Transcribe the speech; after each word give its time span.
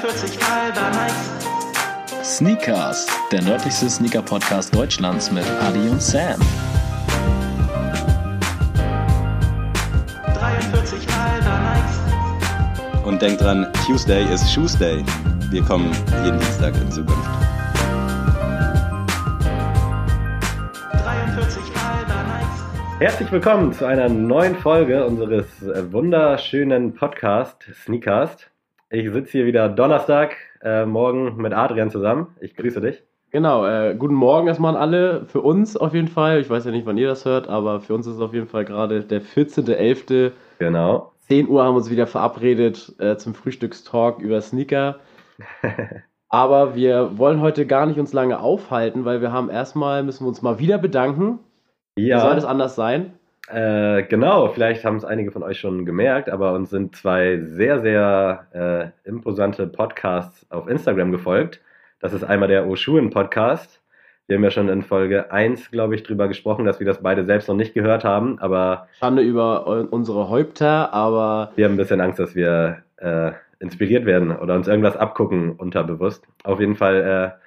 43 0.00 0.40
halber 0.40 0.90
nice. 0.96 1.30
Sneakers, 2.24 3.06
der 3.30 3.42
nördlichste 3.42 3.90
Sneaker-Podcast 3.90 4.74
Deutschlands 4.74 5.30
mit 5.30 5.44
Adi 5.60 5.90
und 5.90 6.00
Sam. 6.00 6.40
43 10.24 11.06
halber 11.06 11.60
nice. 11.60 13.04
Und 13.04 13.20
denkt 13.20 13.42
dran, 13.42 13.70
Tuesday 13.84 14.24
ist 14.32 14.50
Shoesday. 14.50 15.04
Wir 15.50 15.62
kommen 15.64 15.92
jeden 16.24 16.38
Dienstag 16.38 16.74
in 16.76 16.90
Zukunft. 16.90 17.28
43 20.92 21.62
halber 21.76 22.22
nice. 22.26 23.00
Herzlich 23.00 23.30
willkommen 23.30 23.74
zu 23.74 23.84
einer 23.84 24.08
neuen 24.08 24.56
Folge 24.56 25.04
unseres 25.04 25.62
äh, 25.62 25.92
wunderschönen 25.92 26.94
Podcast 26.94 27.66
Sneakcast. 27.84 28.50
Ich 28.92 29.08
sitze 29.12 29.30
hier 29.32 29.46
wieder 29.46 29.68
Donnerstag 29.68 30.36
äh, 30.62 30.84
morgen 30.84 31.36
mit 31.36 31.52
Adrian 31.52 31.90
zusammen. 31.90 32.36
Ich 32.40 32.56
grüße 32.56 32.80
dich. 32.80 33.04
Genau, 33.30 33.64
äh, 33.64 33.94
guten 33.96 34.14
Morgen 34.14 34.48
erstmal 34.48 34.74
an 34.74 34.80
alle. 34.80 35.24
Für 35.26 35.40
uns 35.42 35.76
auf 35.76 35.94
jeden 35.94 36.08
Fall. 36.08 36.40
Ich 36.40 36.50
weiß 36.50 36.64
ja 36.64 36.72
nicht, 36.72 36.86
wann 36.86 36.98
ihr 36.98 37.06
das 37.06 37.24
hört, 37.24 37.48
aber 37.48 37.80
für 37.80 37.94
uns 37.94 38.08
ist 38.08 38.16
es 38.16 38.20
auf 38.20 38.34
jeden 38.34 38.48
Fall 38.48 38.64
gerade 38.64 39.04
der 39.04 39.22
14.11. 39.22 40.32
Genau. 40.58 41.12
10 41.28 41.48
Uhr 41.48 41.62
haben 41.62 41.74
wir 41.74 41.78
uns 41.78 41.90
wieder 41.90 42.08
verabredet 42.08 42.92
äh, 42.98 43.16
zum 43.16 43.34
Frühstückstalk 43.34 44.18
über 44.20 44.40
Sneaker. 44.40 44.98
Aber 46.28 46.74
wir 46.76 47.18
wollen 47.18 47.40
heute 47.40 47.66
gar 47.66 47.86
nicht 47.86 47.98
uns 47.98 48.12
lange 48.12 48.40
aufhalten, 48.40 49.04
weil 49.04 49.20
wir 49.20 49.32
haben 49.32 49.50
erstmal, 49.50 50.02
müssen 50.04 50.24
wir 50.24 50.28
uns 50.28 50.42
mal 50.42 50.58
wieder 50.58 50.78
bedanken. 50.78 51.40
Wie 52.10 52.18
soll 52.18 52.34
das 52.34 52.44
Ja, 52.44 52.50
anders 52.50 52.74
sein? 52.76 53.18
Äh, 53.48 54.02
genau. 54.04 54.48
Vielleicht 54.48 54.84
haben 54.84 54.96
es 54.96 55.04
einige 55.04 55.32
von 55.32 55.42
euch 55.42 55.58
schon 55.58 55.84
gemerkt, 55.84 56.28
aber 56.28 56.52
uns 56.52 56.70
sind 56.70 56.94
zwei 56.94 57.40
sehr, 57.40 57.80
sehr 57.80 58.92
äh, 59.04 59.08
imposante 59.08 59.66
Podcasts 59.66 60.46
auf 60.50 60.68
Instagram 60.68 61.10
gefolgt. 61.12 61.60
Das 62.00 62.12
ist 62.12 62.24
einmal 62.24 62.48
der 62.48 62.66
Oschuren 62.66 63.10
Podcast. 63.10 63.80
Wir 64.26 64.36
haben 64.36 64.44
ja 64.44 64.52
schon 64.52 64.68
in 64.68 64.82
Folge 64.82 65.32
1, 65.32 65.72
glaube 65.72 65.96
ich, 65.96 66.04
drüber 66.04 66.28
gesprochen, 66.28 66.64
dass 66.64 66.78
wir 66.78 66.86
das 66.86 67.02
beide 67.02 67.24
selbst 67.24 67.48
noch 67.48 67.56
nicht 67.56 67.74
gehört 67.74 68.04
haben, 68.04 68.38
aber 68.38 68.86
Schande 69.00 69.22
über 69.22 69.66
unsere 69.90 70.28
Häupter, 70.28 70.94
aber 70.94 71.50
Wir 71.56 71.64
haben 71.64 71.74
ein 71.74 71.78
bisschen 71.78 72.00
Angst, 72.00 72.20
dass 72.20 72.36
wir 72.36 72.84
äh, 72.98 73.32
inspiriert 73.58 74.06
werden 74.06 74.30
oder 74.30 74.54
uns 74.54 74.68
irgendwas 74.68 74.96
abgucken 74.96 75.50
unterbewusst. 75.52 76.24
Auf 76.44 76.60
jeden 76.60 76.76
Fall, 76.76 77.34
äh, 77.36 77.40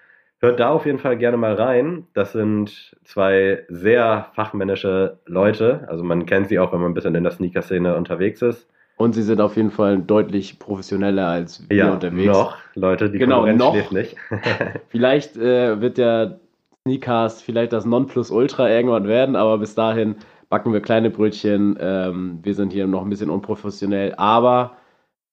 hört 0.44 0.60
da 0.60 0.70
auf 0.70 0.86
jeden 0.86 1.00
Fall 1.00 1.18
gerne 1.18 1.38
mal 1.38 1.54
rein. 1.56 2.06
Das 2.14 2.34
sind 2.34 2.96
zwei 3.04 3.64
sehr 3.70 4.28
fachmännische 4.34 5.18
Leute. 5.26 5.86
Also 5.88 6.04
man 6.04 6.26
kennt 6.28 6.50
sie 6.50 6.60
auch, 6.60 6.72
wenn 6.74 6.82
man 6.82 6.92
ein 6.92 6.94
bisschen 6.94 7.16
in 7.16 7.24
der 7.24 7.32
Sneaker-Szene 7.32 7.96
unterwegs 7.96 8.42
ist. 8.44 8.68
und 8.98 9.14
sie 9.14 9.24
sind 9.24 9.42
auf 9.42 9.56
jeden 9.56 9.72
Fall 9.72 9.98
deutlich 10.00 10.60
professioneller 10.60 11.28
als 11.28 11.68
wir 11.68 11.76
Ja, 11.78 11.94
unterwegs. 11.94 12.28
noch, 12.28 12.58
Leute, 12.76 13.10
die 13.10 13.18
Genau, 13.18 13.38
Konkurrenz 13.38 13.60
noch. 13.60 13.72
schläft 13.74 13.92
nicht. 13.94 14.18
Vielleicht 14.90 15.36
äh, 15.38 15.82
wird 15.82 15.98
der 15.98 16.40
Sneakcast 16.86 17.44
vielleicht 17.44 17.72
das 17.74 17.86
Nonplusultra 17.86 18.70
irgendwann 18.70 19.08
werden, 19.08 19.36
aber 19.38 19.58
bis 19.58 19.74
dahin 19.74 20.18
backen 20.50 20.74
wir 20.74 20.82
kleine 20.82 21.10
Brötchen. 21.10 21.78
Ähm, 21.80 22.40
wir 22.44 22.54
sind 22.54 22.74
hier 22.74 22.86
noch 22.88 23.04
ein 23.04 23.10
bisschen 23.10 23.30
unprofessionell, 23.30 24.14
aber 24.18 24.74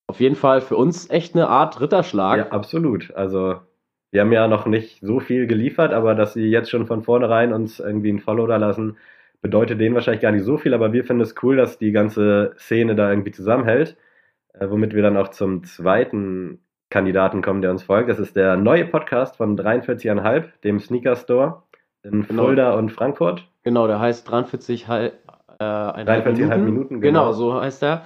auf 0.06 0.20
jeden 0.20 0.36
Fall 0.36 0.61
für 0.61 0.77
uns 0.77 1.11
echt 1.11 1.34
eine 1.34 1.48
Art 1.48 1.80
Ritterschlag. 1.80 2.39
ja, 2.39 2.48
absolut. 2.50 3.12
Also 3.14 3.56
wir 4.12 4.20
haben 4.22 4.33
ja 4.33 4.48
noch 4.48 4.66
nicht 4.66 5.00
so 5.00 5.20
viel 5.20 5.47
geliefert, 5.47 5.92
aber 5.92 6.14
dass 6.14 6.34
sie 6.34 6.48
jetzt 6.50 6.70
schon 6.70 6.86
von 6.86 7.03
vornherein 7.03 7.53
uns 7.53 7.78
irgendwie 7.80 8.11
ein 8.12 8.19
Follow 8.20 8.47
da 8.47 8.56
lassen, 8.56 8.97
bedeutet 9.42 9.80
denen 9.80 9.94
wahrscheinlich 9.94 10.20
gar 10.22 10.33
nicht 10.33 10.44
so 10.44 10.58
viel, 10.58 10.75
aber 10.75 10.92
wir 10.92 11.05
finden 11.05 11.22
es 11.22 11.34
cool, 11.42 11.56
dass 11.56 11.78
die 11.78 11.92
ganze 11.92 12.52
Szene 12.58 12.94
da 12.94 13.11
irgendwie 13.11 13.30
zusammenhält, 13.33 13.97
äh, 14.55 14.69
womit 14.69 14.94
wir 14.94 15.02
dann 15.02 15.17
auch 15.17 15.28
zum 15.28 15.64
zweiten 15.64 16.61
Kandidaten 16.91 17.41
kommen, 17.41 17.62
der 17.62 17.70
uns 17.70 17.84
folgt. 17.84 18.11
Das 18.11 18.19
ist 18.19 18.34
der 18.36 18.56
neue 18.56 18.84
Podcast 18.84 19.36
von 19.36 19.56
43,5, 19.56 20.45
dem 20.64 20.80
Sneaker 20.80 21.17
Store 21.17 21.63
in 22.02 22.27
Genau. 22.27 22.45
Fulda 22.46 22.74
und 22.74 22.90
Frankfurt. 22.90 23.46
Genau, 23.63 23.86
der 23.86 24.01
heißt 24.01 24.29
43 24.29 24.89
halb, 24.89 25.14
äh, 25.58 25.64
43,5 25.64 26.57
Minuten, 26.64 27.01
Genau, 27.01 27.20
genau. 27.27 27.33
so 27.33 27.61
heißt 27.61 27.83
er. 27.84 28.02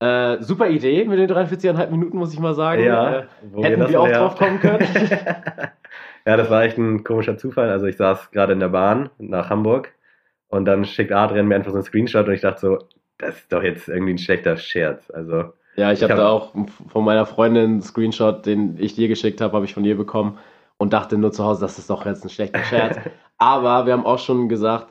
Äh, 0.00 0.40
super 0.42 0.68
Idee 0.68 1.04
mit 1.04 1.18
den 1.18 1.28
43,5 1.30 1.90
Minuten, 1.90 2.18
muss 2.18 2.32
ich 2.32 2.38
mal 2.38 2.54
sagen. 2.54 2.82
Äh, 2.82 3.24
wo 3.50 3.64
hätten 3.64 3.80
das 3.80 3.90
wir 3.90 4.00
auch 4.00 4.06
her- 4.06 4.18
drauf 4.20 4.36
kommen 4.36 4.60
können. 4.60 4.86
ja, 6.26 6.36
das 6.36 6.50
war 6.50 6.62
echt 6.62 6.78
ein 6.78 7.02
komischer 7.04 7.36
Zufall. 7.36 7.70
Also 7.70 7.86
ich 7.86 7.96
saß 7.96 8.30
gerade 8.30 8.52
in 8.52 8.60
der 8.60 8.68
Bahn 8.68 9.10
nach 9.18 9.50
Hamburg 9.50 9.92
und 10.48 10.64
dann 10.66 10.84
schickt 10.84 11.12
Adrian 11.12 11.46
mir 11.48 11.56
einfach 11.56 11.70
so 11.72 11.76
einen 11.78 11.84
Screenshot 11.84 12.28
und 12.28 12.34
ich 12.34 12.42
dachte 12.42 12.60
so, 12.60 12.78
das 13.18 13.36
ist 13.38 13.52
doch 13.52 13.62
jetzt 13.62 13.88
irgendwie 13.88 14.12
ein 14.14 14.18
schlechter 14.18 14.56
Scherz. 14.56 15.10
Also 15.10 15.52
Ja, 15.76 15.90
ich 15.90 15.98
Ich 15.98 16.02
habe 16.04 16.12
hab- 16.14 16.20
da 16.20 16.28
auch 16.28 16.52
von 16.92 17.04
meiner 17.04 17.26
Freundin 17.26 17.64
einen 17.64 17.82
Screenshot, 17.82 18.46
den 18.46 18.76
ich 18.78 18.94
dir 18.94 19.08
geschickt 19.08 19.40
habe, 19.40 19.54
habe 19.54 19.64
ich 19.64 19.74
von 19.74 19.84
ihr 19.84 19.96
bekommen 19.96 20.38
und 20.76 20.92
dachte 20.92 21.18
nur 21.18 21.32
zu 21.32 21.44
Hause, 21.44 21.62
das 21.62 21.76
ist 21.78 21.90
doch 21.90 22.06
jetzt 22.06 22.24
ein 22.24 22.30
schlechter 22.30 22.62
Scherz. 22.62 22.98
Aber 23.38 23.86
wir 23.86 23.92
haben 23.94 24.06
auch 24.06 24.20
schon 24.20 24.48
gesagt, 24.48 24.88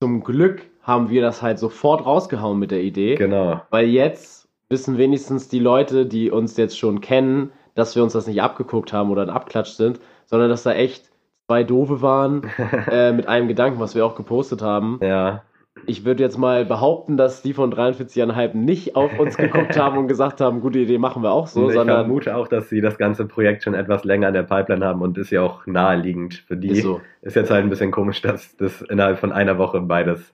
zum 0.00 0.24
Glück 0.24 0.62
haben 0.82 1.10
wir 1.10 1.22
das 1.22 1.42
halt 1.42 1.58
sofort 1.58 2.04
rausgehauen 2.04 2.58
mit 2.58 2.70
der 2.70 2.82
Idee, 2.82 3.14
genau. 3.14 3.62
weil 3.70 3.86
jetzt 3.86 4.48
wissen 4.68 4.98
wenigstens 4.98 5.48
die 5.48 5.60
Leute, 5.60 6.06
die 6.06 6.30
uns 6.30 6.56
jetzt 6.56 6.78
schon 6.78 7.00
kennen, 7.00 7.52
dass 7.74 7.94
wir 7.94 8.02
uns 8.02 8.14
das 8.14 8.26
nicht 8.26 8.42
abgeguckt 8.42 8.92
haben 8.92 9.10
oder 9.10 9.22
ein 9.22 9.30
Abklatsch 9.30 9.72
sind, 9.72 10.00
sondern 10.26 10.48
dass 10.48 10.62
da 10.62 10.72
echt 10.72 11.10
zwei 11.46 11.62
Doofe 11.62 12.02
waren 12.02 12.50
äh, 12.90 13.12
mit 13.12 13.28
einem 13.28 13.48
Gedanken, 13.48 13.80
was 13.80 13.94
wir 13.94 14.04
auch 14.04 14.16
gepostet 14.16 14.62
haben. 14.62 14.98
ja, 15.02 15.42
Ich 15.86 16.04
würde 16.04 16.22
jetzt 16.22 16.38
mal 16.38 16.64
behaupten, 16.64 17.16
dass 17.16 17.42
die 17.42 17.52
von 17.52 17.72
43,5 17.72 18.56
nicht 18.56 18.96
auf 18.96 19.18
uns 19.18 19.36
geguckt 19.36 19.78
haben 19.78 19.98
und 19.98 20.08
gesagt 20.08 20.40
haben, 20.40 20.60
gute 20.60 20.80
Idee, 20.80 20.98
machen 20.98 21.22
wir 21.22 21.32
auch 21.32 21.46
so, 21.46 21.68
ich 21.68 21.74
sondern 21.74 22.06
vermute 22.06 22.36
auch, 22.36 22.48
dass 22.48 22.68
sie 22.68 22.80
das 22.80 22.98
ganze 22.98 23.26
Projekt 23.26 23.62
schon 23.62 23.74
etwas 23.74 24.04
länger 24.04 24.28
in 24.28 24.34
der 24.34 24.42
Pipeline 24.42 24.84
haben 24.84 25.02
und 25.02 25.18
ist 25.18 25.30
ja 25.30 25.42
auch 25.42 25.66
naheliegend 25.66 26.34
für 26.34 26.56
die. 26.56 26.68
ist 26.68 26.82
so. 26.82 27.00
Ist 27.20 27.36
jetzt 27.36 27.50
halt 27.50 27.64
ein 27.64 27.70
bisschen 27.70 27.90
komisch, 27.90 28.22
dass 28.22 28.56
das 28.56 28.82
innerhalb 28.82 29.18
von 29.18 29.32
einer 29.32 29.58
Woche 29.58 29.80
beides 29.80 30.32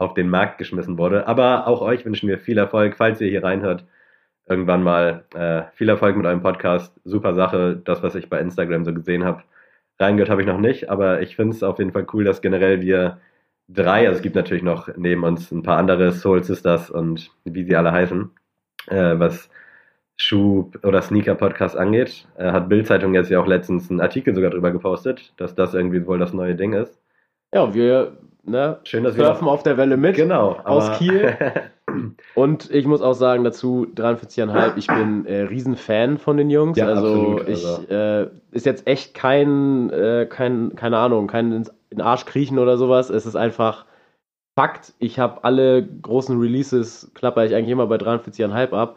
auf 0.00 0.14
den 0.14 0.28
Markt 0.28 0.58
geschmissen 0.58 0.98
wurde. 0.98 1.26
Aber 1.26 1.66
auch 1.66 1.82
euch 1.82 2.04
wünschen 2.04 2.28
wir 2.28 2.38
viel 2.38 2.58
Erfolg, 2.58 2.96
falls 2.96 3.20
ihr 3.20 3.28
hier 3.28 3.44
reinhört. 3.44 3.86
Irgendwann 4.48 4.82
mal 4.82 5.24
äh, 5.34 5.62
viel 5.74 5.88
Erfolg 5.88 6.16
mit 6.16 6.26
eurem 6.26 6.42
Podcast. 6.42 6.98
Super 7.04 7.34
Sache, 7.34 7.80
das, 7.84 8.02
was 8.02 8.14
ich 8.14 8.28
bei 8.30 8.40
Instagram 8.40 8.84
so 8.84 8.94
gesehen 8.94 9.24
habe. 9.24 9.42
Reingehört 9.98 10.30
habe 10.30 10.40
ich 10.40 10.48
noch 10.48 10.58
nicht, 10.58 10.88
aber 10.90 11.20
ich 11.20 11.36
finde 11.36 11.54
es 11.54 11.62
auf 11.62 11.78
jeden 11.78 11.92
Fall 11.92 12.06
cool, 12.14 12.24
dass 12.24 12.40
generell 12.40 12.80
wir 12.80 13.20
drei, 13.68 14.06
also 14.06 14.16
es 14.16 14.22
gibt 14.22 14.34
natürlich 14.34 14.62
noch 14.62 14.88
neben 14.96 15.22
uns 15.24 15.52
ein 15.52 15.62
paar 15.62 15.76
andere 15.76 16.12
Soul 16.12 16.42
Sisters 16.42 16.90
und 16.90 17.30
wie 17.44 17.64
sie 17.64 17.76
alle 17.76 17.92
heißen, 17.92 18.30
äh, 18.88 19.18
was 19.18 19.50
Schuh- 20.16 20.70
oder 20.82 21.02
Sneaker-Podcast 21.02 21.76
angeht, 21.76 22.26
äh, 22.38 22.50
hat 22.52 22.68
Bild-Zeitung 22.70 23.14
jetzt 23.14 23.30
ja 23.30 23.40
auch 23.40 23.46
letztens 23.46 23.90
einen 23.90 24.00
Artikel 24.00 24.34
sogar 24.34 24.50
drüber 24.50 24.70
gepostet, 24.70 25.34
dass 25.36 25.54
das 25.54 25.74
irgendwie 25.74 26.06
wohl 26.06 26.18
das 26.18 26.32
neue 26.32 26.56
Ding 26.56 26.72
ist. 26.72 26.98
Ja, 27.52 27.74
wir 27.74 28.16
ne, 28.44 28.78
Schön, 28.84 29.04
dass 29.04 29.16
wir 29.16 29.24
surfen 29.24 29.48
auf 29.48 29.62
der 29.62 29.76
Welle 29.76 29.96
mit. 29.96 30.16
genau 30.16 30.56
aus 30.64 30.98
Kiel. 30.98 31.36
Und 32.34 32.70
ich 32.70 32.86
muss 32.86 33.02
auch 33.02 33.14
sagen 33.14 33.42
dazu, 33.42 33.86
43,5, 33.96 34.76
ich 34.76 34.86
bin 34.86 35.26
äh, 35.26 35.42
Riesenfan 35.42 36.18
von 36.18 36.36
den 36.36 36.48
Jungs. 36.48 36.78
Ja, 36.78 36.86
also 36.86 37.06
absolut, 37.06 37.48
ich 37.48 37.66
also. 37.66 37.92
äh, 37.92 38.30
ist 38.52 38.64
jetzt 38.64 38.86
echt 38.86 39.14
kein, 39.14 39.90
äh, 39.90 40.26
kein, 40.30 40.76
keine 40.76 40.98
Ahnung, 40.98 41.26
kein 41.26 41.52
ins 41.52 41.72
in 41.90 41.98
den 41.98 42.06
Arsch 42.06 42.24
kriechen 42.24 42.58
oder 42.58 42.78
sowas. 42.78 43.10
Es 43.10 43.26
ist 43.26 43.34
einfach 43.34 43.84
Fakt. 44.56 44.92
Ich 44.98 45.18
habe 45.18 45.44
alle 45.44 45.84
großen 45.84 46.38
Releases, 46.38 47.10
klapper 47.14 47.44
ich 47.44 47.54
eigentlich 47.54 47.70
immer 47.70 47.86
bei 47.86 47.96
43,5 47.96 48.72
ab, 48.72 48.96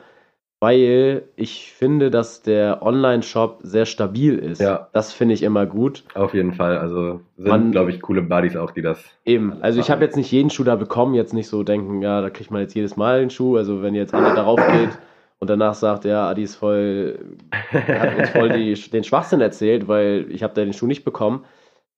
weil 0.63 1.23
ich 1.35 1.73
finde, 1.73 2.09
dass 2.09 2.41
der 2.41 2.81
Online-Shop 2.83 3.59
sehr 3.63 3.85
stabil 3.85 4.37
ist. 4.39 4.61
Ja. 4.61 4.87
Das 4.93 5.11
finde 5.11 5.33
ich 5.33 5.43
immer 5.43 5.65
gut. 5.65 6.05
Auf 6.13 6.33
jeden 6.33 6.53
Fall. 6.53 6.77
Also 6.77 7.19
sind, 7.35 7.73
glaube 7.73 7.91
ich, 7.91 8.01
coole 8.01 8.21
Buddies 8.21 8.55
auch, 8.55 8.71
die 8.71 8.81
das. 8.81 9.03
Eben, 9.25 9.61
also 9.61 9.81
ich 9.81 9.91
habe 9.91 10.05
jetzt 10.05 10.15
nicht 10.15 10.31
jeden 10.31 10.49
Schuh 10.49 10.63
da 10.63 10.77
bekommen, 10.77 11.15
jetzt 11.15 11.33
nicht 11.33 11.49
so 11.49 11.63
denken, 11.63 12.01
ja, 12.01 12.21
da 12.21 12.29
kriegt 12.29 12.49
man 12.49 12.61
jetzt 12.61 12.75
jedes 12.75 12.95
Mal 12.95 13.19
den 13.19 13.29
Schuh. 13.29 13.57
Also 13.57 13.81
wenn 13.81 13.93
jetzt 13.93 14.13
einer 14.13 14.35
darauf 14.35 14.57
geht 14.65 14.97
und 15.39 15.49
danach 15.49 15.73
sagt, 15.73 16.05
ja, 16.05 16.29
Adi 16.29 16.43
ist 16.43 16.55
voll, 16.55 17.19
hat 17.73 18.17
uns 18.17 18.29
voll 18.29 18.49
die, 18.53 18.73
den 18.89 19.03
Schwachsinn 19.03 19.41
erzählt, 19.41 19.89
weil 19.89 20.27
ich 20.29 20.43
habe 20.43 20.53
da 20.53 20.63
den 20.63 20.71
Schuh 20.71 20.87
nicht 20.87 21.03
bekommen. 21.03 21.43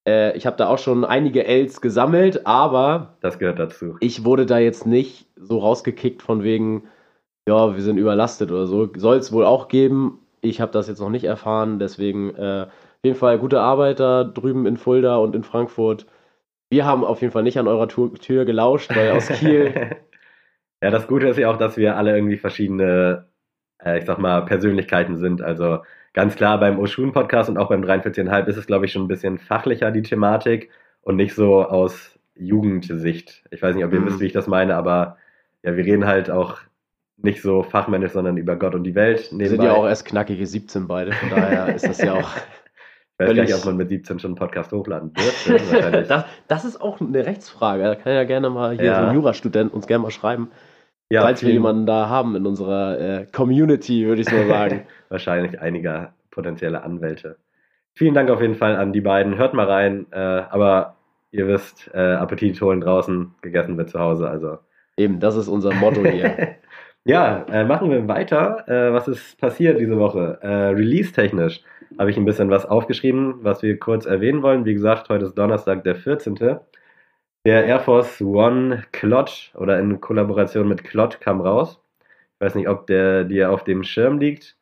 Äh, 0.07 0.35
ich 0.35 0.47
habe 0.47 0.57
da 0.57 0.69
auch 0.69 0.79
schon 0.79 1.05
einige 1.05 1.45
Ls 1.45 1.81
gesammelt, 1.81 2.47
aber 2.47 3.17
Das 3.21 3.37
gehört 3.37 3.59
dazu. 3.59 3.97
ich 3.99 4.25
wurde 4.25 4.47
da 4.47 4.57
jetzt 4.57 4.87
nicht 4.87 5.27
so 5.35 5.59
rausgekickt 5.59 6.23
von 6.23 6.41
wegen, 6.41 6.85
ja, 7.47 7.75
wir 7.75 7.81
sind 7.81 7.97
überlastet 7.97 8.51
oder 8.51 8.67
so. 8.67 8.89
Soll 8.95 9.17
es 9.17 9.31
wohl 9.31 9.45
auch 9.45 9.67
geben. 9.67 10.19
Ich 10.41 10.61
habe 10.61 10.71
das 10.71 10.87
jetzt 10.87 10.99
noch 10.99 11.09
nicht 11.09 11.23
erfahren, 11.25 11.79
deswegen 11.79 12.35
äh, 12.35 12.67
auf 12.67 13.03
jeden 13.03 13.17
Fall 13.17 13.39
gute 13.39 13.61
Arbeit 13.61 13.99
da 13.99 14.23
drüben 14.23 14.65
in 14.65 14.77
Fulda 14.77 15.17
und 15.17 15.35
in 15.35 15.43
Frankfurt. 15.43 16.05
Wir 16.69 16.85
haben 16.85 17.03
auf 17.05 17.21
jeden 17.21 17.33
Fall 17.33 17.43
nicht 17.43 17.59
an 17.59 17.67
eurer 17.67 17.87
Tür, 17.87 18.13
Tür 18.15 18.45
gelauscht, 18.45 18.95
weil 18.95 19.11
aus 19.11 19.29
Kiel, 19.29 19.73
ja, 20.83 20.89
das 20.91 21.07
Gute 21.07 21.27
ist 21.29 21.37
ja 21.37 21.49
auch, 21.51 21.57
dass 21.57 21.77
wir 21.77 21.97
alle 21.97 22.15
irgendwie 22.15 22.37
verschiedene, 22.37 23.27
äh, 23.83 23.99
ich 23.99 24.05
sag 24.05 24.19
mal, 24.19 24.41
Persönlichkeiten 24.45 25.17
sind. 25.17 25.41
Also 25.41 25.79
ganz 26.13 26.35
klar 26.35 26.59
beim 26.59 26.79
Oshun-Podcast 26.79 27.49
und 27.49 27.57
auch 27.57 27.69
beim 27.69 27.83
43,5 27.83 28.47
ist 28.47 28.57
es, 28.57 28.67
glaube 28.67 28.85
ich, 28.85 28.91
schon 28.93 29.03
ein 29.03 29.07
bisschen 29.07 29.39
fachlicher, 29.39 29.91
die 29.91 30.01
Thematik 30.03 30.69
und 31.01 31.15
nicht 31.17 31.35
so 31.35 31.63
aus 31.63 32.19
Jugendsicht. 32.35 33.43
Ich 33.51 33.61
weiß 33.61 33.75
nicht, 33.75 33.85
ob 33.85 33.93
ihr 33.93 34.01
Mhm. 34.01 34.05
wisst, 34.05 34.19
wie 34.19 34.25
ich 34.27 34.33
das 34.33 34.47
meine, 34.47 34.75
aber 34.75 35.17
ja, 35.63 35.75
wir 35.77 35.85
reden 35.85 36.05
halt 36.05 36.29
auch 36.31 36.59
nicht 37.17 37.41
so 37.41 37.63
fachmännisch, 37.63 38.11
sondern 38.11 38.37
über 38.37 38.55
Gott 38.55 38.75
und 38.75 38.83
die 38.83 38.95
Welt. 38.95 39.29
Wir 39.31 39.49
sind 39.49 39.63
ja 39.63 39.73
auch 39.73 39.85
erst 39.87 40.05
knackige 40.05 40.45
17 40.45 40.87
beide, 40.87 41.11
von 41.13 41.29
daher 41.29 41.73
ist 41.75 41.87
das 41.87 41.99
ja 42.01 42.13
auch. 42.13 42.29
ich 43.17 43.27
weiß 43.27 43.35
gar 43.35 43.43
nicht, 43.43 43.55
ob 43.55 43.65
man 43.65 43.77
mit 43.77 43.89
17 43.89 44.19
schon 44.19 44.31
einen 44.31 44.35
Podcast 44.37 44.71
hochladen 44.71 45.13
dürfte. 45.13 45.53
Wahrscheinlich. 45.71 46.07
das, 46.07 46.25
das 46.47 46.65
ist 46.65 46.81
auch 46.81 46.99
eine 46.99 47.25
Rechtsfrage. 47.25 47.83
Da 47.83 47.95
kann 47.95 48.13
ja 48.13 48.23
gerne 48.25 48.49
mal 48.49 48.75
hier 48.75 48.85
Ja. 48.85 49.01
so 49.01 49.07
ein 49.07 49.15
Jurastudent 49.15 49.73
uns 49.73 49.87
gerne 49.87 50.03
mal 50.03 50.11
schreiben, 50.11 50.51
ja, 51.09 51.21
falls 51.21 51.41
wir 51.43 51.51
jemanden 51.51 51.85
da 51.85 52.09
haben 52.09 52.35
in 52.35 52.45
unserer 52.45 52.99
äh, 52.99 53.25
Community, 53.31 54.05
würde 54.07 54.21
ich 54.21 54.29
so 54.29 54.35
sagen. 54.47 54.81
wahrscheinlich 55.09 55.61
einiger 55.61 56.13
potenzielle 56.31 56.83
Anwälte. 56.83 57.37
Vielen 57.93 58.13
Dank 58.13 58.29
auf 58.29 58.41
jeden 58.41 58.55
Fall 58.55 58.75
an 58.75 58.91
die 58.91 59.01
beiden. 59.01 59.37
Hört 59.37 59.53
mal 59.53 59.67
rein. 59.67 60.07
Äh, 60.11 60.17
aber 60.17 60.95
ihr 61.31 61.47
wisst, 61.47 61.89
äh, 61.93 61.99
Appetit 62.15 62.59
holen 62.59 62.81
draußen, 62.81 63.31
gegessen 63.41 63.77
wird 63.77 63.89
zu 63.89 63.99
Hause. 63.99 64.29
Also 64.29 64.57
Eben, 64.97 65.19
das 65.19 65.35
ist 65.37 65.47
unser 65.47 65.73
Motto 65.73 66.03
hier. 66.05 66.55
Ja, 67.05 67.45
äh, 67.49 67.63
machen 67.63 67.91
wir 67.91 68.07
weiter. 68.07 68.67
Äh, 68.67 68.91
was 68.91 69.07
ist 69.07 69.39
passiert 69.39 69.79
diese 69.79 69.97
Woche? 69.97 70.39
Äh, 70.41 70.47
Release-technisch 70.47 71.61
habe 71.99 72.09
ich 72.09 72.17
ein 72.17 72.25
bisschen 72.25 72.49
was 72.49 72.65
aufgeschrieben, 72.65 73.35
was 73.41 73.61
wir 73.61 73.79
kurz 73.79 74.05
erwähnen 74.05 74.41
wollen. 74.41 74.65
Wie 74.65 74.73
gesagt, 74.73 75.09
heute 75.09 75.25
ist 75.25 75.35
Donnerstag, 75.35 75.83
der 75.83 75.95
14. 75.95 76.35
Der 77.45 77.65
Air 77.65 77.79
Force 77.79 78.21
One 78.21 78.83
Clot 78.91 79.51
oder 79.55 79.79
in 79.79 80.01
Kollaboration 80.01 80.67
mit 80.67 80.83
Clot 80.83 81.21
kam 81.21 81.41
raus. 81.41 81.79
Ich 82.33 82.41
weiß 82.41 82.55
nicht, 82.55 82.67
ob 82.67 82.87
der 82.87 83.23
dir 83.23 83.51
auf 83.51 83.63
dem 83.63 83.83
Schirm 83.83 84.17
liegt. 84.19 84.57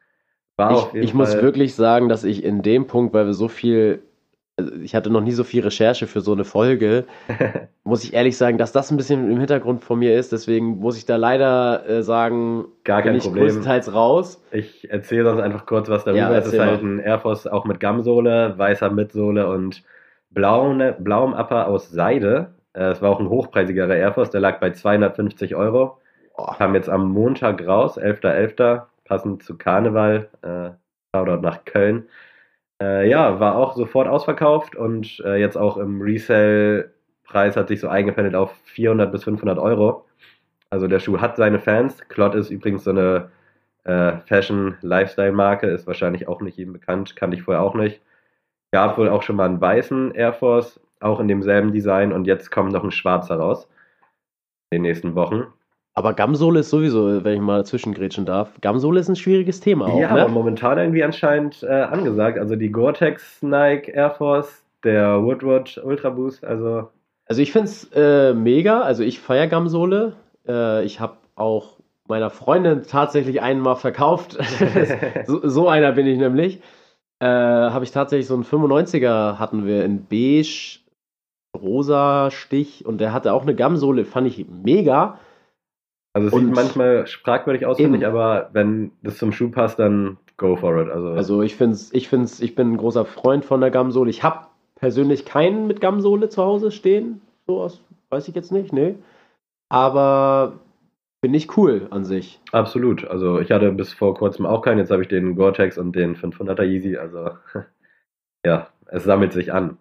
War 0.58 0.94
Ich, 0.94 1.02
ich 1.02 1.14
muss 1.14 1.42
wirklich 1.42 1.74
sagen, 1.76 2.10
dass 2.10 2.26
ich 2.26 2.44
in 2.44 2.62
dem 2.62 2.86
Punkt, 2.88 3.14
weil 3.14 3.26
wir 3.26 3.34
so 3.34 3.48
viel, 3.48 4.04
also 4.58 4.72
ich 4.76 4.94
hatte 4.96 5.10
noch 5.10 5.22
nie 5.22 5.32
so 5.32 5.44
viel 5.44 5.64
Recherche 5.64 6.06
für 6.08 6.22
so 6.22 6.34
eine 6.34 6.44
Folge, 6.44 7.06
muss 7.84 8.04
ich 8.04 8.14
ehrlich 8.14 8.38
sagen, 8.38 8.58
dass 8.58 8.72
das 8.72 8.92
ein 8.92 8.98
bisschen 8.98 9.32
im 9.32 9.40
Hintergrund 9.40 9.84
von 9.84 10.00
mir 10.00 10.16
ist. 10.18 10.32
Deswegen 10.32 10.80
muss 10.80 10.98
ich 10.98 11.06
da 11.06 11.16
leider 11.16 11.88
äh, 11.90 12.04
sagen, 12.04 12.66
Gar 12.84 13.02
bin 13.02 13.06
kein 13.08 13.16
ich 13.16 13.24
Problem. 13.24 13.46
größtenteils 13.46 13.94
raus. 13.94 14.44
Ich 14.52 14.90
erzähle 14.92 15.26
sonst 15.26 15.42
einfach 15.42 15.66
kurz 15.66 15.90
was 15.90 16.04
darüber. 16.04 16.20
Ja, 16.20 16.36
es 16.36 16.48
ist 16.48 16.60
halt 16.60 16.84
ein 16.84 17.00
Air 17.00 17.20
Force 17.20 17.48
auch 17.48 17.66
mit 17.66 17.80
Gamsohle, 17.80 18.54
weißer 18.58 18.92
Mitsohle 18.92 19.48
und 19.50 19.84
blauen, 20.30 20.94
blauem 21.00 21.34
Upper 21.34 21.68
aus 21.68 21.90
Seide. 21.90 22.54
Äh, 22.74 22.92
Es 22.92 23.02
war 23.02 23.10
auch 23.12 23.20
ein 23.20 23.30
hochpreisigerer 23.30 23.96
Air 23.96 24.14
Force, 24.14 24.30
der 24.30 24.42
lag 24.42 24.60
bei 24.60 24.72
250 24.72 25.56
Euro. 25.56 25.98
Boah. 26.36 26.56
Kam 26.58 26.76
jetzt 26.76 26.90
am 26.90 27.10
Montag 27.12 27.66
raus, 27.66 27.98
11.11., 28.00 28.84
passend 29.06 29.44
zu 29.44 29.58
Karneval. 29.58 30.30
Äh, 30.42 30.72
nach 31.16 31.64
Köln. 31.66 32.08
Äh, 32.82 33.10
ja, 33.10 33.40
war 33.40 33.56
auch 33.56 33.76
sofort 33.76 34.08
ausverkauft 34.08 34.76
und 34.76 35.22
äh, 35.26 35.36
jetzt 35.38 35.58
auch 35.58 35.78
im 35.78 36.02
Resale-Preis 36.02 37.56
hat 37.56 37.68
sich 37.68 37.80
so 37.80 37.88
eingependelt 37.88 38.36
auf 38.36 38.56
400 38.66 39.12
bis 39.12 39.24
500 39.24 39.60
Euro. 39.60 40.06
Also 40.70 40.88
der 40.88 41.00
Schuh 41.00 41.20
hat 41.20 41.38
seine 41.38 41.60
Fans. 41.60 42.00
Clot 42.10 42.36
ist 42.36 42.50
übrigens 42.50 42.84
so 42.84 42.90
eine 42.92 43.30
äh, 43.84 44.18
Fashion-Lifestyle-Marke, 44.26 45.68
ist 45.68 45.88
wahrscheinlich 45.88 46.28
auch 46.28 46.42
nicht 46.42 46.58
jedem 46.58 46.74
bekannt, 46.74 47.16
kannte 47.16 47.38
ich 47.38 47.44
vorher 47.44 47.64
auch 47.64 47.76
nicht. 47.76 48.02
Gab 48.72 48.98
wohl 48.98 49.10
auch 49.10 49.24
schon 49.24 49.36
mal 49.36 49.46
einen 49.46 49.62
weißen 49.62 50.16
Air 50.16 50.34
Force, 50.34 50.80
auch 51.00 51.20
in 51.20 51.28
demselben 51.28 51.72
Design 51.74 52.12
und 52.12 52.26
jetzt 52.26 52.50
kommt 52.52 52.72
noch 52.74 52.84
ein 52.84 52.92
schwarzer 52.92 53.36
raus. 53.36 53.68
In 54.72 54.78
den 54.78 54.82
nächsten 54.84 55.16
Wochen. 55.16 55.46
Aber 55.96 56.14
Gamsohle 56.14 56.62
ist 56.62 56.72
sowieso, 56.72 57.24
wenn 57.24 57.36
ich 57.36 57.42
mal 57.42 57.58
dazwischengrätschen 57.58 58.26
darf, 58.26 58.50
Gamsohle 58.62 59.00
ist 59.00 59.10
ein 59.10 59.16
schwieriges 59.16 59.60
Thema 59.60 59.86
auch, 59.86 60.00
ja, 60.00 60.10
aber 60.10 60.26
ne? 60.26 60.30
momentan 60.30 60.80
irgendwie 60.80 61.04
anscheinend 61.04 61.62
äh, 61.62 61.68
angesagt. 61.68 62.40
Also 62.40 62.56
die 62.56 62.72
Gore-Tex 62.72 63.44
Nike 63.44 63.92
Air 63.92 64.12
Force, 64.12 64.64
der 64.84 65.22
Woodward 65.24 65.80
Ultra 65.84 66.10
Boost, 66.10 66.44
also 66.44 66.90
Also 67.28 67.42
ich 67.42 67.52
finde 67.52 67.68
es 67.68 67.92
äh, 67.94 68.34
mega, 68.34 68.82
also 68.82 69.04
ich 69.04 69.20
feiere 69.20 69.48
Gamsohle. 69.48 70.14
Äh, 70.48 70.84
ich 70.84 71.00
habe 71.00 71.18
auch 71.36 71.78
meiner 72.08 72.32
Freundin 72.32 72.82
tatsächlich 72.84 73.42
einen 73.42 73.62
mal 73.62 73.76
verkauft. 73.76 74.38
so, 75.26 75.48
so 75.48 75.70
einer 75.70 75.92
bin 75.92 76.08
ich 76.08 76.18
nämlich. 76.18 76.60
Äh, 77.20 77.26
habe 77.28 77.86
ich 77.86 77.92
tatsächlich 77.92 78.28
so 78.28 78.34
einen 78.34 78.44
95er 78.44 79.38
hatten 79.38 79.66
wir 79.66 79.86
in 79.86 80.06
beige, 80.06 80.80
rosa 81.56 82.32
Stich 82.32 82.84
und 82.86 83.00
der 83.00 83.14
hatte 83.14 83.32
auch 83.32 83.44
eine 83.44 83.54
Gamsohle, 83.56 84.06
fand 84.06 84.28
ich 84.28 84.48
mega. 84.50 85.20
Also 86.14 86.28
es 86.28 86.34
Und- 86.34 86.46
sieht 86.48 86.56
manchmal 86.56 87.06
fragwürdig 87.08 87.66
aus, 87.66 87.78
finde 87.78 87.98
ich, 87.98 88.06
aber 88.06 88.50
wenn 88.54 88.92
das 89.02 89.18
zum 89.18 89.32
Schuh 89.32 89.50
passt, 89.50 89.80
dann 89.80 90.18
go 90.38 90.56
for 90.56 90.80
it. 90.82 90.90
Also, 90.90 91.08
Also 91.10 91.42
ich 91.42 91.56
finde 91.56 91.78
ich 91.92 92.08
find's, 92.08 92.40
ich 92.42 92.56
bin 92.56 92.74
ein 92.74 92.78
großer 92.78 93.06
Freund 93.06 93.46
von 93.46 93.62
der 93.62 93.72
Gamsohle. 93.72 94.10
Ich 94.10 94.24
habe 94.24 94.48
persönlich 94.76 95.26
keinen 95.26 95.66
mit 95.68 95.82
Gamsohle 95.82 96.30
zu 96.30 96.44
Hause 96.44 96.72
stehen. 96.72 97.22
So 97.48 97.62
aus, 97.62 97.82
weiß 98.10 98.28
ich 98.28 98.36
jetzt 98.36 98.52
nicht, 98.52 98.74
nee. 98.74 98.96
Aber 99.70 100.60
finde 101.24 101.38
ich 101.38 101.58
cool 101.58 101.88
an 101.90 102.04
sich. 102.06 102.40
absolut. 102.52 103.06
Also 103.08 103.40
ich 103.40 103.52
hatte 103.52 103.72
bis 103.72 103.94
vor 103.94 104.14
kurzem 104.14 104.46
auch 104.46 104.62
keinen, 104.62 104.78
jetzt 104.80 104.92
habe 104.92 105.02
ich 105.02 105.08
den 105.08 105.36
Gore-Tex 105.36 105.78
und 105.78 105.96
den 105.96 106.16
500er 106.16 106.64
Yeezy. 106.64 106.98
Also 106.98 107.30
ja, 108.46 108.68
es 108.88 109.04
sammelt 109.04 109.34
sich 109.34 109.52
an. 109.54 109.78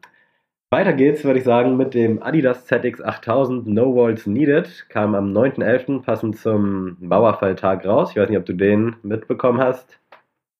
Weiter 0.73 0.95
geht's, 0.95 1.23
würde 1.23 1.39
ich 1.39 1.45
sagen, 1.45 1.77
mit 1.77 1.93
dem 1.93 2.23
Adidas 2.23 2.65
ZX 2.65 3.03
8000 3.03 3.67
No 3.67 3.95
Walls 3.95 4.27
Needed. 4.27 4.87
Kam 4.89 5.15
am 5.15 5.31
9.11. 5.31 6.03
passend 6.03 6.39
zum 6.39 6.97
Mauerfalltag 6.99 7.85
raus. 7.85 8.13
Ich 8.13 8.17
weiß 8.17 8.31
nicht, 8.31 8.39
ob 8.39 8.47
du 8.47 8.55
den 8.55 8.97
mitbekommen 9.03 9.61
hast. 9.61 9.99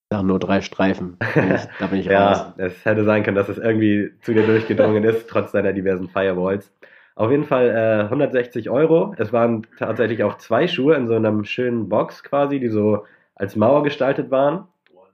Da 0.09 0.21
nur 0.21 0.37
drei 0.37 0.61
Streifen. 0.61 1.17
Da 1.79 1.87
bin 1.87 1.99
ich 1.99 2.07
raus. 2.07 2.13
Ja, 2.13 2.53
es 2.57 2.85
hätte 2.85 3.05
sein 3.05 3.23
können, 3.23 3.35
dass 3.35 3.49
es 3.49 3.57
irgendwie 3.57 4.11
zu 4.21 4.35
dir 4.35 4.45
durchgedrungen 4.45 5.03
ist, 5.03 5.27
trotz 5.27 5.51
deiner 5.51 5.73
diversen 5.73 6.07
Firewalls. 6.07 6.71
Auf 7.15 7.31
jeden 7.31 7.45
Fall 7.45 7.69
äh, 7.71 8.03
160 8.03 8.69
Euro. 8.69 9.15
Es 9.17 9.33
waren 9.33 9.65
tatsächlich 9.79 10.23
auch 10.23 10.37
zwei 10.37 10.67
Schuhe 10.67 10.93
in 10.93 11.07
so 11.07 11.15
einem 11.15 11.43
schönen 11.43 11.89
Box 11.89 12.23
quasi, 12.23 12.59
die 12.59 12.69
so 12.69 13.03
als 13.33 13.55
Mauer 13.55 13.81
gestaltet 13.81 14.29
waren. 14.29 14.67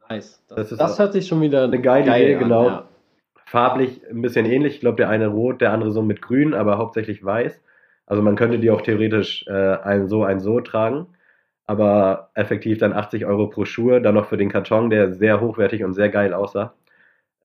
Nice. 0.09 0.43
Das, 0.49 0.67
Das 0.69 0.77
das, 0.77 0.99
hört 0.99 1.13
sich 1.13 1.25
schon 1.25 1.39
wieder 1.39 1.63
eine 1.63 1.79
geile 1.79 2.05
geil 2.05 2.23
Idee, 2.23 2.33
an, 2.35 2.39
genau. 2.39 2.67
ja. 2.67 2.88
Farblich 3.49 4.01
ein 4.07 4.21
bisschen 4.21 4.45
ähnlich. 4.45 4.75
Ich 4.75 4.79
glaube, 4.81 4.97
der 4.97 5.09
eine 5.09 5.27
rot, 5.27 5.59
der 5.59 5.73
andere 5.73 5.91
so 5.91 6.03
mit 6.03 6.21
grün, 6.21 6.53
aber 6.53 6.77
hauptsächlich 6.77 7.25
weiß. 7.25 7.59
Also 8.05 8.21
man 8.21 8.35
könnte 8.35 8.59
die 8.59 8.69
auch 8.69 8.81
theoretisch 8.81 9.47
äh, 9.47 9.77
ein 9.77 10.07
so, 10.07 10.23
ein 10.23 10.39
so 10.39 10.59
tragen. 10.61 11.07
Aber 11.65 12.29
effektiv 12.35 12.77
dann 12.77 12.93
80 12.93 13.25
Euro 13.25 13.47
pro 13.47 13.65
Schuhe. 13.65 14.01
Dann 14.01 14.13
noch 14.13 14.27
für 14.27 14.37
den 14.37 14.51
Karton, 14.51 14.91
der 14.91 15.13
sehr 15.13 15.41
hochwertig 15.41 15.83
und 15.83 15.93
sehr 15.95 16.09
geil 16.09 16.33
aussah. 16.35 16.75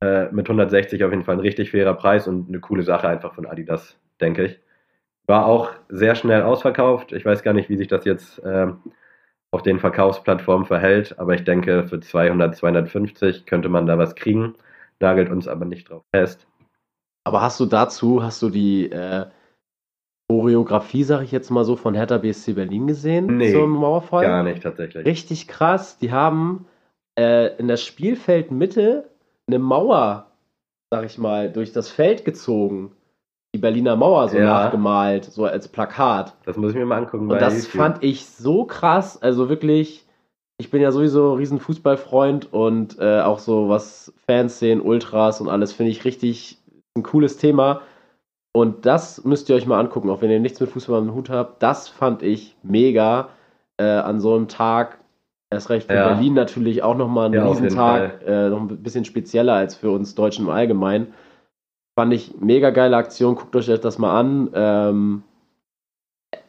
Äh, 0.02 0.26
mit 0.30 0.46
160 0.46 1.02
auf 1.04 1.10
jeden 1.10 1.24
Fall 1.24 1.36
ein 1.36 1.40
richtig 1.40 1.70
fairer 1.70 1.94
Preis 1.94 2.28
und 2.28 2.48
eine 2.48 2.60
coole 2.60 2.82
Sache 2.82 3.08
einfach 3.08 3.34
von 3.34 3.46
Adidas, 3.46 3.98
denke 4.20 4.44
ich. 4.44 4.60
War 5.26 5.46
auch 5.46 5.72
sehr 5.88 6.16
schnell 6.16 6.42
ausverkauft. 6.42 7.12
Ich 7.12 7.24
weiß 7.24 7.42
gar 7.42 7.54
nicht, 7.54 7.70
wie 7.70 7.78
sich 7.78 7.88
das 7.88 8.04
jetzt 8.04 8.42
ähm, 8.44 8.78
auf 9.50 9.62
den 9.62 9.78
Verkaufsplattformen 9.80 10.66
verhält, 10.66 11.18
aber 11.18 11.34
ich 11.34 11.44
denke, 11.44 11.84
für 11.88 12.00
200, 12.00 12.54
250 12.56 13.46
könnte 13.46 13.70
man 13.70 13.86
da 13.86 13.96
was 13.96 14.14
kriegen. 14.16 14.54
Nagelt 15.00 15.30
uns 15.30 15.48
aber 15.48 15.64
nicht 15.64 15.90
drauf 15.90 16.04
fest. 16.14 16.46
Aber 17.24 17.40
hast 17.40 17.58
du 17.60 17.66
dazu, 17.66 18.22
hast 18.22 18.40
du 18.42 18.50
die 18.50 18.90
äh, 18.90 19.26
Choreografie, 20.30 21.04
sag 21.04 21.22
ich 21.22 21.32
jetzt 21.32 21.50
mal 21.50 21.64
so, 21.64 21.76
von 21.76 21.94
Hertha 21.94 22.18
BSC 22.18 22.54
Berlin 22.54 22.86
gesehen 22.86 23.36
Nee, 23.38 23.52
zum 23.52 23.70
Mauerfall? 23.70 24.24
Gar 24.24 24.42
nicht 24.42 24.62
tatsächlich. 24.62 25.04
Richtig 25.04 25.48
krass. 25.48 25.98
Die 25.98 26.12
haben 26.12 26.66
äh, 27.18 27.54
in 27.58 27.68
der 27.68 27.76
Spielfeldmitte 27.76 29.10
eine 29.46 29.58
Mauer, 29.58 30.30
sag 30.90 31.04
ich 31.04 31.18
mal, 31.18 31.52
durch 31.52 31.72
das 31.72 31.90
Feld 31.90 32.24
gezogen. 32.24 32.92
Die 33.54 33.58
Berliner 33.58 33.96
Mauer 33.96 34.28
so 34.28 34.38
Ja. 34.38 34.46
nachgemalt, 34.64 35.26
so 35.26 35.44
als 35.44 35.68
Plakat. 35.68 36.34
Das 36.44 36.56
muss 36.56 36.70
ich 36.70 36.76
mir 36.76 36.86
mal 36.86 36.96
angucken. 36.98 37.30
Und 37.30 37.40
das 37.40 37.54
YouTube. 37.66 37.72
fand 37.80 38.02
ich 38.02 38.26
so 38.26 38.64
krass. 38.64 39.20
Also 39.22 39.48
wirklich, 39.50 40.03
ich 40.58 40.70
bin 40.70 40.80
ja 40.80 40.92
sowieso 40.92 41.32
ein 41.32 41.38
riesen 41.38 41.58
Fußballfreund 41.58 42.52
und 42.52 42.98
äh, 42.98 43.20
auch 43.20 43.38
so 43.38 43.68
was 43.68 44.12
Fans 44.26 44.58
sehen, 44.58 44.80
Ultras 44.80 45.40
und 45.40 45.48
alles 45.48 45.72
finde 45.72 45.90
ich 45.90 46.04
richtig 46.04 46.58
ein 46.96 47.02
cooles 47.02 47.36
Thema. 47.36 47.80
Und 48.56 48.86
das 48.86 49.24
müsst 49.24 49.48
ihr 49.48 49.56
euch 49.56 49.66
mal 49.66 49.80
angucken, 49.80 50.10
auch 50.10 50.22
wenn 50.22 50.30
ihr 50.30 50.38
nichts 50.38 50.60
mit 50.60 50.70
Fußball 50.70 51.00
am 51.00 51.12
Hut 51.12 51.28
habt. 51.28 51.60
Das 51.60 51.88
fand 51.88 52.22
ich 52.22 52.56
mega 52.62 53.30
äh, 53.78 53.84
an 53.84 54.20
so 54.20 54.34
einem 54.34 54.46
Tag. 54.46 54.98
Erst 55.50 55.70
recht 55.70 55.88
für 55.88 55.94
Ja. 55.94 56.12
Berlin 56.12 56.34
natürlich 56.34 56.82
auch 56.82 56.96
nochmal 56.96 57.26
ein 57.26 57.32
Ja, 57.32 57.48
Riesentag, 57.48 58.22
äh, 58.24 58.48
noch 58.48 58.60
ein 58.60 58.82
bisschen 58.82 59.04
spezieller 59.04 59.54
als 59.54 59.74
für 59.74 59.90
uns 59.90 60.14
Deutschen 60.14 60.46
im 60.46 60.50
Allgemeinen. 60.50 61.14
Fand 61.98 62.12
ich 62.12 62.40
mega 62.40 62.70
geile 62.70 62.96
Aktion, 62.96 63.34
guckt 63.34 63.54
euch 63.56 63.66
das 63.66 63.98
mal 63.98 64.18
an. 64.18 64.50
Ähm, 64.54 65.22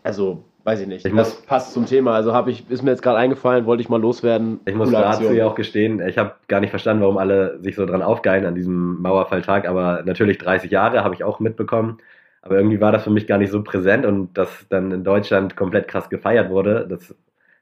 also, 0.04 0.44
weiß 0.65 0.81
ich 0.81 0.88
nicht. 0.88 1.05
Ich 1.05 1.13
das 1.15 1.36
muss- 1.36 1.45
passt 1.45 1.74
zum 1.74 1.86
Thema. 1.86 2.13
Also 2.13 2.34
habe 2.34 2.51
ich, 2.51 2.69
ist 2.69 2.84
mir 2.84 2.91
jetzt 2.91 3.01
gerade 3.03 3.17
eingefallen, 3.17 3.65
wollte 3.65 3.81
ich 3.81 3.89
mal 3.89 4.01
loswerden. 4.01 4.60
Ich 4.65 4.75
muss 4.75 4.91
dazu 4.91 5.31
ja 5.31 5.45
auch 5.45 5.55
gestehen, 5.55 6.05
ich 6.05 6.17
habe 6.17 6.36
gar 6.48 6.60
nicht 6.60 6.72
verstanden, 6.72 7.01
warum 7.03 7.17
alle 7.17 7.60
sich 7.62 7.75
so 7.75 7.86
dran 7.86 8.01
aufgeilen 8.01 8.45
an 8.45 8.55
diesem 8.55 9.01
Mauerfalltag, 9.01 9.67
aber 9.67 10.03
natürlich 10.05 10.38
30 10.38 10.72
Jahre 10.72 11.03
habe 11.03 11.15
ich 11.15 11.24
auch 11.24 11.39
mitbekommen. 11.39 12.00
Aber 12.41 12.57
irgendwie 12.57 12.81
war 12.81 12.91
das 12.91 13.03
für 13.03 13.10
mich 13.10 13.25
gar 13.25 13.38
nicht 13.38 13.51
so 13.51 13.63
präsent 13.63 14.05
und 14.05 14.38
dass 14.38 14.67
dann 14.69 14.91
in 14.91 15.03
Deutschland 15.03 15.55
komplett 15.55 15.88
krass 15.88 16.10
gefeiert 16.10 16.50
wurde, 16.50 16.86
das 16.88 17.15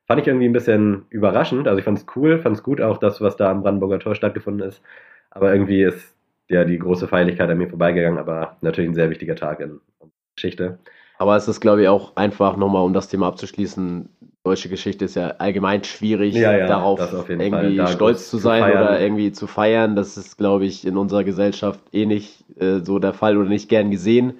fand 0.07 0.21
ich 0.21 0.27
irgendwie 0.27 0.47
ein 0.47 0.53
bisschen 0.53 1.05
überraschend. 1.09 1.67
Also 1.67 1.79
ich 1.79 1.85
fand 1.85 1.99
es 1.99 2.05
cool, 2.15 2.39
fand 2.39 2.57
es 2.57 2.63
gut 2.63 2.81
auch 2.81 2.97
das, 2.97 3.21
was 3.21 3.37
da 3.37 3.49
am 3.49 3.63
Brandenburger 3.63 3.99
Tor 3.99 4.15
stattgefunden 4.15 4.67
ist. 4.67 4.81
Aber 5.29 5.53
irgendwie 5.53 5.83
ist 5.83 6.15
ja 6.49 6.65
die 6.65 6.77
große 6.77 7.07
Feierlichkeit 7.07 7.49
an 7.49 7.57
mir 7.57 7.69
vorbeigegangen, 7.69 8.19
aber 8.19 8.57
natürlich 8.61 8.89
ein 8.91 8.93
sehr 8.93 9.09
wichtiger 9.09 9.35
Tag 9.35 9.61
in 9.61 9.79
unserer 9.99 10.11
Geschichte. 10.35 10.79
Aber 11.19 11.35
es 11.35 11.47
ist, 11.47 11.61
glaube 11.61 11.83
ich, 11.83 11.87
auch 11.87 12.15
einfach 12.15 12.57
nochmal, 12.57 12.83
um 12.83 12.93
das 12.93 13.07
Thema 13.07 13.27
abzuschließen, 13.27 14.09
deutsche 14.43 14.67
Geschichte 14.69 15.05
ist 15.05 15.15
ja 15.15 15.27
allgemein 15.37 15.83
schwierig, 15.83 16.35
Ja, 16.35 16.51
ja, 16.57 16.67
darauf 16.67 16.99
irgendwie. 17.29 17.77
Da 17.77 17.87
stolz 17.87 18.29
zu 18.29 18.37
sein 18.37 18.63
feiern. 18.63 18.83
oder 18.83 18.99
irgendwie 18.99 19.31
zu 19.31 19.47
feiern. 19.47 19.95
Das 19.95 20.17
ist, 20.17 20.37
glaube 20.37 20.65
ich, 20.65 20.85
in 20.85 20.97
unserer 20.97 21.23
Gesellschaft 21.23 21.79
eh 21.93 22.05
nicht 22.05 22.43
äh, 22.59 22.79
so 22.79 22.99
der 22.99 23.13
Fall 23.13 23.37
oder 23.37 23.47
nicht 23.49 23.69
gern 23.69 23.89
gesehen. 23.91 24.33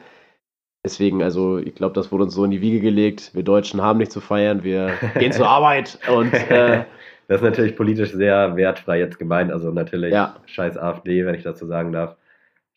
Deswegen, 0.86 1.24
also 1.24 1.58
ich 1.60 1.76
glaube, 1.76 1.94
das 1.94 2.12
wurde 2.12 2.26
uns 2.26 2.34
so 2.34 2.44
in 2.44 2.52
die 2.52 2.60
Wiege 2.62 2.82
gelegt. 2.82 3.32
Wir 3.34 3.44
Deutschen 3.44 3.82
haben 3.82 4.00
nicht 4.00 4.12
zu 4.12 4.20
feiern, 4.20 4.64
wir 4.66 4.98
gehen 5.20 5.32
zur 5.32 5.48
Arbeit 5.48 5.98
und 6.14 6.34
äh, 6.50 6.84
Das 7.30 7.38
ist 7.38 7.44
natürlich 7.44 7.78
politisch 7.78 8.12
sehr 8.12 8.58
wertfrei 8.58 9.00
jetzt 9.00 9.18
gemeint. 9.18 9.52
Also 9.54 9.72
natürlich 9.72 10.12
Ja. 10.12 10.36
scheiß 10.46 10.78
AfD, 10.78 11.26
wenn 11.26 11.36
ich 11.36 11.44
dazu 11.44 11.66
sagen 11.66 11.94
darf. 11.94 12.12
auf 12.12 12.18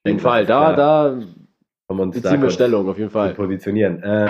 jeden 0.06 0.20
Fall, 0.20 0.46
da, 0.46 0.72
klar, 0.72 0.76
da 0.76 1.18
um 1.88 2.00
uns 2.00 2.20
da 2.20 2.50
Stellung, 2.50 2.88
auf 2.88 2.98
jeden 2.98 3.10
zu 3.10 3.18
Fall. 3.18 3.34
positionieren. 3.34 4.02
Äh, 4.02 4.28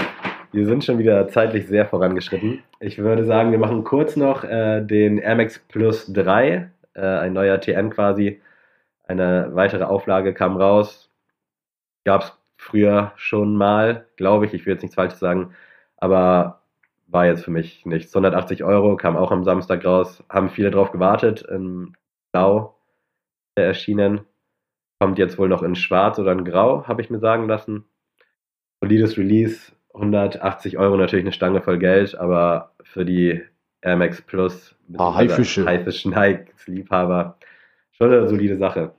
wir 0.53 0.67
sind 0.67 0.85
schon 0.85 0.99
wieder 0.99 1.29
zeitlich 1.29 1.67
sehr 1.67 1.87
vorangeschritten. 1.87 2.63
Ich 2.81 2.99
würde 2.99 3.25
sagen, 3.25 3.51
wir 3.51 3.59
machen 3.59 3.85
kurz 3.85 4.17
noch 4.17 4.45
äh, 4.45 4.81
den 4.81 5.19
Air 5.19 5.37
Max 5.37 5.59
Plus 5.59 6.13
3, 6.13 6.71
äh, 6.95 7.01
ein 7.01 7.33
neuer 7.33 7.61
TN 7.61 7.91
quasi. 7.91 8.41
Eine 9.07 9.51
weitere 9.53 9.85
Auflage 9.85 10.35
kam 10.35 10.57
raus. 10.57 11.11
Gab 12.05 12.23
es 12.23 12.33
früher 12.57 13.13
schon 13.17 13.57
mal, 13.57 14.07
glaube 14.17 14.47
ich. 14.47 14.55
Ich 14.55 14.67
will 14.67 14.75
jetzt 14.75 14.83
nichts 14.83 14.95
Falsches 14.95 15.19
sagen, 15.19 15.55
aber 15.97 16.61
war 17.09 17.27
jetzt 17.27 17.45
für 17.45 17.51
mich 17.51 17.87
nichts. 17.87 18.15
180 18.15 18.65
Euro 18.65 18.97
kam 18.97 19.17
auch 19.17 19.31
am 19.31 19.45
Samstag 19.45 19.85
raus. 19.85 20.25
Haben 20.29 20.51
viele 20.51 20.71
drauf 20.71 20.91
gewartet. 20.91 21.43
In 21.43 21.95
Blau 22.33 22.75
erschienen. 23.55 24.21
Kommt 25.01 25.19
jetzt 25.19 25.39
wohl 25.39 25.49
noch 25.49 25.63
in 25.63 25.75
Schwarz 25.77 26.19
oder 26.19 26.33
in 26.33 26.45
Grau, 26.45 26.87
habe 26.87 27.03
ich 27.03 27.11
mir 27.11 27.19
sagen 27.19 27.47
lassen. 27.49 27.85
Solides 28.81 29.19
Release, 29.19 29.73
180 29.95 30.79
Euro 30.79 30.97
natürlich 30.97 31.25
eine 31.25 31.33
Stange 31.33 31.61
voll 31.63 31.79
Geld, 31.79 32.15
aber 32.17 32.73
für 32.83 33.05
die 33.05 33.43
Air 33.83 33.97
Max 33.97 34.23
Plus, 34.23 34.75
Ah, 34.97 35.15
Haifische. 35.15 35.65
Haifische 35.67 36.09
Nikes 36.09 36.67
Liebhaber, 36.67 37.37
schon 37.93 38.13
eine 38.13 38.29
solide 38.29 38.57
Sache. 38.57 38.93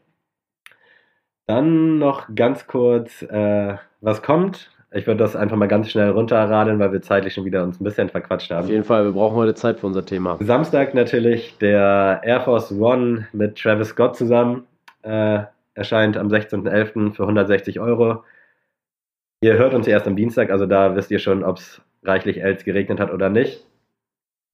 Dann 1.48 1.98
noch 1.98 2.28
ganz 2.36 2.68
kurz, 2.68 3.22
äh, 3.24 3.78
was 4.02 4.22
kommt. 4.22 4.72
Ich 4.92 5.08
würde 5.08 5.20
das 5.20 5.36
einfach 5.36 5.58
mal 5.58 5.68
ganz 5.68 5.90
schnell 5.92 6.10
runterradeln, 6.12 6.80
weil 6.80 6.92
wir 6.92 7.02
zeitlich 7.02 7.34
schon 7.34 7.46
wieder 7.46 7.64
uns 7.64 7.80
ein 7.80 7.84
bisschen 7.84 8.10
verquatscht 8.10 8.52
haben. 8.52 8.66
Auf 8.66 8.70
jeden 8.70 8.84
Fall, 8.84 9.06
wir 9.06 9.12
brauchen 9.12 9.36
heute 9.36 9.54
Zeit 9.56 9.80
für 9.80 9.88
unser 9.88 10.06
Thema. 10.06 10.38
Samstag 10.42 10.94
natürlich 10.94 11.58
der 11.58 12.22
Air 12.24 12.42
Force 12.42 12.72
One 12.72 13.28
mit 13.34 13.58
Travis 13.58 13.90
Scott 13.90 14.16
zusammen. 14.16 14.66
Äh, 15.04 15.44
erscheint 15.78 16.18
am 16.18 16.28
16.11. 16.28 17.14
für 17.14 17.24
160 17.24 17.80
Euro. 17.80 18.24
Ihr 19.42 19.54
hört 19.58 19.74
uns 19.74 19.88
erst 19.88 20.08
am 20.08 20.16
Dienstag, 20.16 20.50
also 20.50 20.66
da 20.66 20.96
wisst 20.96 21.12
ihr 21.12 21.20
schon, 21.20 21.44
ob 21.44 21.58
es 21.58 21.82
reichlich 22.04 22.42
Els 22.42 22.64
geregnet 22.64 23.00
hat 23.00 23.12
oder 23.12 23.30
nicht. 23.30 23.66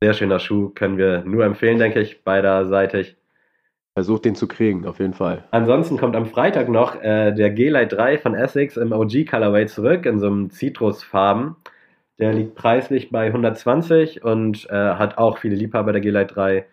Sehr 0.04 0.14
schöner 0.14 0.40
Schuh, 0.40 0.70
können 0.70 0.98
wir 0.98 1.24
nur 1.24 1.46
empfehlen, 1.46 1.80
denke 1.80 2.02
ich, 2.02 2.24
beiderseitig. 2.24 3.16
Versucht 3.96 4.26
den 4.26 4.36
zu 4.36 4.48
kriegen, 4.48 4.86
auf 4.88 5.00
jeden 5.00 5.14
Fall. 5.14 5.44
Ansonsten 5.52 5.98
kommt 5.98 6.16
am 6.16 6.26
Freitag 6.26 6.68
noch 6.68 7.02
äh, 7.02 7.32
der 7.32 7.52
G-Lite 7.52 7.96
3 7.96 8.18
von 8.18 8.34
Essex 8.34 8.76
im 8.76 8.92
OG 8.92 9.28
Colorway 9.30 9.68
zurück 9.68 10.06
in 10.06 10.20
so 10.20 10.28
einem 10.28 10.50
Citrusfarben. 10.50 11.56
Der 12.20 12.34
liegt 12.34 12.56
preislich 12.56 13.12
bei 13.12 13.28
120 13.28 14.24
und 14.24 14.68
äh, 14.70 14.74
hat 14.74 15.18
auch 15.18 15.38
viele 15.38 15.56
Liebhaber 15.56 15.92
der 15.94 16.02
G-Lite 16.02 16.34
3. 16.34 16.66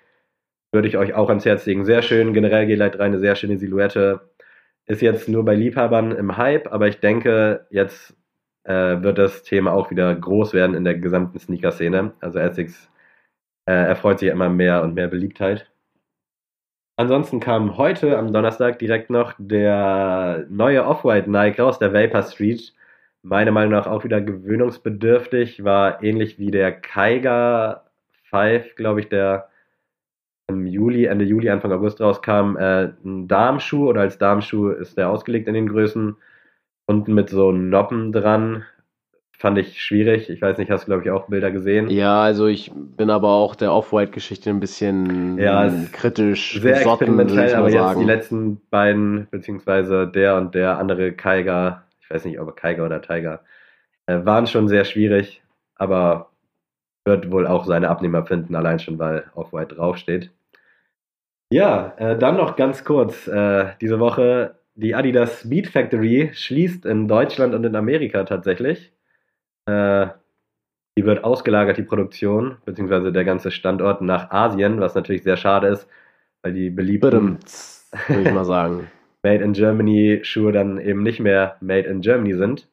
Würde 0.73 0.89
ich 0.89 0.97
euch 0.97 1.15
auch 1.15 1.29
ans 1.29 1.45
Herz 1.45 1.67
legen. 1.67 1.85
Sehr 1.85 2.03
schön, 2.03 2.33
generell 2.33 2.67
G-Lite 2.67 2.97
3 2.97 3.05
eine 3.05 3.19
sehr 3.21 3.37
schöne 3.37 3.59
Silhouette. 3.59 4.30
Ist 4.91 5.03
jetzt 5.03 5.29
nur 5.29 5.45
bei 5.45 5.55
Liebhabern 5.55 6.11
im 6.11 6.37
Hype, 6.37 6.73
aber 6.73 6.89
ich 6.89 6.99
denke, 6.99 7.65
jetzt 7.71 8.13
äh, 8.65 9.01
wird 9.01 9.19
das 9.19 9.45
Thema 9.45 9.73
auch 9.73 9.93
wieder 9.93 10.13
groß 10.13 10.53
werden 10.53 10.75
in 10.75 10.83
der 10.83 10.97
gesamten 10.97 11.39
Sneaker-Szene. 11.39 12.13
Also 12.19 12.41
Essex 12.41 12.91
äh, 13.67 13.73
erfreut 13.73 14.19
sich 14.19 14.31
immer 14.31 14.49
mehr 14.49 14.83
und 14.83 14.95
mehr 14.95 15.07
Beliebtheit. 15.07 15.71
Ansonsten 16.97 17.39
kam 17.39 17.77
heute 17.79 18.19
am 18.19 18.33
Donnerstag 18.33 18.81
direkt 18.81 19.11
noch 19.11 19.35
der 19.39 20.47
neue 20.49 20.85
Off-White 20.85 21.31
Nike 21.31 21.61
raus, 21.61 21.79
der 21.79 21.93
Vapor 21.95 22.25
Street. 22.25 22.75
Meiner 23.23 23.53
Meinung 23.53 23.71
nach 23.71 23.87
auch 23.87 24.03
wieder 24.03 24.21
gewöhnungsbedürftig, 24.21 25.63
war 25.63 26.03
ähnlich 26.03 26.41
wie 26.41 26.51
der 26.51 26.73
Kaiga 26.73 27.85
5, 28.31 28.75
glaube 28.75 28.99
ich, 28.99 29.09
der 29.09 29.50
im 30.51 30.67
Juli, 30.67 31.07
Ende 31.07 31.25
Juli, 31.25 31.49
Anfang 31.51 31.73
August 31.73 32.01
rauskam. 32.01 32.57
Äh, 32.57 32.91
ein 33.05 33.27
Darmschuh 33.29 33.89
oder 33.89 34.03
als 34.03 34.19
Darmschuh 34.19 34.71
ist 34.71 34.99
der 34.99 35.09
ausgelegt 35.11 35.49
in 35.49 35.55
den 35.55 35.69
Größen. 35.69 36.17
Unten 36.87 37.15
mit 37.15 37.31
so 37.31 37.53
Noppen 37.53 38.13
dran. 38.13 38.65
Fand 39.39 39.57
ich 39.57 39.83
schwierig. 39.83 40.29
Ich 40.29 40.43
weiß 40.43 40.59
nicht, 40.59 40.71
hast 40.71 40.83
du, 40.83 40.87
glaube 40.87 41.03
ich, 41.03 41.11
auch 41.11 41.29
Bilder 41.29 41.51
gesehen. 41.51 41.89
Ja, 41.89 42.21
also 42.21 42.47
ich 42.47 42.71
bin 42.75 43.09
aber 43.09 43.31
auch 43.31 43.55
der 43.55 43.73
Off-White-Geschichte 43.73 44.51
ein 44.51 44.61
bisschen 44.61 45.39
Ja, 45.39 45.65
es 45.65 45.93
kritisch 45.93 46.61
Sehr 46.61 46.75
besotten, 46.75 47.17
würde 47.17 47.23
experimentell, 47.23 47.55
aber 47.55 47.71
jetzt 47.71 47.81
sagen. 47.81 48.01
die 48.01 48.07
letzten 48.07 48.61
beiden, 48.69 49.29
beziehungsweise 49.31 50.07
der 50.07 50.37
und 50.37 50.55
der 50.55 50.77
andere 50.77 51.13
Kaiger, 51.13 51.85
ich 52.03 52.11
weiß 52.11 52.27
nicht, 52.27 52.39
ob 52.39 52.49
er 52.49 52.55
Kaiger 52.55 52.85
oder 52.85 53.01
Tiger, 53.01 53.41
äh, 54.05 54.19
waren 54.27 54.47
schon 54.47 54.69
sehr 54.69 54.85
schwierig, 54.85 55.43
aber 55.77 56.31
wird 57.07 57.31
wohl 57.31 57.47
auch 57.47 57.65
seine 57.65 57.89
Abnehmer 57.89 58.27
finden, 58.27 58.55
allein 58.55 58.79
schon, 58.79 58.99
weil 58.99 59.25
Off-White 59.35 59.77
draufsteht. 59.77 60.31
Ja, 61.53 61.95
äh, 61.97 62.17
dann 62.17 62.37
noch 62.37 62.57
ganz 62.57 62.85
kurz, 62.85 63.27
äh, 63.27 63.73
diese 63.81 63.99
Woche, 63.99 64.57
die 64.75 64.95
Adidas 64.95 65.41
Speed 65.41 65.67
Factory 65.69 66.31
schließt 66.33 66.87
in 66.87 67.09
Deutschland 67.09 67.55
und 67.55 67.65
in 67.65 67.75
Amerika 67.75 68.23
tatsächlich. 68.25 68.93
Äh, 69.67 70.09
die 70.97 71.05
wird 71.05 71.25
ausgelagert, 71.25 71.77
die 71.79 71.83
Produktion, 71.83 72.59
beziehungsweise 72.65 73.13
der 73.13 73.25
ganze 73.25 73.51
Standort 73.51 74.01
nach 74.01 74.31
Asien, 74.31 74.81
was 74.81 74.95
natürlich 74.95 75.23
sehr 75.23 75.37
schade 75.37 75.69
ist, 75.69 75.89
weil 76.43 76.53
die 76.53 76.71
beliebten 76.71 77.39
würde 78.07 78.23
ich 78.23 78.33
mal 78.33 78.45
sagen. 78.45 78.89
Made 79.23 79.45
in 79.45 79.53
Germany 79.53 80.21
Schuhe 80.23 80.53
dann 80.53 80.79
eben 80.79 81.03
nicht 81.03 81.21
mehr 81.21 81.57
Made 81.61 81.89
in 81.89 82.01
Germany 82.01 82.35
sind. 82.35 82.69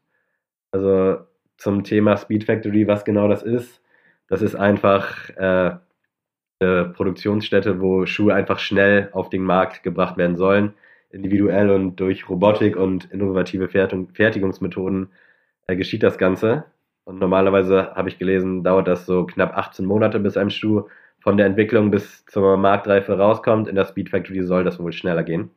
Also 0.71 1.17
zum 1.57 1.83
Thema 1.83 2.17
Speed 2.17 2.43
Factory, 2.43 2.87
was 2.87 3.05
genau 3.05 3.27
das 3.27 3.43
ist. 3.43 3.81
Das 4.27 4.41
ist 4.41 4.55
einfach 4.55 5.29
äh, 5.31 5.77
eine 6.59 6.85
Produktionsstätte, 6.85 7.81
wo 7.81 8.05
Schuhe 8.05 8.33
einfach 8.33 8.59
schnell 8.59 9.09
auf 9.11 9.29
den 9.29 9.43
Markt 9.43 9.83
gebracht 9.83 10.17
werden 10.17 10.35
sollen. 10.35 10.73
Individuell 11.11 11.69
und 11.69 11.97
durch 11.97 12.27
Robotik 12.29 12.75
und 12.75 13.05
innovative 13.11 13.69
Fertigung, 13.69 14.09
Fertigungsmethoden 14.13 15.09
äh, 15.67 15.75
geschieht 15.75 16.03
das 16.03 16.17
Ganze. 16.17 16.65
Und 17.05 17.19
normalerweise 17.19 17.93
habe 17.95 18.09
ich 18.09 18.19
gelesen, 18.19 18.63
dauert 18.63 18.87
das 18.87 19.05
so 19.05 19.25
knapp 19.25 19.57
18 19.57 19.85
Monate, 19.85 20.19
bis 20.19 20.35
ein 20.35 20.49
Schuh 20.49 20.83
von 21.19 21.37
der 21.37 21.45
Entwicklung 21.45 21.89
bis 21.91 22.25
zur 22.25 22.57
Marktreife 22.57 23.17
rauskommt. 23.17 23.67
In 23.67 23.75
der 23.75 23.85
Speed 23.85 24.09
Factory 24.09 24.43
soll 24.43 24.63
das 24.63 24.79
wohl 24.79 24.91
schneller 24.91 25.23
gehen. 25.23 25.49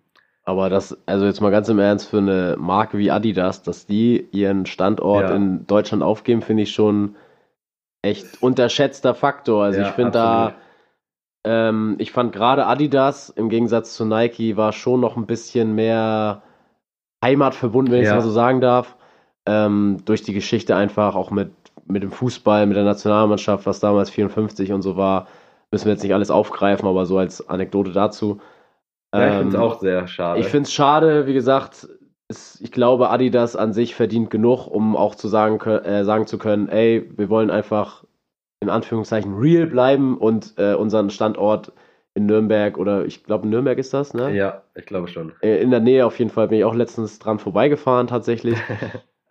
Aber 0.45 0.71
das, 0.71 0.97
also 1.07 1.27
jetzt 1.27 1.41
mal 1.41 1.51
ganz 1.51 1.69
im 1.69 1.79
Ernst, 1.79 2.09
für 2.09 2.19
eine 2.19 2.57
Marke 2.59 2.99
wie 2.99 3.11
Adidas, 3.11 3.63
dass 3.63 3.87
die 3.87 4.29
ihren 4.33 4.67
Standort 4.67 5.29
Ja. 5.29 5.37
in 5.37 5.67
Deutschland 5.67 6.03
aufgeben, 6.03 6.43
finde 6.43 6.63
ich 6.63 6.73
schon 6.73 7.17
echt 8.03 8.43
unterschätzter 8.43 9.15
Faktor. 9.15 9.65
Also 9.65 9.81
Ja, 9.81 9.89
ich 9.89 9.95
finde 9.95 10.13
da. 10.13 10.55
Ähm, 11.45 11.97
ich 11.99 12.13
fand 12.13 12.33
gerade 12.33 12.67
Adidas 12.67 13.31
im 13.31 13.49
Gegensatz 13.49 13.95
zu 13.95 14.05
Nike 14.05 14.57
war 14.57 14.73
schon 14.73 15.01
noch 15.01 15.17
ein 15.17 15.27
bisschen 15.27 15.75
mehr 15.75 16.43
heimatverbunden, 17.25 17.93
wenn 17.93 18.03
ich 18.03 18.09
es 18.09 18.13
Ja. 18.13 18.15
mal 18.15 18.23
so 18.23 18.31
sagen 18.31 18.61
darf. 18.61 18.97
Ähm, 19.47 19.99
durch 20.05 20.23
die 20.23 20.35
Geschichte 20.35 20.77
einfach 20.77 21.15
auch 21.17 21.31
mit, 21.31 21.53
mit 21.87 22.03
dem 22.03 22.13
Fußball, 22.13 22.67
mit 22.67 22.77
der 22.77 22.85
Nationalmannschaft, 22.85 23.67
was 23.67 23.81
damals 23.81 24.11
54 24.11 24.73
und 24.73 24.83
so 24.83 24.97
war, 24.97 25.29
müssen 25.73 25.87
wir 25.87 25.93
jetzt 25.93 26.03
nicht 26.03 26.15
alles 26.15 26.31
aufgreifen, 26.31 26.89
aber 26.89 27.07
so 27.07 27.19
als 27.19 27.49
Anekdote 27.49 27.93
dazu. 27.93 28.41
Ja, 29.15 29.27
ich 29.29 29.35
finde 29.35 29.49
es 29.51 29.55
Ähm, 29.55 29.61
auch 29.61 29.81
sehr 29.81 30.07
schade. 30.09 30.41
ich 30.41 30.47
finde 30.49 30.67
es 30.67 30.73
schade, 30.73 31.27
wie 31.27 31.35
gesagt, 31.35 31.89
es, 32.29 32.61
ich 32.61 32.73
glaube, 32.73 33.11
Adidas 33.11 33.57
an 33.57 33.73
sich 33.73 33.95
verdient 33.95 34.31
genug, 34.31 34.67
um 34.69 34.97
auch 34.97 35.15
zu 35.15 35.29
sagen, 35.29 35.61
äh, 35.61 36.05
sagen 36.05 36.27
zu 36.27 36.39
können, 36.39 36.69
ey, 36.69 37.11
wir 37.17 37.29
wollen 37.29 37.51
einfach 37.51 38.05
in 38.61 38.69
Anführungszeichen 38.69 39.35
real 39.35 39.67
bleiben 39.67 40.19
und 40.19 40.55
äh, 40.59 40.75
unseren 40.75 41.11
Standort 41.11 41.73
in 42.15 42.27
Nürnberg 42.27 42.77
oder 42.77 43.05
ich 43.07 43.25
glaube, 43.25 43.49
Nürnberg 43.49 43.79
ist 43.79 43.95
das, 43.95 44.15
ne? 44.15 44.35
ja, 44.35 44.63
ich 44.75 44.87
glaube 44.87 45.09
schon. 45.09 45.33
Äh, 45.43 45.63
In 45.63 45.71
der 45.71 45.81
Nähe 45.81 46.05
auf 46.07 46.19
jeden 46.19 46.31
Fall 46.31 46.49
bin 46.49 46.59
ich 46.59 46.65
auch 46.65 46.75
letztens 46.75 47.19
dran 47.19 47.39
vorbeigefahren 47.39 48.07
tatsächlich. 48.07 48.59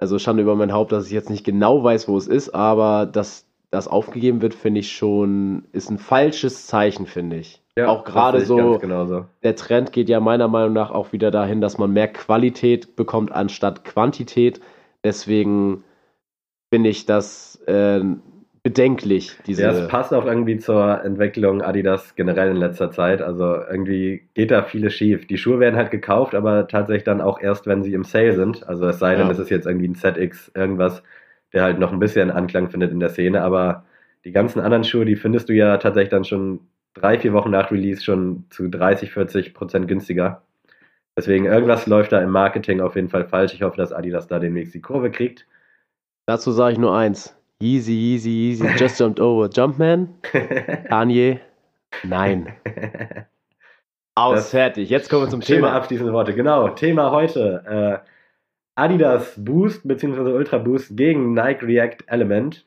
Also 0.01 0.17
Schande 0.17 0.43
über 0.43 0.55
mein 0.55 0.71
Haupt, 0.71 0.93
dass 0.93 1.07
ich 1.07 1.11
jetzt 1.11 1.29
nicht 1.29 1.43
genau 1.43 1.83
weiß, 1.83 2.07
wo 2.07 2.15
es 2.15 2.25
ist, 2.25 2.55
aber 2.55 3.05
dass 3.05 3.49
das 3.69 3.89
aufgegeben 3.89 4.41
wird, 4.41 4.53
finde 4.53 4.79
ich 4.79 4.93
schon, 4.93 5.65
ist 5.73 5.89
ein 5.89 5.97
falsches 5.97 6.67
Zeichen, 6.67 7.05
finde 7.05 7.35
ich. 7.35 7.61
Ja, 7.77 7.89
auch 7.89 8.05
gerade 8.05 8.39
so, 8.45 8.79
der 9.43 9.55
Trend 9.57 9.91
geht 9.91 10.07
ja 10.07 10.21
meiner 10.21 10.47
Meinung 10.47 10.73
nach 10.73 10.91
auch 10.91 11.11
wieder 11.11 11.31
dahin, 11.31 11.59
dass 11.59 11.77
man 11.77 11.91
mehr 11.91 12.07
Qualität 12.07 12.95
bekommt 12.95 13.33
anstatt 13.33 13.83
Quantität. 13.83 14.61
Deswegen 15.03 15.83
finde 16.73 16.89
ich 16.89 17.05
das 17.05 17.57
äh, 17.67 18.01
bedenklich, 18.69 19.37
diese. 19.47 19.63
Ja, 19.63 19.71
es 19.71 19.87
passt 19.87 20.13
auch 20.13 20.25
irgendwie 20.25 20.57
zur 20.57 21.03
Entwicklung 21.03 21.61
Adidas 21.61 22.15
generell 22.15 22.51
in 22.51 22.57
letzter 22.57 22.91
Zeit. 22.91 23.21
Also 23.21 23.55
irgendwie 23.55 24.27
geht 24.33 24.51
da 24.51 24.63
vieles 24.63 24.93
schief. 24.93 25.25
Die 25.27 25.37
Schuhe 25.37 25.59
werden 25.59 25.75
halt 25.75 25.91
gekauft, 25.91 26.35
aber 26.35 26.67
tatsächlich 26.67 27.03
dann 27.03 27.21
auch 27.21 27.41
erst, 27.41 27.67
wenn 27.67 27.83
sie 27.83 27.93
im 27.93 28.03
Sale 28.03 28.33
sind. 28.33 28.67
Also 28.67 28.87
es 28.87 28.99
sei 28.99 29.15
denn, 29.15 29.25
Ja. 29.25 29.31
es 29.31 29.39
ist 29.39 29.49
jetzt 29.49 29.65
irgendwie 29.65 29.87
ein 29.87 29.95
ZX 29.95 30.51
irgendwas, 30.55 31.03
der 31.53 31.63
halt 31.63 31.79
noch 31.79 31.91
ein 31.91 31.99
bisschen 31.99 32.31
Anklang 32.31 32.69
findet 32.69 32.91
in 32.91 32.99
der 32.99 33.09
Szene. 33.09 33.41
Aber 33.41 33.85
die 34.23 34.31
ganzen 34.31 34.59
anderen 34.59 34.83
Schuhe, 34.83 35.05
die 35.05 35.15
findest 35.15 35.49
du 35.49 35.53
ja 35.53 35.77
tatsächlich 35.77 36.09
dann 36.11 36.25
schon 36.25 36.59
drei, 36.93 37.17
vier 37.19 37.33
Wochen 37.33 37.51
nach 37.51 37.71
Release 37.71 38.03
schon 38.03 38.45
zu 38.49 38.67
30, 38.69 39.11
40 39.11 39.53
Prozent 39.53 39.87
günstiger. 39.87 40.43
Deswegen 41.17 41.45
irgendwas 41.45 41.87
läuft 41.87 42.11
da 42.11 42.21
im 42.21 42.29
Marketing 42.29 42.81
auf 42.81 42.95
jeden 42.95 43.09
Fall 43.09 43.25
falsch. 43.25 43.53
Ich 43.53 43.63
hoffe, 43.63 43.77
dass 43.77 43.91
Adidas 43.91 44.27
da 44.27 44.39
demnächst 44.39 44.73
die 44.73 44.81
Kurve 44.81 45.11
kriegt. 45.11 45.47
Dazu 46.27 46.51
sage 46.51 46.73
ich 46.73 46.79
nur 46.79 46.95
eins. 46.95 47.35
Easy, 47.61 47.91
easy, 47.93 48.29
easy, 48.29 48.65
just 48.77 48.97
jumped 48.97 49.19
over. 49.19 49.49
Jumpman? 49.49 50.07
Kanye? 50.89 51.39
Nein. 52.05 52.53
Aus, 54.15 54.35
Das- 54.37 54.49
fertig. 54.51 54.89
Jetzt 54.89 55.09
kommen 55.09 55.23
wir 55.23 55.29
zum 55.29 55.41
Thema. 55.41 55.73
abschließende 55.73 56.13
Worte. 56.13 56.33
Genau, 56.33 56.69
Thema 56.69 57.11
heute. 57.11 58.01
Äh, 58.05 58.09
Adidas 58.75 59.33
Boost 59.37 59.85
bzw. 59.85 60.21
Ultra 60.31 60.57
Boost 60.59 60.95
gegen 60.95 61.33
Nike 61.33 61.63
React 61.65 61.97
Element. 62.07 62.65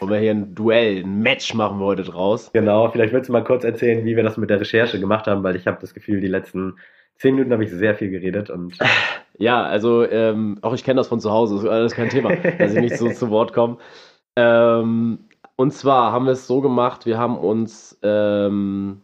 Wollen 0.00 0.10
wir 0.12 0.18
hier 0.18 0.30
ein 0.32 0.54
Duell, 0.56 1.04
ein 1.04 1.20
Match 1.22 1.54
machen 1.54 1.78
wir 1.78 1.84
heute 1.86 2.02
draus. 2.02 2.50
Genau, 2.52 2.88
vielleicht 2.90 3.12
willst 3.12 3.28
du 3.28 3.32
mal 3.32 3.44
kurz 3.44 3.62
erzählen, 3.62 4.04
wie 4.04 4.16
wir 4.16 4.24
das 4.24 4.36
mit 4.38 4.50
der 4.50 4.58
Recherche 4.58 4.98
gemacht 4.98 5.28
haben, 5.28 5.44
weil 5.44 5.54
ich 5.54 5.68
habe 5.68 5.78
das 5.80 5.94
Gefühl, 5.94 6.20
die 6.20 6.26
letzten 6.26 6.74
zehn 7.16 7.34
Minuten 7.36 7.52
habe 7.52 7.62
ich 7.62 7.70
sehr 7.70 7.94
viel 7.94 8.10
geredet 8.10 8.50
und 8.50 8.76
Ja, 9.38 9.62
also 9.62 10.04
ähm, 10.08 10.58
auch 10.62 10.74
ich 10.74 10.82
kenne 10.84 10.98
das 10.98 11.08
von 11.08 11.20
zu 11.20 11.30
Hause, 11.30 11.56
ist 11.56 11.66
alles 11.66 11.94
kein 11.94 12.08
Thema, 12.10 12.34
dass 12.36 12.74
ich 12.74 12.80
nicht 12.80 12.96
so 12.96 13.08
zu 13.10 13.30
Wort 13.30 13.52
komme. 13.52 13.78
Ähm, 14.36 15.20
und 15.56 15.72
zwar 15.72 16.12
haben 16.12 16.26
wir 16.26 16.32
es 16.32 16.46
so 16.46 16.60
gemacht, 16.60 17.06
wir 17.06 17.18
haben 17.18 17.36
uns 17.36 17.98
ähm, 18.02 19.02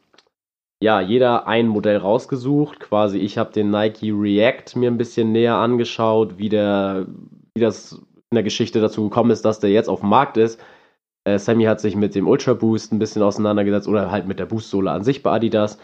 ja 0.83 1.01
jeder 1.01 1.47
ein 1.47 1.69
Modell 1.69 1.99
rausgesucht. 1.99 2.81
Quasi, 2.81 3.19
ich 3.19 3.39
habe 3.39 3.53
den 3.53 3.71
Nike 3.71 4.13
React 4.13 4.77
mir 4.77 4.91
ein 4.91 4.99
bisschen 4.99 5.33
näher 5.33 5.57
angeschaut, 5.57 6.39
wie 6.39 6.49
der, 6.49 7.07
wie 7.55 7.61
das 7.61 7.93
in 8.31 8.35
der 8.35 8.43
Geschichte 8.43 8.81
dazu 8.81 9.05
gekommen 9.09 9.31
ist, 9.31 9.45
dass 9.45 9.61
der 9.61 9.71
jetzt 9.71 9.89
auf 9.89 10.01
dem 10.01 10.09
Markt 10.09 10.37
ist. 10.37 10.61
Äh, 11.25 11.39
Sammy 11.39 11.65
hat 11.65 11.81
sich 11.81 11.97
mit 11.97 12.15
dem 12.15 12.27
Ultra 12.29 12.55
Boost 12.55 12.93
ein 12.93 12.99
bisschen 12.99 13.23
auseinandergesetzt 13.23 13.89
oder 13.89 14.11
halt 14.11 14.27
mit 14.27 14.39
der 14.39 14.47
Boost-Sohle 14.47 14.91
an 14.91 15.05
sich 15.05 15.23
bei 15.23 15.31
Adidas. 15.33 15.79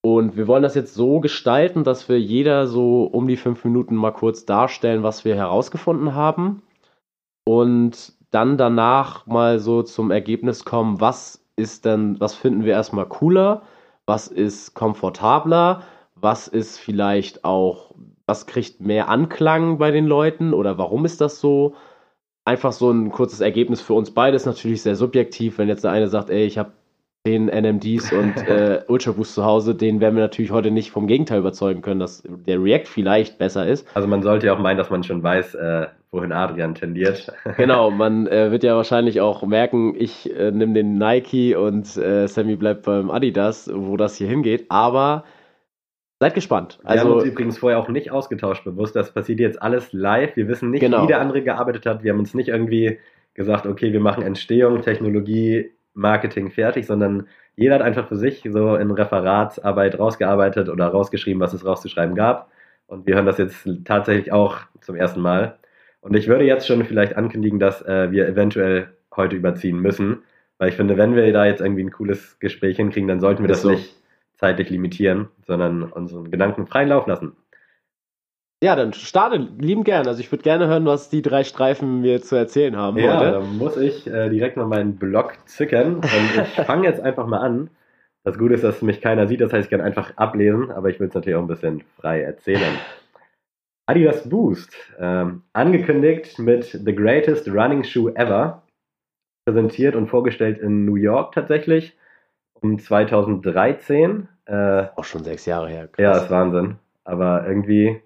Und 0.00 0.36
wir 0.36 0.46
wollen 0.46 0.62
das 0.62 0.74
jetzt 0.74 0.94
so 0.94 1.20
gestalten, 1.20 1.84
dass 1.84 2.08
wir 2.08 2.20
jeder 2.20 2.66
so 2.66 3.04
um 3.04 3.26
die 3.26 3.36
fünf 3.36 3.64
Minuten 3.64 3.96
mal 3.96 4.12
kurz 4.12 4.44
darstellen, 4.46 5.02
was 5.02 5.24
wir 5.24 5.34
herausgefunden 5.34 6.14
haben. 6.14 6.62
Und 7.44 8.12
dann 8.30 8.58
danach 8.58 9.26
mal 9.26 9.58
so 9.58 9.82
zum 9.82 10.10
Ergebnis 10.10 10.64
kommen, 10.64 11.00
was 11.00 11.44
ist 11.56 11.84
denn, 11.84 12.20
was 12.20 12.34
finden 12.34 12.64
wir 12.64 12.72
erstmal 12.72 13.06
cooler, 13.06 13.62
was 14.06 14.28
ist 14.28 14.74
komfortabler, 14.74 15.82
was 16.14 16.48
ist 16.48 16.78
vielleicht 16.78 17.44
auch, 17.44 17.94
was 18.26 18.46
kriegt 18.46 18.80
mehr 18.80 19.08
Anklang 19.08 19.78
bei 19.78 19.90
den 19.90 20.06
Leuten 20.06 20.52
oder 20.52 20.78
warum 20.78 21.04
ist 21.04 21.20
das 21.20 21.40
so? 21.40 21.74
Einfach 22.44 22.72
so 22.72 22.90
ein 22.90 23.10
kurzes 23.10 23.40
Ergebnis 23.40 23.80
für 23.80 23.94
uns 23.94 24.12
beide 24.12 24.36
ist 24.36 24.46
natürlich 24.46 24.82
sehr 24.82 24.96
subjektiv, 24.96 25.58
wenn 25.58 25.68
jetzt 25.68 25.84
der 25.84 25.90
eine 25.90 26.08
sagt, 26.08 26.30
ey, 26.30 26.44
ich 26.44 26.56
habe 26.58 26.72
10 27.26 27.46
NMDs 27.46 28.12
und 28.12 28.36
äh, 28.46 28.82
Ultra 28.88 29.12
Boost 29.12 29.34
zu 29.34 29.44
Hause, 29.44 29.74
den 29.74 30.00
werden 30.00 30.14
wir 30.14 30.22
natürlich 30.22 30.50
heute 30.50 30.70
nicht 30.70 30.90
vom 30.90 31.06
Gegenteil 31.06 31.40
überzeugen 31.40 31.82
können, 31.82 32.00
dass 32.00 32.22
der 32.26 32.62
React 32.62 32.86
vielleicht 32.86 33.38
besser 33.38 33.66
ist. 33.66 33.86
also 33.94 34.08
man 34.08 34.22
sollte 34.22 34.46
ja 34.46 34.54
auch 34.54 34.58
meinen, 34.58 34.78
dass 34.78 34.90
man 34.90 35.02
schon 35.02 35.22
weiß, 35.22 35.54
äh, 35.54 35.88
wohin 36.10 36.32
Adrian 36.32 36.74
tendiert. 36.74 37.32
Genau, 37.56 37.90
man 37.90 38.26
äh, 38.26 38.50
wird 38.50 38.64
ja 38.64 38.76
wahrscheinlich 38.76 39.20
auch 39.20 39.42
merken, 39.42 39.94
ich 39.96 40.34
äh, 40.34 40.50
nehme 40.50 40.74
den 40.74 40.94
Nike 40.98 41.54
und 41.54 41.96
äh, 41.96 42.26
Sammy 42.26 42.56
bleibt 42.56 42.82
beim 42.84 43.10
Adidas, 43.10 43.70
wo 43.72 43.96
das 43.96 44.16
hier 44.16 44.28
hingeht. 44.28 44.66
Aber 44.70 45.24
seid 46.20 46.34
gespannt. 46.34 46.78
Wir 46.82 46.90
haben 46.90 46.98
Also 46.98 47.14
uns 47.16 47.24
übrigens 47.24 47.58
vorher 47.58 47.78
auch 47.78 47.88
nicht 47.88 48.10
ausgetauscht 48.10 48.64
bewusst. 48.64 48.96
Das 48.96 49.12
passiert 49.12 49.38
jetzt 49.40 49.60
alles 49.62 49.92
live. 49.92 50.34
Wir 50.36 50.48
wissen 50.48 50.70
nicht, 50.70 50.80
Genau. 50.80 51.02
wie 51.04 51.06
der 51.08 51.20
andere 51.20 51.42
gearbeitet 51.42 51.86
hat. 51.86 52.02
Wir 52.02 52.12
haben 52.12 52.18
uns 52.18 52.34
nicht 52.34 52.48
irgendwie 52.48 52.98
gesagt, 53.34 53.66
okay, 53.66 53.92
wir 53.92 54.00
machen 54.00 54.22
Entstehung, 54.24 54.82
Technologie, 54.82 55.70
Marketing 55.94 56.50
fertig, 56.50 56.86
sondern 56.86 57.28
jeder 57.56 57.76
hat 57.76 57.82
einfach 57.82 58.08
für 58.08 58.16
sich 58.16 58.42
so 58.50 58.76
in 58.76 58.90
Referatsarbeit 58.90 59.98
rausgearbeitet 59.98 60.68
oder 60.68 60.86
rausgeschrieben, 60.88 61.40
was 61.40 61.52
es 61.54 61.64
rauszuschreiben 61.64 62.14
gab. 62.14 62.50
Und 62.86 63.06
wir 63.06 63.14
hören 63.16 63.26
das 63.26 63.38
jetzt 63.38 63.68
tatsächlich 63.84 64.32
auch 64.32 64.58
zum 64.80 64.96
ersten 64.96 65.20
Mal. 65.20 65.58
Und 66.00 66.14
ich 66.16 66.28
würde 66.28 66.44
jetzt 66.44 66.66
schon 66.66 66.84
vielleicht 66.84 67.16
ankündigen, 67.16 67.58
dass 67.58 67.82
äh, 67.82 68.10
wir 68.10 68.26
eventuell 68.28 68.88
heute 69.14 69.36
überziehen 69.36 69.80
müssen. 69.80 70.22
Weil 70.58 70.70
ich 70.70 70.76
finde, 70.76 70.96
wenn 70.96 71.14
wir 71.14 71.32
da 71.32 71.46
jetzt 71.46 71.60
irgendwie 71.60 71.84
ein 71.84 71.90
cooles 71.92 72.38
Gespräch 72.40 72.76
hinkriegen, 72.76 73.08
dann 73.08 73.20
sollten 73.20 73.42
wir 73.42 73.48
das 73.48 73.62
so. 73.62 73.70
nicht 73.70 73.94
zeitlich 74.36 74.70
limitieren, 74.70 75.28
sondern 75.46 75.84
unseren 75.84 76.30
Gedanken 76.30 76.66
freien 76.66 76.88
Lauf 76.88 77.06
lassen. 77.06 77.36
ja, 78.62 78.74
dann 78.76 78.92
starte 78.92 79.36
lieben 79.58 79.84
gern. 79.84 80.06
Also 80.08 80.20
ich 80.20 80.30
würde 80.32 80.42
gerne 80.42 80.66
hören, 80.68 80.84
was 80.86 81.10
die 81.10 81.22
drei 81.22 81.44
Streifen 81.44 82.00
mir 82.00 82.20
zu 82.22 82.34
erzählen 82.36 82.76
haben 82.76 82.98
Ja, 82.98 83.18
heute. 83.18 83.30
da 83.32 83.40
muss 83.40 83.76
ich 83.76 84.06
äh, 84.06 84.28
direkt 84.30 84.56
mal 84.56 84.66
meinen 84.66 84.96
Blog 84.96 85.34
zücken 85.46 85.96
und 85.96 86.04
ich 86.04 86.50
fange 86.66 86.86
jetzt 86.88 87.00
einfach 87.00 87.26
mal 87.26 87.38
an. 87.38 87.70
Das 88.24 88.36
Gute 88.36 88.54
ist, 88.54 88.64
dass 88.64 88.82
mich 88.82 89.00
keiner 89.00 89.26
sieht, 89.28 89.40
das 89.40 89.52
heißt, 89.52 89.66
ich 89.66 89.70
kann 89.70 89.80
einfach 89.80 90.12
ablesen, 90.16 90.70
aber 90.72 90.90
ich 90.90 90.98
will 91.00 91.06
es 91.08 91.14
natürlich 91.14 91.36
auch 91.36 91.42
ein 91.42 91.46
bisschen 91.48 91.82
frei 92.00 92.20
erzählen. 92.22 92.78
Adidas 93.88 94.28
Boost, 94.28 94.74
ähm, 94.98 95.42
angekündigt 95.54 96.38
mit 96.38 96.64
The 96.64 96.94
Greatest 96.94 97.48
Running 97.48 97.84
Shoe 97.84 98.14
Ever, 98.14 98.62
präsentiert 99.46 99.96
und 99.96 100.08
vorgestellt 100.08 100.58
in 100.58 100.84
New 100.84 100.96
York 100.96 101.32
tatsächlich 101.32 101.96
um 102.60 102.78
2013. 102.78 104.28
Äh, 104.44 104.86
Auch 104.94 105.04
schon 105.04 105.24
sechs 105.24 105.46
Jahre 105.46 105.68
her. 105.70 105.88
ja, 105.96 106.10
Krass. 106.12 106.24
ist 106.24 106.30
Wahnsinn. 106.30 106.76
Aber 107.04 107.46
irgendwie 107.46 108.02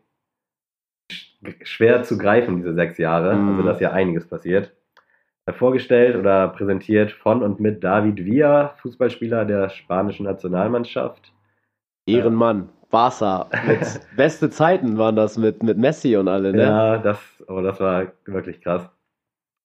sch- 1.11 1.65
schwer 1.67 2.05
zu 2.05 2.17
greifen, 2.17 2.59
diese 2.59 2.75
sechs 2.75 2.97
Jahre. 2.99 3.35
Mhm. 3.35 3.49
Also 3.49 3.63
da 3.65 3.71
ist 3.73 3.81
ja 3.81 3.91
einiges 3.91 4.29
passiert. 4.29 4.73
Äh, 5.47 5.53
Vorgestellt 5.53 6.15
oder 6.15 6.47
präsentiert 6.51 7.11
von 7.11 7.43
und 7.43 7.59
mit 7.59 7.83
David 7.83 8.25
Villa, 8.25 8.75
Fußballspieler 8.83 9.45
der 9.47 9.69
spanischen 9.71 10.27
Nationalmannschaft. 10.27 11.33
Ehrenmann, 12.07 12.69
Barca. 12.93 13.49
Mit 13.67 13.81
beste 14.17 14.51
Zeiten 14.51 14.99
waren 14.99 15.17
das 15.17 15.37
mit, 15.37 15.63
mit 15.65 15.79
Messi 15.79 16.17
und 16.17 16.29
alle, 16.29 16.53
ne? 16.53 16.63
Ja, 16.63 16.99
das, 16.99 17.19
oh, 17.49 17.61
das 17.61 17.81
war 17.81 18.13
wirklich 18.27 18.61
krass. 18.61 18.89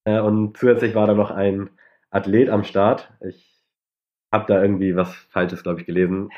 Äh, 0.06 0.20
Und 0.20 0.58
zusätzlich 0.58 0.96
war 0.96 1.06
da 1.06 1.14
noch 1.14 1.30
ein 1.30 1.70
Athlet 2.10 2.50
am 2.50 2.64
Start. 2.64 3.12
Ich 3.22 3.64
habe 4.34 4.46
da 4.48 4.62
irgendwie 4.62 4.96
was 4.96 5.14
Falsches, 5.14 5.62
glaube 5.62 5.82
ich, 5.82 5.86
gelesen. 5.86 6.30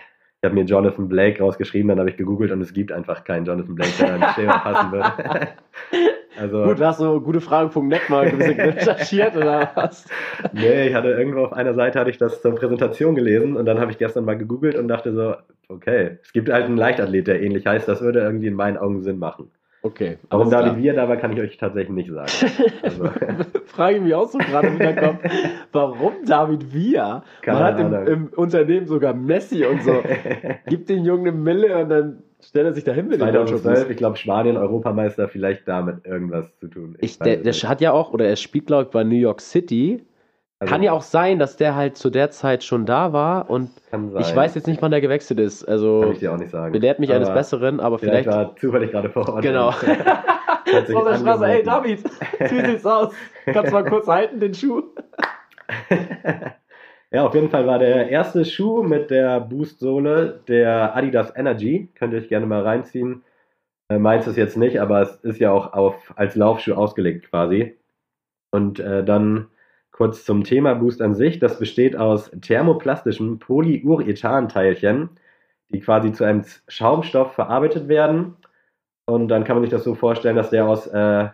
Ich 0.42 0.46
habe 0.46 0.56
mir 0.56 0.64
Jonathan 0.64 1.08
Blake 1.08 1.42
rausgeschrieben, 1.42 1.90
dann 1.90 2.00
habe 2.00 2.10
ich 2.10 2.18
gegoogelt 2.18 2.52
und 2.52 2.62
es 2.62 2.74
gibt 2.74 2.92
einfach 2.92 3.24
keinen 3.24 3.46
Jonathan 3.46 3.76
Blake, 3.76 3.92
der 4.00 4.16
ins 4.16 4.34
Schema 4.36 4.58
passen 4.60 4.92
würde. 4.92 5.50
also, 6.40 6.64
Gut, 6.64 6.80
hast 6.80 7.02
du 7.02 7.22
gutefragen.net 7.22 8.10
mal 8.10 8.26
ein 8.26 8.38
bisschen 8.38 8.60
recherchiert 8.60 9.36
oder 9.36 9.72
was? 9.76 10.06
nee, 10.54 10.88
ich 10.88 10.94
hatte 10.94 11.10
irgendwo 11.10 11.46
auf 11.46 11.54
einer 11.54 11.74
Seite 11.74 12.00
hatte 12.00 12.10
ich 12.10 12.18
das 12.18 12.42
zur 12.42 12.56
Präsentation 12.56 13.16
gelesen 13.16 13.58
und 13.58 13.66
dann 13.66 13.80
habe 13.80 13.92
ich 13.92 13.98
gestern 13.98 14.26
mal 14.26 14.38
gegoogelt 14.38 14.76
und 14.76 14.88
dachte 14.88 15.14
so, 15.14 15.36
okay, 15.68 16.18
es 16.24 16.34
gibt 16.34 16.50
halt 16.50 16.66
einen 16.66 16.78
Leichtathlet, 16.78 17.28
der 17.28 17.42
ähnlich 17.42 17.66
heißt, 17.66 17.88
das 17.88 18.02
würde 18.02 18.20
irgendwie 18.20 18.48
in 18.48 18.56
meinen 18.56 18.78
Augen 18.78 19.02
Sinn 19.02 19.20
machen. 19.20 19.52
Okay. 19.82 20.18
Warum. 20.30 20.50
David 20.50 20.78
Villa 20.78 20.94
da 20.94 21.08
war, 21.08 21.16
kann 21.16 21.32
ich 21.32 21.40
euch 21.40 21.58
tatsächlich 21.58 21.96
nicht 21.96 22.12
sagen. 22.12 22.30
Also, 22.84 23.06
Frage 23.66 23.98
ich 23.98 24.04
mich 24.04 24.14
auch 24.14 24.28
so 24.28 24.38
gerade 24.38 24.68
im 24.68 24.78
Hinterkopf, 24.78 25.20
warum 25.72 26.14
David 26.26 26.74
Villa? 26.74 27.24
Man 27.46 27.64
hat 27.64 27.80
im, 27.80 27.94
im 27.94 28.28
Unternehmen 28.36 28.88
sogar 28.88 29.14
Messi 29.14 29.66
und 29.66 29.82
so. 29.84 30.04
Gibt 30.68 30.90
den 30.90 31.06
Jungen 31.06 31.28
eine 31.28 31.38
Mille 31.38 31.78
und 31.78 31.90
dann 31.90 32.24
stellt 32.42 32.66
er 32.66 32.74
sich 32.74 32.84
dahin 32.84 33.08
mit 33.08 33.20
dem 33.20 33.30
2012, 33.30 33.90
ich 33.90 33.98
glaube, 33.98 34.18
Spanien 34.18 34.58
Europameister 34.58 35.28
vielleicht 35.28 35.68
damit 35.68 36.06
irgendwas 36.06 36.56
zu 36.58 36.68
tun. 36.68 36.98
Ich, 37.00 37.20
weiß 37.20 37.26
der, 37.26 37.38
der 37.38 37.54
hat 37.54 37.82
ja 37.82 37.92
auch, 37.92 38.12
oder 38.14 38.28
er 38.28 38.36
spielt, 38.36 38.68
glaube 38.68 38.84
ich, 38.84 38.90
bei 38.90 39.04
New 39.04 39.16
York 39.16 39.42
City. 39.42 40.06
Also, 40.62 40.74
Kann 40.74 40.84
ja 40.84 40.92
auch 40.92 41.02
sein, 41.04 41.40
dass 41.40 41.56
der 41.56 41.76
halt 41.76 41.96
zu 41.96 42.10
der 42.10 42.32
Zeit 42.32 42.66
schon 42.66 42.86
da 42.86 43.14
war 43.14 43.50
und 43.50 43.72
ich 44.20 44.36
weiß 44.36 44.56
jetzt 44.56 44.68
nicht, 44.68 44.82
wann 44.82 44.92
der 44.92 45.00
gewechselt 45.00 45.40
ist. 45.40 45.64
Also 45.64 46.02
Kann 46.02 46.12
ich 46.12 46.20
dir 46.20 46.34
auch 46.34 46.38
nicht 46.38 46.52
sagen. 46.52 46.74
belehrt 46.74 47.00
mich 47.00 47.14
eines 47.14 47.30
Aber 47.30 47.38
Besseren, 47.38 47.80
aber 47.80 47.98
Vielleicht, 47.98 48.24
vielleicht. 48.24 48.50
war 48.50 48.56
zufällig 48.58 48.92
gerade 48.92 49.10
vor 49.10 49.30
Ort. 49.30 49.42
Genau. 49.42 49.70
Auf 49.70 49.84
der 49.86 51.18
Straße, 51.18 51.46
ey. 51.46 51.64
David, 51.64 52.04
wie 52.40 52.66
sieht's 52.66 52.86
aus? 52.86 53.14
Kannst 53.46 53.72
du 53.72 53.74
mal 53.74 53.86
kurz 53.86 54.08
halten, 54.08 54.40
den 54.40 54.54
Schuh? 54.54 54.84
ja, 57.12 57.26
auf 57.26 57.34
jeden 57.34 57.50
Fall 57.50 57.66
war 57.66 57.80
der 57.80 58.10
erste 58.10 58.46
Schuh 58.46 58.84
mit 58.84 59.10
der 59.10 59.40
Boost-Sohle 59.40 60.44
der 60.48 60.96
Adidas 60.96 61.36
Energy. 61.36 61.90
Könnt 61.96 62.14
ihr 62.14 62.20
euch 62.20 62.30
gerne 62.30 62.46
mal 62.46 62.62
reinziehen. 62.62 63.24
Äh, 63.90 64.00
meins 64.00 64.28
ist 64.28 64.38
jetzt 64.38 64.58
nicht, 64.58 64.80
aber 64.80 65.02
es 65.02 65.16
ist 65.24 65.40
ja 65.40 65.52
auch 65.52 65.74
auf, 65.74 66.14
als 66.16 66.36
Laufschuh 66.36 66.74
ausgelegt 66.74 67.30
quasi. 67.30 67.78
Und 68.52 68.80
äh, 68.80 69.04
dann 69.04 69.48
kurz 69.92 70.24
zum 70.24 70.44
Thema 70.44 70.76
Boost 70.76 71.02
an 71.02 71.16
sich. 71.16 71.40
Das 71.40 71.60
besteht 71.60 71.96
aus 71.96 72.32
thermoplastischen 72.42 73.40
Polyurethan-Teilchen, 73.40 75.10
die 75.70 75.82
quasi 75.82 76.12
zu 76.14 76.24
einem 76.24 76.46
Schaumstoff 76.68 77.34
verarbeitet 77.34 77.88
werden. 77.88 78.36
Und 79.06 79.28
dann 79.30 79.44
kann 79.44 79.58
man 79.58 79.64
sich 79.64 79.72
das 79.72 79.84
so 79.84 79.96
vorstellen, 79.96 80.36
dass 80.36 80.52
der 80.52 80.68
aus 80.68 80.88
äh, 80.88 81.30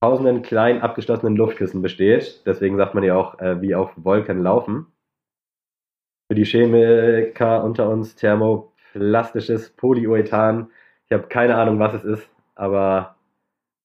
tausenden 0.00 0.42
kleinen 0.42 0.82
abgeschlossenen 0.82 1.36
Luftkissen 1.36 1.82
besteht. 1.82 2.42
Deswegen 2.46 2.76
sagt 2.76 2.94
man 2.94 3.04
ja 3.04 3.16
auch, 3.16 3.38
äh, 3.40 3.60
wie 3.60 3.74
auf 3.74 3.92
Wolken 3.96 4.42
laufen. 4.42 4.86
Für 6.30 6.36
die 6.36 6.44
Chemiker 6.44 7.64
unter 7.64 7.88
uns 7.88 8.14
thermoplastisches 8.14 9.70
Polyurethan. 9.70 10.68
Ich 11.06 11.12
habe 11.12 11.26
keine 11.26 11.56
Ahnung, 11.56 11.80
was 11.80 11.92
es 11.92 12.04
ist, 12.04 12.30
aber 12.54 13.16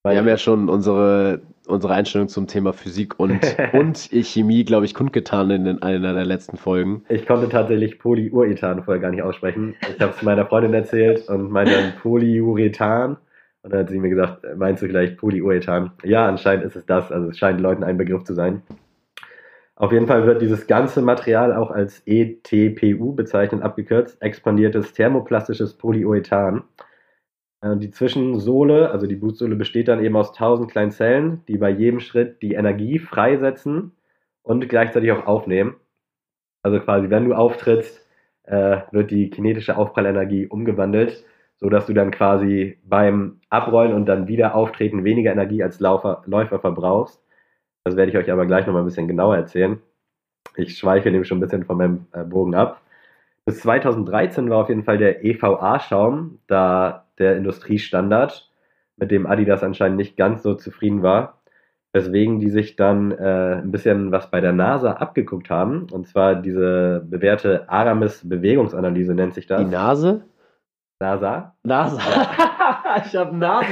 Wir 0.03 0.15
haben 0.15 0.27
ja 0.27 0.37
schon 0.37 0.69
unsere 0.69 1.41
unsere 1.65 1.95
Einstellung 1.95 2.27
zum 2.27 2.45
Thema 2.45 2.71
Physik 2.71 3.19
und, 3.19 3.39
und 3.73 3.97
Chemie, 4.11 4.63
glaube 4.63 4.85
ich, 4.85 4.93
kundgetan 4.93 5.49
in 5.49 5.65
den, 5.65 5.81
einer 5.81 6.13
der 6.13 6.25
letzten 6.25 6.57
Folgen. 6.57 7.03
Ich 7.09 7.25
konnte 7.25 7.49
tatsächlich 7.49 7.97
Polyurethan 7.97 8.83
vorher 8.83 9.01
gar 9.01 9.09
nicht 9.09 9.23
aussprechen. 9.23 9.73
Ich 9.81 9.99
habe 9.99 10.13
es 10.15 10.21
meiner 10.21 10.45
Freundin 10.45 10.75
erzählt 10.75 11.27
und 11.27 11.49
meinte 11.49 11.73
dann 11.73 11.93
Polyurethan. 11.99 13.17
Und 13.63 13.73
dann 13.73 13.79
hat 13.79 13.89
sie 13.89 13.97
mir 13.97 14.09
gesagt, 14.09 14.45
meinst 14.55 14.83
du 14.83 14.85
vielleicht 14.85 15.17
Polyurethan? 15.17 15.93
Ja, 16.03 16.27
anscheinend 16.27 16.65
ist 16.65 16.75
es 16.75 16.85
das. 16.85 17.11
Also 17.11 17.29
es 17.29 17.39
scheint 17.39 17.59
Leuten 17.59 17.83
ein 17.83 17.97
Begriff 17.97 18.23
zu 18.23 18.35
sein. 18.35 18.61
Auf 19.77 19.91
jeden 19.91 20.07
Fall 20.07 20.25
wird 20.25 20.41
dieses 20.41 20.67
ganze 20.67 21.01
Material 21.01 21.53
auch 21.53 21.69
als 21.71 22.01
ETPU 22.05 23.13
bezeichnet, 23.13 23.61
abgekürzt, 23.61 24.21
expandiertes 24.21 24.93
thermoplastisches 24.93 25.73
Polyurethan. 25.77 26.63
Äh, 27.61 27.77
Die 27.77 27.91
Zwischensohle, 27.91 28.91
also 28.91 29.07
die 29.07 29.15
Bootsohle, 29.15 29.55
besteht 29.55 29.87
dann 29.89 30.03
eben 30.03 30.15
aus 30.15 30.33
tausend 30.33 30.71
kleinen 30.71 30.91
Zellen, 30.91 31.43
die 31.47 31.57
bei 31.57 31.69
jedem 31.69 31.99
Schritt 31.99 32.41
die 32.41 32.53
Energie 32.53 32.99
freisetzen 32.99 33.91
und 34.43 34.69
gleichzeitig 34.69 35.11
auch 35.11 35.25
aufnehmen. 35.27 35.75
Also 36.63 36.79
quasi, 36.79 37.09
wenn 37.09 37.25
du 37.29 37.35
auftrittst, 37.35 38.05
äh, 38.43 38.81
wird 38.91 39.11
die 39.11 39.29
kinetische 39.29 39.77
Aufprallenergie 39.77 40.47
umgewandelt, 40.47 41.25
sodass 41.57 41.87
du 41.87 41.93
dann 41.93 42.11
quasi 42.11 42.79
beim 42.85 43.41
Abrollen 43.49 43.93
und 43.93 44.05
dann 44.07 44.27
wieder 44.27 44.55
auftreten 44.55 45.03
weniger 45.03 45.31
Energie 45.31 45.63
als 45.63 45.79
Laufer, 45.79 46.23
Läufer 46.27 46.59
verbrauchst. 46.59 47.24
Das 47.85 47.95
werde 47.95 48.11
ich 48.11 48.17
euch 48.17 48.31
aber 48.31 48.47
gleich 48.47 48.65
nochmal 48.65 48.81
ein 48.81 48.85
bisschen 48.85 49.07
genauer 49.07 49.35
erzählen. 49.35 49.79
Ich 50.55 50.77
schweife 50.77 51.09
nämlich 51.11 51.27
schon 51.27 51.37
ein 51.37 51.41
bisschen 51.41 51.65
von 51.65 51.77
meinem 51.77 52.07
äh, 52.13 52.23
Bogen 52.23 52.55
ab. 52.55 52.81
Bis 53.45 53.59
2013 53.59 54.49
war 54.49 54.57
auf 54.57 54.69
jeden 54.69 54.83
Fall 54.83 54.97
der 54.97 55.23
EVA-Schaum 55.23 56.39
da 56.47 57.05
der 57.19 57.37
Industriestandard, 57.37 58.49
mit 58.97 59.11
dem 59.11 59.27
Adidas 59.27 59.61
anscheinend 59.61 59.97
nicht 59.97 60.17
ganz 60.17 60.41
so 60.41 60.55
zufrieden 60.55 61.03
war, 61.03 61.41
weswegen 61.93 62.39
die 62.39 62.49
sich 62.49 62.75
dann 62.75 63.11
äh, 63.11 63.61
ein 63.61 63.71
bisschen 63.71 64.11
was 64.11 64.31
bei 64.31 64.41
der 64.41 64.51
NASA 64.51 64.93
abgeguckt 64.93 65.51
haben. 65.51 65.87
Und 65.91 66.07
zwar 66.07 66.35
diese 66.35 67.05
bewährte 67.07 67.69
Aramis-Bewegungsanalyse 67.69 69.13
nennt 69.13 69.35
sich 69.35 69.45
das. 69.45 69.61
Die 69.61 69.69
Nase? 69.69 70.23
NASA? 70.99 71.55
Nase. 71.63 71.99
ich 73.05 73.15
habe 73.15 73.35
Nase. 73.35 73.67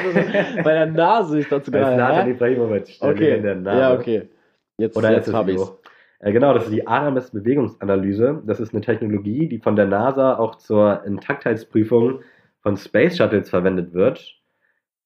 Bei 0.64 0.74
der 0.74 0.86
Nase 0.88 1.40
ist 1.40 1.52
dazu 1.52 1.72
Das 1.72 1.92
ist 1.92 1.98
geil. 1.98 2.26
Hä? 2.26 2.32
Ibrahimovic, 2.32 2.98
Okay. 3.00 3.20
Legende 3.20 3.42
der 3.44 3.56
NASA. 3.56 3.80
Ja, 3.80 3.94
okay. 3.94 4.30
Jetzt, 4.78 4.98
Oder 4.98 5.12
jetzt 5.12 5.28
ist 5.28 5.34
habe 5.34 5.58
so? 5.58 5.80
Äh, 6.20 6.32
Genau, 6.32 6.54
das 6.54 6.66
ist 6.66 6.74
die 6.74 6.88
Aramis-Bewegungsanalyse. 6.88 8.42
Das 8.46 8.60
ist 8.60 8.74
eine 8.74 8.82
Technologie, 8.82 9.48
die 9.48 9.60
von 9.60 9.76
der 9.76 9.86
NASA 9.86 10.38
auch 10.38 10.56
zur 10.56 11.04
Intaktheitsprüfung 11.06 12.22
von 12.62 12.78
Space 12.78 13.18
Shuttles 13.18 13.50
verwendet 13.50 13.94
wird. 13.94 14.40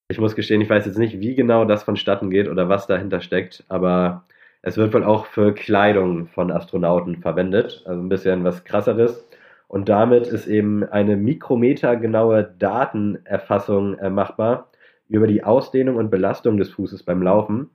Ich 0.10 0.19
muss 0.19 0.36
gestehen, 0.36 0.62
ich 0.62 0.69
weiß 0.69 0.86
jetzt 0.86 0.99
nicht, 0.99 1.19
wie 1.19 1.36
genau 1.36 1.65
das 1.65 1.84
vonstatten 1.84 2.30
geht 2.30 2.47
oder 2.47 2.69
was 2.69 2.88
dahinter 2.88 3.19
steckt, 3.19 3.65
aber 3.67 4.25
es 4.62 4.77
wird 4.77 4.93
wohl 4.93 5.03
auch 5.03 5.25
für 5.25 5.53
Kleidung 5.53 6.27
von 6.27 6.51
Astronauten 6.51 7.17
verwendet. 7.17 7.84
Also 7.86 8.01
ein 8.01 8.10
bisschen 8.10 8.43
was 8.43 8.63
krasseres. 8.63 9.27
Und 9.67 9.89
damit 9.89 10.27
ist 10.27 10.47
eben 10.47 10.84
eine 10.84 11.17
mikrometergenaue 11.17 12.56
Datenerfassung 12.58 13.97
äh, 13.99 14.10
machbar 14.10 14.71
über 15.10 15.27
die 15.27 15.43
Ausdehnung 15.43 15.97
und 15.97 16.10
Belastung 16.10 16.58
des 16.58 16.69
Fußes 16.71 17.03
beim 17.03 17.21
Laufen. 17.21 17.69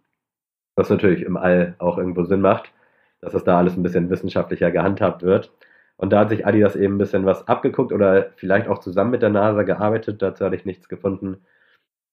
Was 0.74 0.88
natürlich 0.88 1.22
im 1.22 1.36
All 1.36 1.74
auch 1.78 1.98
irgendwo 1.98 2.24
Sinn 2.24 2.40
macht, 2.40 2.72
dass 3.20 3.32
das 3.32 3.44
da 3.44 3.58
alles 3.58 3.76
ein 3.76 3.82
bisschen 3.82 4.08
wissenschaftlicher 4.08 4.70
gehandhabt 4.70 5.22
wird. 5.22 5.52
Und 5.96 6.10
da 6.12 6.20
hat 6.20 6.30
sich 6.30 6.46
Adidas 6.46 6.76
eben 6.76 6.94
ein 6.94 6.98
bisschen 6.98 7.26
was 7.26 7.46
abgeguckt 7.46 7.92
oder 7.92 8.30
vielleicht 8.36 8.68
auch 8.68 8.78
zusammen 8.78 9.10
mit 9.10 9.22
der 9.22 9.30
NASA 9.30 9.62
gearbeitet. 9.62 10.22
Dazu 10.22 10.44
hatte 10.44 10.56
ich 10.56 10.64
nichts 10.64 10.88
gefunden. 10.88 11.44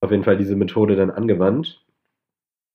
Auf 0.02 0.12
jeden 0.12 0.24
Fall 0.24 0.38
diese 0.38 0.56
Methode 0.56 0.96
dann 0.96 1.10
angewandt. 1.10 1.84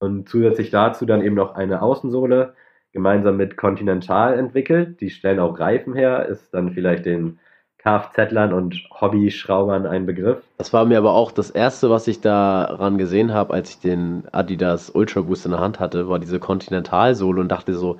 Und 0.00 0.28
zusätzlich 0.28 0.70
dazu 0.70 1.06
dann 1.06 1.22
eben 1.22 1.36
noch 1.36 1.54
eine 1.54 1.82
Außensohle 1.82 2.54
gemeinsam 2.94 3.36
mit 3.36 3.58
Continental 3.58 4.38
entwickelt. 4.38 5.00
Die 5.02 5.10
stellen 5.10 5.40
auch 5.40 5.58
Reifen 5.58 5.94
her, 5.94 6.26
ist 6.26 6.54
dann 6.54 6.72
vielleicht 6.72 7.04
den 7.04 7.38
Kfz-Lern 7.84 8.54
und 8.54 8.82
Hobbyschraubern 8.98 9.86
ein 9.86 10.06
Begriff. 10.06 10.42
Das 10.56 10.72
war 10.72 10.86
mir 10.86 10.96
aber 10.96 11.12
auch 11.12 11.32
das 11.32 11.50
erste, 11.50 11.90
was 11.90 12.08
ich 12.08 12.22
daran 12.22 12.96
gesehen 12.96 13.34
habe, 13.34 13.52
als 13.52 13.70
ich 13.70 13.80
den 13.80 14.22
Adidas 14.32 14.88
Ultra 14.88 15.20
Boost 15.20 15.44
in 15.44 15.52
der 15.52 15.60
Hand 15.60 15.80
hatte, 15.80 16.08
war 16.08 16.18
diese 16.18 16.38
Continental-Sohle 16.38 17.42
und 17.42 17.48
dachte 17.52 17.74
so, 17.74 17.98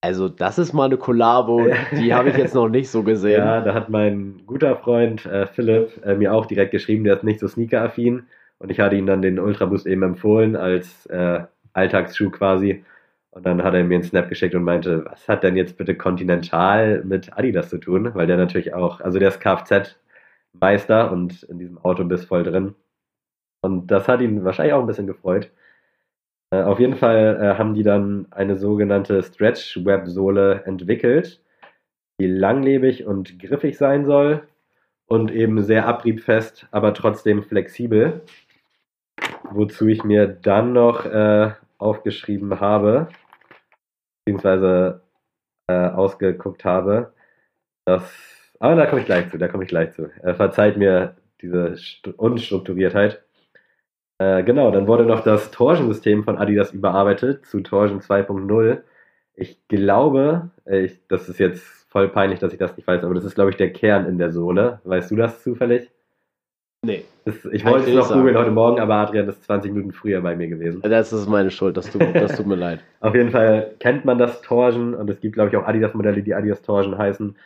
also 0.00 0.28
das 0.28 0.58
ist 0.58 0.72
mal 0.72 0.84
eine 0.84 0.98
Kollabo, 0.98 1.66
die 1.92 2.14
habe 2.14 2.30
ich 2.30 2.36
jetzt 2.36 2.54
noch 2.54 2.68
nicht 2.68 2.90
so 2.90 3.02
gesehen. 3.02 3.40
Ja, 3.40 3.60
da 3.60 3.74
hat 3.74 3.88
mein 3.88 4.42
guter 4.46 4.76
Freund 4.76 5.26
äh, 5.26 5.46
Philipp 5.46 6.00
äh, 6.04 6.14
mir 6.14 6.32
auch 6.32 6.46
direkt 6.46 6.70
geschrieben, 6.70 7.02
der 7.02 7.16
ist 7.16 7.24
nicht 7.24 7.40
so 7.40 7.48
sneaker-affin. 7.48 8.26
Und 8.60 8.70
ich 8.70 8.78
hatte 8.78 8.96
ihm 8.96 9.06
dann 9.06 9.22
den 9.22 9.40
Ultra 9.40 9.66
Boost 9.66 9.86
eben 9.86 10.02
empfohlen 10.02 10.54
als 10.54 11.06
äh, 11.06 11.40
Alltagsschuh 11.72 12.30
quasi. 12.30 12.84
Und 13.30 13.44
dann 13.46 13.62
hat 13.62 13.74
er 13.74 13.84
mir 13.84 13.96
einen 13.96 14.04
Snap 14.04 14.28
geschickt 14.28 14.54
und 14.54 14.64
meinte, 14.64 15.04
was 15.04 15.28
hat 15.28 15.42
denn 15.42 15.56
jetzt 15.56 15.76
bitte 15.76 15.94
Continental 15.96 17.02
mit 17.04 17.36
Adidas 17.36 17.68
zu 17.70 17.78
tun? 17.78 18.14
Weil 18.14 18.26
der 18.26 18.36
natürlich 18.36 18.74
auch, 18.74 19.00
also 19.00 19.18
der 19.18 19.28
ist 19.28 19.40
Kfz-Meister 19.40 21.12
und 21.12 21.42
in 21.44 21.58
diesem 21.58 21.78
Auto 21.78 22.04
bist 22.04 22.26
voll 22.26 22.42
drin. 22.42 22.74
Und 23.60 23.88
das 23.88 24.08
hat 24.08 24.20
ihn 24.20 24.44
wahrscheinlich 24.44 24.74
auch 24.74 24.80
ein 24.80 24.86
bisschen 24.86 25.06
gefreut. 25.06 25.50
Äh, 26.50 26.62
auf 26.62 26.80
jeden 26.80 26.96
Fall 26.96 27.38
äh, 27.40 27.58
haben 27.58 27.74
die 27.74 27.82
dann 27.82 28.26
eine 28.30 28.56
sogenannte 28.56 29.22
Stretch-Web-Sohle 29.22 30.64
entwickelt, 30.64 31.42
die 32.20 32.26
langlebig 32.26 33.06
und 33.06 33.38
griffig 33.38 33.76
sein 33.76 34.06
soll 34.06 34.48
und 35.06 35.30
eben 35.30 35.62
sehr 35.62 35.86
abriebfest, 35.86 36.66
aber 36.70 36.94
trotzdem 36.94 37.42
flexibel. 37.42 38.22
Wozu 39.50 39.86
ich 39.88 40.04
mir 40.04 40.26
dann 40.26 40.72
noch 40.72 41.06
äh, 41.06 41.52
aufgeschrieben 41.78 42.60
habe, 42.60 43.08
beziehungsweise 44.24 45.02
äh, 45.68 45.88
ausgeguckt 45.88 46.64
habe, 46.64 47.12
dass. 47.86 48.12
Aber 48.60 48.74
da 48.76 48.86
komme 48.86 49.00
ich 49.02 49.06
gleich 49.06 49.30
zu, 49.30 49.38
da 49.38 49.48
komme 49.48 49.64
ich 49.64 49.68
gleich 49.68 49.92
zu. 49.92 50.10
Äh, 50.22 50.34
verzeiht 50.34 50.76
mir 50.76 51.16
diese 51.40 51.76
St 51.76 52.08
Unstrukturiertheit. 52.16 53.24
Äh, 54.18 54.42
genau, 54.42 54.70
dann 54.72 54.88
wurde 54.88 55.04
noch 55.04 55.22
das 55.22 55.50
Torsion-System 55.52 56.24
von 56.24 56.38
Adidas 56.38 56.72
überarbeitet 56.72 57.46
zu 57.46 57.60
Torsion 57.60 58.00
2.0. 58.00 58.82
Ich 59.34 59.66
glaube, 59.68 60.50
ich, 60.66 61.06
das 61.08 61.28
ist 61.28 61.38
jetzt 61.38 61.62
voll 61.88 62.08
peinlich, 62.08 62.40
dass 62.40 62.52
ich 62.52 62.58
das 62.58 62.76
nicht 62.76 62.86
weiß, 62.86 63.04
aber 63.04 63.14
das 63.14 63.24
ist, 63.24 63.36
glaube 63.36 63.50
ich, 63.50 63.56
der 63.56 63.72
Kern 63.72 64.06
in 64.06 64.18
der 64.18 64.32
Sohle. 64.32 64.80
Weißt 64.84 65.10
du 65.12 65.16
das 65.16 65.42
zufällig? 65.42 65.90
Nee, 66.88 67.04
Das, 67.24 67.44
ich 67.44 67.62
Kann 67.62 67.72
wollte 67.74 67.90
ich 67.90 67.96
es 67.96 68.08
noch 68.08 68.16
googeln 68.16 68.36
heute 68.38 68.50
Morgen, 68.50 68.80
aber 68.80 68.94
Adrian 68.94 69.28
ist 69.28 69.44
20 69.44 69.72
Minuten 69.72 69.92
früher 69.92 70.20
bei 70.22 70.34
mir 70.34 70.48
gewesen. 70.48 70.80
das 70.82 71.12
ist 71.12 71.28
meine 71.28 71.50
Schuld, 71.50 71.76
das 71.76 71.90
tut, 71.90 72.00
das 72.14 72.34
tut 72.34 72.46
mir 72.46 72.54
leid. 72.56 72.80
Auf 73.00 73.14
jeden 73.14 73.30
Fall 73.30 73.74
kennt 73.78 74.04
man 74.06 74.16
das 74.16 74.40
Torsion 74.40 74.94
und 74.94 75.10
es 75.10 75.20
gibt, 75.20 75.34
glaube 75.34 75.50
ich, 75.50 75.56
auch 75.56 75.66
Adidas-Modelle, 75.66 76.22
die 76.22 76.34
Adidas 76.34 76.62
Torsion 76.62 76.96
heißen. 76.96 77.36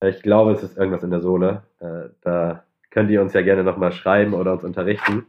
Äh, 0.00 0.08
Ich 0.10 0.22
glaube, 0.22 0.52
es 0.52 0.62
ist 0.64 0.76
irgendwas 0.76 1.04
in 1.04 1.10
der 1.10 1.20
Sohle. 1.20 1.62
Äh, 1.78 2.08
Da 2.22 2.64
könnt 2.90 3.10
ihr 3.10 3.22
uns 3.22 3.32
ja 3.32 3.42
gerne 3.42 3.62
nochmal 3.62 3.92
schreiben 3.92 4.34
oder 4.34 4.52
uns 4.54 4.64
unterrichten. 4.64 5.24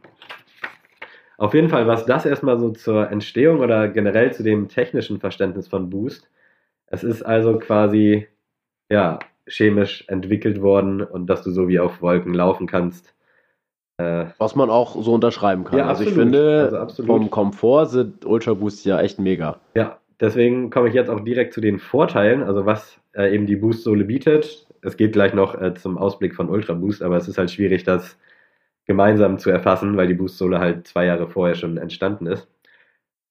Auf 1.38 1.54
jeden 1.54 1.68
Fall 1.68 1.86
war 1.86 1.94
es 1.94 2.04
das 2.04 2.26
erstmal 2.26 2.58
so 2.58 2.70
zur 2.70 3.10
Entstehung 3.10 3.60
oder 3.60 3.88
generell 3.88 4.32
zu 4.32 4.42
dem 4.42 4.68
technischen 4.68 5.20
Verständnis 5.20 5.68
von 5.68 5.90
Boost. 5.90 6.28
Es 6.86 7.04
ist 7.04 7.22
also 7.22 7.58
quasi, 7.58 8.26
ja, 8.90 9.18
chemisch 9.46 10.04
entwickelt 10.08 10.60
worden 10.62 11.02
und 11.02 11.26
dass 11.26 11.42
du 11.42 11.50
so 11.50 11.68
wie 11.68 11.80
auf 11.80 12.00
Wolken 12.02 12.34
laufen 12.34 12.66
kannst. 12.66 13.14
Äh, 14.02 14.26
Was 14.38 14.56
man 14.56 14.70
auch 14.70 15.00
so 15.02 15.12
unterschreiben 15.12 15.64
kann. 15.64 15.78
Ja, 15.78 15.86
also 15.86 16.02
ich 16.04 16.12
finde, 16.12 16.76
Also 16.80 17.04
vom 17.04 17.30
Komfort 17.30 17.86
sind 17.86 18.24
Ultra 18.26 18.54
Boost 18.54 18.84
ja 18.84 19.00
echt 19.00 19.18
mega. 19.18 19.60
Ja, 19.74 19.98
deswegen 20.20 20.70
komme 20.70 20.88
ich 20.88 20.94
jetzt 20.94 21.10
auch 21.10 21.20
direkt 21.20 21.52
zu 21.52 21.60
den 21.60 21.78
Vorteilen, 21.78 22.42
also 22.42 22.66
was 22.66 22.98
äh, 23.14 23.34
eben 23.34 23.46
die 23.46 23.56
Boost-Sohle 23.56 24.04
bietet. 24.04 24.66
Es 24.82 24.96
geht 24.96 25.12
gleich 25.12 25.34
noch 25.34 25.60
äh, 25.60 25.74
zum 25.74 25.98
Ausblick 25.98 26.34
von 26.34 26.48
Ultra 26.48 26.74
Boost, 26.74 27.02
aber 27.02 27.16
es 27.16 27.28
ist 27.28 27.38
halt 27.38 27.50
schwierig, 27.50 27.84
das 27.84 28.18
gemeinsam 28.86 29.38
zu 29.38 29.50
erfassen, 29.50 29.96
weil 29.96 30.08
die 30.08 30.14
Boost-Sohle 30.14 30.58
halt 30.58 30.86
zwei 30.86 31.06
Jahre 31.06 31.28
vorher 31.28 31.54
schon 31.54 31.76
entstanden 31.76 32.26
ist. 32.26 32.48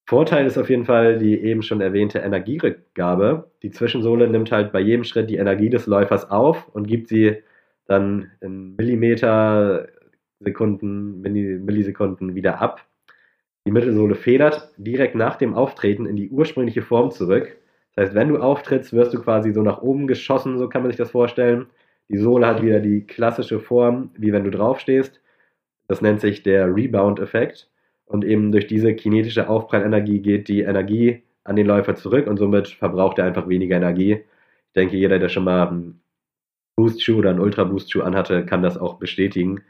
Vorteil 0.06 0.46
ist 0.46 0.58
auf 0.58 0.70
jeden 0.70 0.86
Fall 0.86 1.20
die 1.20 1.40
eben 1.40 1.62
schon 1.62 1.80
erwähnte 1.80 2.20
Energierückgabe. 2.20 3.52
Die 3.64 3.72
Zwischensohle 3.72 4.28
nimmt 4.30 4.52
halt 4.52 4.72
bei 4.72 4.80
jedem 4.80 5.04
Schritt 5.04 5.30
die 5.30 5.38
Energie 5.38 5.70
des 5.70 5.88
Läufers 5.88 6.30
auf 6.30 6.68
und 6.74 6.88
gibt 6.88 7.08
sie 7.08 7.38
dann 7.86 8.32
in 8.42 8.76
Millimeter 8.76 9.88
Sekunden, 10.42 11.22
Milli- 11.22 11.60
Millisekunden 11.60 12.36
wieder 12.36 12.62
ab. 12.62 12.86
Die 13.66 13.72
Mittelsohle 13.72 14.16
federt 14.16 14.72
direkt 14.78 15.16
nach 15.16 15.36
dem 15.36 15.54
Auftreten 15.54 16.06
in 16.06 16.16
die 16.16 16.30
ursprüngliche 16.30 16.82
Form 16.82 17.12
zurück. 17.12 17.58
Das 17.96 18.06
heißt, 18.06 18.16
wenn 18.16 18.30
du 18.30 18.38
auftrittst, 18.38 18.94
wirst 18.94 19.14
du 19.14 19.22
quasi 19.22 19.54
so 19.54 19.62
nach 19.62 19.82
oben 19.82 20.08
geschossen, 20.08 20.58
so 20.58 20.68
kann 20.68 20.82
man 20.82 20.92
sich 20.92 20.98
das 20.98 21.12
vorstellen. 21.12 21.68
Die 22.10 22.18
Sohle 22.18 22.48
hat 22.48 22.62
wieder 22.62 22.80
die 22.80 23.06
klassische 23.06 23.60
Form, 23.60 24.10
wie 24.18 24.34
wenn 24.34 24.44
du 24.44 24.52
draufstehst. 24.52 25.22
Das 25.88 26.02
nennt 26.02 26.22
sich 26.22 26.44
der 26.44 26.74
Rebound-Effekt. 26.76 27.70
Und 28.06 28.26
eben 28.26 28.52
durch 28.52 28.68
diese 28.68 28.94
kinetische 28.94 29.48
Aufprallenergie 29.48 30.20
geht 30.20 30.48
die 30.48 30.62
Energie 30.62 31.24
an 31.44 31.56
den 31.56 31.68
Läufer 31.68 31.96
zurück 31.96 32.28
und 32.28 32.38
somit 32.38 32.68
verbraucht 32.68 33.20
er 33.20 33.26
einfach 33.26 33.48
weniger 33.48 33.78
Energie. 33.78 34.14
Ich 34.68 34.74
denke, 34.76 34.98
jeder, 34.98 35.20
der 35.20 35.30
schon 35.30 35.44
mal 35.44 35.68
einen 35.68 36.02
Boost-Schuh 36.76 37.20
oder 37.20 37.30
einen 37.30 37.40
Ultra-Boost-Schuh 37.40 38.02
anhatte, 38.02 38.46
kann 38.46 38.64
das 38.64 38.78
auch 38.78 38.96
bestätigen, 38.96 39.62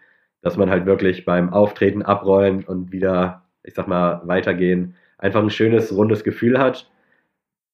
dass 0.41 0.57
man 0.57 0.69
halt 0.69 0.85
wirklich 0.85 1.25
beim 1.25 1.53
Auftreten, 1.53 2.01
Abrollen 2.01 2.63
und 2.63 2.91
wieder, 2.91 3.43
ich 3.63 3.73
sag 3.73 3.87
mal, 3.87 4.21
weitergehen 4.25 4.95
einfach 5.17 5.41
ein 5.41 5.49
schönes, 5.49 5.95
rundes 5.95 6.23
Gefühl 6.23 6.59
hat. 6.59 6.89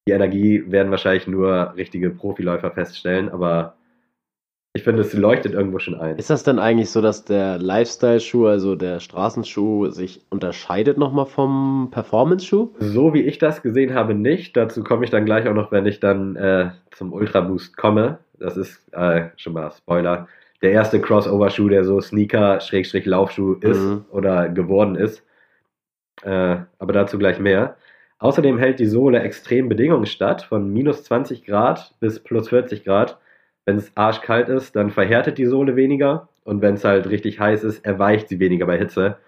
Die 0.06 0.12
Energie 0.12 0.70
werden 0.70 0.90
wahrscheinlich 0.90 1.26
nur 1.26 1.74
richtige 1.76 2.10
Profiläufer 2.10 2.70
feststellen, 2.70 3.28
aber 3.30 3.74
ich 4.74 4.84
finde, 4.84 5.02
es 5.02 5.12
leuchtet 5.12 5.54
irgendwo 5.54 5.78
schon 5.78 5.96
ein. 5.96 6.16
Ist 6.18 6.30
das 6.30 6.44
denn 6.44 6.58
eigentlich 6.58 6.90
so, 6.90 7.00
dass 7.00 7.24
der 7.24 7.58
Lifestyle-Schuh, 7.58 8.46
also 8.46 8.76
der 8.76 9.00
Straßenschuh, 9.00 9.88
sich 9.88 10.24
unterscheidet 10.30 10.98
nochmal 10.98 11.26
vom 11.26 11.88
Performance-Schuh? 11.90 12.70
So 12.78 13.12
wie 13.12 13.22
ich 13.22 13.38
das 13.38 13.62
gesehen 13.62 13.94
habe, 13.94 14.14
nicht. 14.14 14.56
Dazu 14.56 14.84
komme 14.84 15.04
ich 15.04 15.10
dann 15.10 15.24
gleich 15.24 15.48
auch 15.48 15.54
noch, 15.54 15.72
wenn 15.72 15.86
ich 15.86 16.00
dann 16.00 16.36
äh, 16.36 16.70
zum 16.92 17.12
Ultra 17.12 17.40
Boost 17.40 17.76
komme. 17.76 18.18
Das 18.38 18.56
ist 18.56 18.80
äh, 18.92 19.30
schon 19.36 19.54
mal 19.54 19.70
Spoiler. 19.72 20.28
Der 20.62 20.72
erste 20.72 21.00
Crossover-Schuh, 21.00 21.68
der 21.68 21.84
so 21.84 22.00
Sneaker-Laufschuh 22.00 23.54
ist 23.60 23.80
Mhm. 23.80 24.04
oder 24.10 24.48
geworden 24.48 24.96
ist. 24.96 25.24
Äh, 26.22 26.56
aber 26.78 26.92
dazu 26.92 27.18
gleich 27.18 27.38
mehr. 27.38 27.76
Außerdem 28.18 28.58
hält 28.58 28.80
die 28.80 28.86
Sohle 28.86 29.20
extremen 29.20 29.68
Bedingungen 29.68 30.06
statt, 30.06 30.42
von 30.42 30.72
minus 30.72 31.04
20 31.04 31.44
Grad 31.44 31.94
bis 32.00 32.18
plus 32.20 32.48
40 32.48 32.84
Grad. 32.84 33.18
Wenn 33.64 33.76
es 33.76 33.92
arschkalt 33.96 34.48
ist, 34.48 34.74
dann 34.74 34.90
verhärtet 34.90 35.38
die 35.38 35.46
Sohle 35.46 35.76
weniger 35.76 36.28
und 36.42 36.62
wenn 36.62 36.74
es 36.74 36.84
halt 36.84 37.08
richtig 37.08 37.38
heiß 37.38 37.62
ist, 37.64 37.84
erweicht 37.84 38.28
sie 38.28 38.40
weniger 38.40 38.66
bei 38.66 38.78
Hitze. 38.78 39.18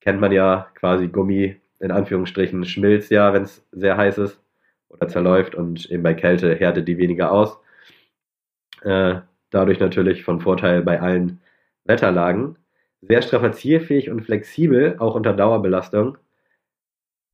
Kennt 0.00 0.20
man 0.20 0.32
ja 0.32 0.68
quasi 0.74 1.06
Gummi 1.08 1.56
in 1.78 1.90
Anführungsstrichen 1.90 2.64
schmilzt 2.64 3.10
ja, 3.10 3.32
wenn 3.32 3.42
es 3.42 3.64
sehr 3.72 3.96
heiß 3.96 4.18
ist 4.18 4.40
oder 4.88 5.08
zerläuft 5.08 5.54
und 5.54 5.90
eben 5.90 6.02
bei 6.02 6.14
Kälte 6.14 6.54
härtet 6.54 6.88
die 6.88 6.98
weniger 6.98 7.30
aus. 7.32 7.58
Äh, 8.82 9.16
dadurch 9.52 9.78
natürlich 9.80 10.24
von 10.24 10.40
Vorteil 10.40 10.82
bei 10.82 11.00
allen 11.00 11.40
Wetterlagen. 11.84 12.56
Sehr 13.00 13.22
strapazierfähig 13.22 14.10
und 14.10 14.22
flexibel, 14.22 14.96
auch 14.98 15.14
unter 15.14 15.32
Dauerbelastung. 15.32 16.18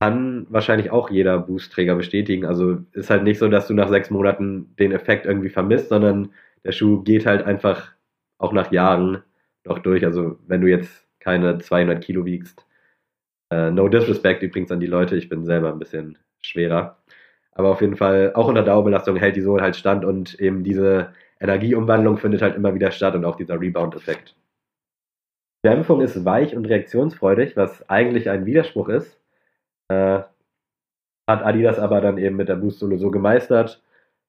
Kann 0.01 0.47
wahrscheinlich 0.49 0.91
auch 0.91 1.09
jeder 1.09 1.39
Boostträger 1.39 1.95
bestätigen. 1.95 2.45
Also 2.45 2.79
ist 2.93 3.09
halt 3.09 3.23
nicht 3.23 3.39
so, 3.39 3.49
dass 3.49 3.67
du 3.67 3.73
nach 3.73 3.89
sechs 3.89 4.09
Monaten 4.09 4.75
den 4.77 4.91
Effekt 4.91 5.25
irgendwie 5.25 5.49
vermisst, 5.49 5.89
sondern 5.89 6.31
der 6.63 6.71
Schuh 6.71 7.03
geht 7.03 7.25
halt 7.25 7.43
einfach 7.43 7.91
auch 8.37 8.53
nach 8.53 8.71
Jahren 8.71 9.23
noch 9.65 9.79
durch. 9.79 10.05
Also 10.05 10.39
wenn 10.47 10.61
du 10.61 10.67
jetzt 10.67 11.05
keine 11.19 11.57
200 11.57 12.03
Kilo 12.03 12.25
wiegst, 12.25 12.65
äh, 13.51 13.71
no 13.71 13.87
disrespect 13.89 14.43
übrigens 14.43 14.71
an 14.71 14.79
die 14.79 14.87
Leute, 14.87 15.15
ich 15.17 15.29
bin 15.29 15.45
selber 15.45 15.71
ein 15.71 15.79
bisschen 15.79 16.17
schwerer. 16.41 16.97
Aber 17.51 17.69
auf 17.71 17.81
jeden 17.81 17.97
Fall, 17.97 18.33
auch 18.35 18.47
unter 18.47 18.63
Dauerbelastung 18.63 19.17
hält 19.17 19.35
die 19.35 19.41
Sohle 19.41 19.63
halt 19.63 19.75
stand 19.75 20.05
und 20.05 20.39
eben 20.39 20.63
diese 20.63 21.13
Energieumwandlung 21.39 22.17
findet 22.17 22.41
halt 22.41 22.55
immer 22.55 22.73
wieder 22.73 22.91
statt 22.91 23.15
und 23.15 23.25
auch 23.25 23.35
dieser 23.35 23.59
Rebound-Effekt. 23.59 24.35
Dämpfung 25.65 26.01
ist 26.01 26.23
weich 26.25 26.55
und 26.55 26.65
reaktionsfreudig, 26.65 27.57
was 27.57 27.87
eigentlich 27.89 28.29
ein 28.29 28.45
Widerspruch 28.45 28.89
ist. 28.89 29.19
Äh, 29.89 30.21
hat 31.29 31.43
Adidas 31.43 31.79
aber 31.79 32.01
dann 32.01 32.17
eben 32.17 32.37
mit 32.37 32.49
der 32.49 32.55
Boostsohle 32.55 32.97
so 32.97 33.11
gemeistert, 33.11 33.83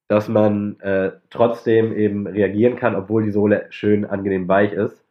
dass 0.08 0.28
man 0.28 0.78
äh, 0.80 1.12
trotzdem 1.30 1.96
eben 1.96 2.26
reagieren 2.26 2.76
kann, 2.76 2.96
obwohl 2.96 3.24
die 3.24 3.30
Sohle 3.30 3.66
schön 3.70 4.04
angenehm 4.04 4.48
weich 4.48 4.72
ist. 4.72 5.04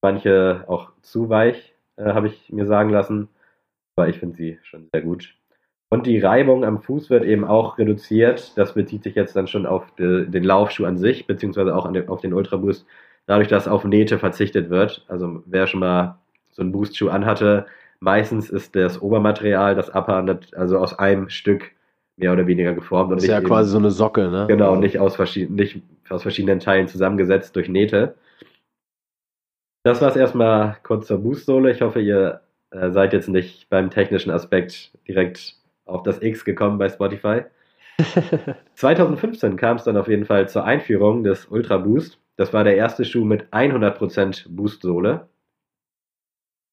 Manche 0.00 0.64
auch 0.68 0.92
zu 1.02 1.28
weich, 1.28 1.74
äh, 1.96 2.12
habe 2.12 2.28
ich 2.28 2.50
mir 2.52 2.66
sagen 2.66 2.90
lassen, 2.90 3.28
aber 3.96 4.08
ich 4.08 4.18
finde 4.20 4.36
sie 4.36 4.58
schon 4.62 4.88
sehr 4.92 5.02
gut. 5.02 5.37
Und 5.90 6.06
die 6.06 6.18
Reibung 6.18 6.64
am 6.64 6.80
Fuß 6.82 7.08
wird 7.08 7.24
eben 7.24 7.44
auch 7.44 7.78
reduziert. 7.78 8.56
Das 8.56 8.74
bezieht 8.74 9.02
sich 9.02 9.14
jetzt 9.14 9.34
dann 9.36 9.46
schon 9.46 9.64
auf 9.64 9.90
de, 9.94 10.26
den 10.26 10.44
Laufschuh 10.44 10.84
an 10.84 10.98
sich, 10.98 11.26
beziehungsweise 11.26 11.74
auch 11.74 11.90
den, 11.90 12.08
auf 12.08 12.20
den 12.20 12.34
Ultra 12.34 12.56
Boost, 12.56 12.86
dadurch, 13.26 13.48
dass 13.48 13.68
auf 13.68 13.84
Nähte 13.84 14.18
verzichtet 14.18 14.68
wird. 14.68 15.04
Also 15.08 15.42
wer 15.46 15.66
schon 15.66 15.80
mal 15.80 16.18
so 16.50 16.62
einen 16.62 16.72
Boost-Schuh 16.72 17.08
anhatte, 17.08 17.66
meistens 18.00 18.50
ist 18.50 18.76
das 18.76 19.00
Obermaterial, 19.00 19.74
das 19.74 19.88
Upper, 19.94 20.40
also 20.54 20.78
aus 20.78 20.98
einem 20.98 21.30
Stück 21.30 21.72
mehr 22.16 22.32
oder 22.32 22.46
weniger 22.46 22.74
geformt. 22.74 23.12
Das 23.12 23.22
ist 23.22 23.28
ja 23.30 23.38
eben- 23.38 23.46
quasi 23.46 23.70
so 23.70 23.78
eine 23.78 23.90
Socke, 23.90 24.28
ne? 24.28 24.46
Genau, 24.48 24.76
nicht 24.76 24.98
aus, 24.98 25.16
verschieden, 25.16 25.54
nicht 25.54 25.82
aus 26.10 26.22
verschiedenen 26.22 26.60
Teilen 26.60 26.88
zusammengesetzt 26.88 27.56
durch 27.56 27.68
Nähte. 27.68 28.14
Das 29.84 30.02
war 30.02 30.10
es 30.10 30.16
erstmal 30.16 30.76
kurz 30.82 31.06
zur 31.06 31.18
Boostsohle. 31.18 31.70
Ich 31.70 31.80
hoffe, 31.80 32.00
ihr 32.00 32.42
äh, 32.70 32.90
seid 32.90 33.12
jetzt 33.12 33.28
nicht 33.28 33.70
beim 33.70 33.88
technischen 33.90 34.30
Aspekt 34.30 34.92
direkt 35.06 35.57
auf 35.88 36.02
das 36.02 36.22
X 36.22 36.44
gekommen 36.44 36.78
bei 36.78 36.88
Spotify. 36.88 37.42
2015 38.74 39.56
kam 39.56 39.76
es 39.76 39.84
dann 39.84 39.96
auf 39.96 40.08
jeden 40.08 40.24
Fall 40.24 40.48
zur 40.48 40.64
Einführung 40.64 41.24
des 41.24 41.46
Ultra 41.46 41.78
Boost. 41.78 42.20
Das 42.36 42.52
war 42.52 42.62
der 42.62 42.76
erste 42.76 43.04
Schuh 43.04 43.24
mit 43.24 43.52
100% 43.52 44.46
Boostsohle. 44.48 45.28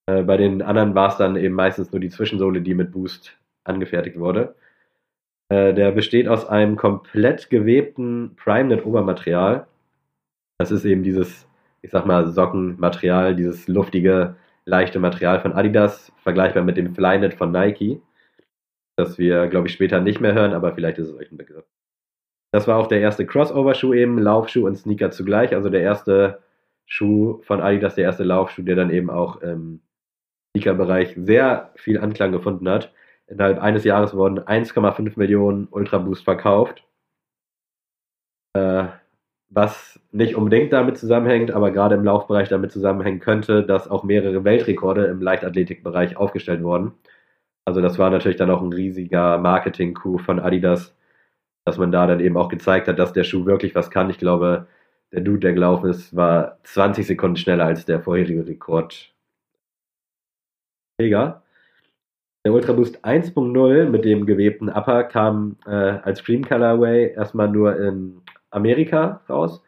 Äh, 0.08 0.24
bei 0.24 0.38
den 0.38 0.62
anderen 0.62 0.94
war 0.94 1.10
es 1.10 1.18
dann 1.18 1.36
eben 1.36 1.56
meistens 1.56 1.92
nur 1.92 2.00
die 2.00 2.10
Zwischensohle, 2.10 2.62
die 2.62 2.76
mit 2.76 2.92
Boost 2.92 3.36
angefertigt 3.64 4.20
wurde. 4.20 4.56
Äh, 5.50 5.74
der 5.74 5.92
besteht 5.92 6.28
aus 6.28 6.46
einem 6.48 6.76
komplett 6.76 7.50
gewebten 7.50 8.36
Primenet-Obermaterial. 8.36 9.68
Das 10.60 10.72
ist 10.72 10.86
eben 10.86 11.04
dieses, 11.04 11.48
ich 11.82 11.92
sag 11.92 12.06
mal, 12.06 12.28
Sockenmaterial, 12.28 13.36
dieses 13.36 13.68
luftige, 13.68 14.36
leichte 14.66 15.00
Material 15.00 15.40
von 15.40 15.54
Adidas, 15.54 16.12
vergleichbar 16.24 16.64
mit 16.64 16.78
dem 16.78 16.96
Flynet 16.96 17.34
von 17.34 17.52
Nike, 17.52 18.02
das 18.96 19.18
wir, 19.18 19.48
glaube 19.48 19.68
ich, 19.68 19.74
später 19.74 20.00
nicht 20.02 20.22
mehr 20.22 20.34
hören, 20.34 20.54
aber 20.54 20.74
vielleicht 20.74 20.98
ist 20.98 21.10
es 21.10 21.16
euch 21.16 21.32
ein 21.32 21.38
Begriff. 21.38 21.66
Das 22.52 22.68
war 22.68 22.78
auch 22.78 22.88
der 22.88 23.02
erste 23.02 23.26
Crossover-Schuh 23.26 23.94
eben, 23.94 24.18
Laufschuh 24.18 24.66
und 24.66 24.78
Sneaker 24.78 25.12
zugleich, 25.12 25.54
also 25.54 25.70
der 25.70 25.82
erste 25.82 26.42
Schuh 26.86 27.42
von 27.44 27.62
Adidas, 27.62 27.96
der 27.96 28.06
erste 28.06 28.24
Laufschuh, 28.24 28.62
der 28.62 28.76
dann 28.76 28.92
eben 28.92 29.10
auch 29.10 29.42
im 29.42 29.82
Sneaker-Bereich 30.56 31.16
sehr 31.18 31.72
viel 31.76 32.00
Anklang 32.00 32.32
gefunden 32.32 32.70
hat. 32.70 32.94
Innerhalb 33.28 33.60
eines 33.60 33.84
Jahres 33.84 34.14
wurden 34.14 34.40
1,5 34.40 35.14
Millionen 35.18 35.68
Ultra 35.70 35.98
Boost 35.98 36.24
verkauft. 36.24 36.86
Äh, 38.54 38.86
was 39.50 40.00
nicht 40.12 40.36
unbedingt 40.36 40.74
damit 40.74 40.98
zusammenhängt, 40.98 41.52
aber 41.52 41.72
gerade 41.72 41.96
im 41.96 42.04
Laufbereich 42.04 42.50
damit 42.50 42.72
zusammenhängen 42.72 43.20
könnte, 43.20 43.64
dass 43.64 43.90
auch 43.90 44.04
mehrere 44.04 44.44
Weltrekorde 44.44 45.06
im 45.06 45.22
Leichtathletikbereich 45.22 46.18
aufgestellt 46.18 46.64
wurden. 46.64 46.94
Also 47.66 47.82
das 47.82 47.98
war 47.98 48.10
natürlich 48.12 48.38
dann 48.38 48.52
auch 48.52 48.62
ein 48.62 48.74
riesiger 48.74 49.38
Marketing-Coup 49.40 50.22
von 50.22 50.40
Adidas, 50.40 50.96
dass 51.66 51.78
man 51.78 51.92
da 51.92 52.06
dann 52.06 52.20
eben 52.20 52.38
auch 52.38 52.50
gezeigt 52.50 52.88
hat, 52.88 53.00
dass 53.00 53.14
der 53.14 53.24
Schuh 53.24 53.46
wirklich 53.46 53.74
was 53.74 53.90
kann. 53.90 54.10
Ich 54.12 54.20
glaube, 54.20 54.68
der 55.12 55.22
Dude, 55.22 55.40
der 55.40 55.54
gelaufen 55.54 55.90
ist, 55.90 56.16
war 56.16 56.60
20 56.64 57.08
Sekunden 57.08 57.38
schneller 57.38 57.66
als 57.66 57.86
der 57.86 58.02
vorherige 58.02 58.46
Rekord. 58.48 59.14
Träger. 61.00 61.44
Der 62.46 62.54
Ultra 62.54 62.74
Boost 62.74 63.04
1.0 63.04 63.90
mit 63.90 64.06
dem 64.06 64.26
gewebten 64.28 64.70
Upper 64.70 65.04
kam 65.04 65.58
äh, 65.66 65.72
als 65.72 66.24
Cream 66.24 66.46
Colorway 66.48 67.14
erstmal 67.14 67.50
nur 67.50 67.76
in 67.80 68.22
Amerika 68.52 69.22
raus, 69.28 69.64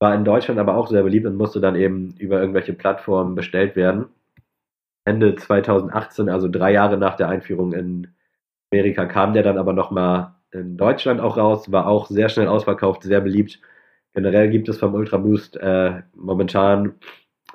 war 0.00 0.14
in 0.14 0.24
Deutschland 0.24 0.58
aber 0.58 0.76
auch 0.76 0.88
sehr 0.88 1.02
beliebt 1.02 1.26
und 1.26 1.36
musste 1.36 1.60
dann 1.60 1.76
eben 1.76 2.14
über 2.18 2.40
irgendwelche 2.40 2.72
Plattformen 2.72 3.34
bestellt 3.34 3.76
werden. 3.76 4.06
Ende 5.06 5.36
2018, 5.36 6.28
also 6.28 6.48
drei 6.48 6.72
Jahre 6.72 6.98
nach 6.98 7.16
der 7.16 7.28
Einführung 7.28 7.72
in 7.72 8.08
Amerika, 8.72 9.06
kam 9.06 9.32
der 9.32 9.42
dann 9.42 9.58
aber 9.58 9.72
nochmal 9.72 10.34
in 10.52 10.76
Deutschland 10.76 11.20
auch 11.20 11.36
raus, 11.36 11.70
war 11.72 11.86
auch 11.86 12.06
sehr 12.08 12.28
schnell 12.28 12.48
ausverkauft, 12.48 13.02
sehr 13.02 13.20
beliebt. 13.20 13.60
Generell 14.14 14.50
gibt 14.50 14.68
es 14.68 14.78
vom 14.78 14.94
Ultra 14.94 15.18
Boost 15.18 15.56
äh, 15.56 16.02
momentan 16.14 16.94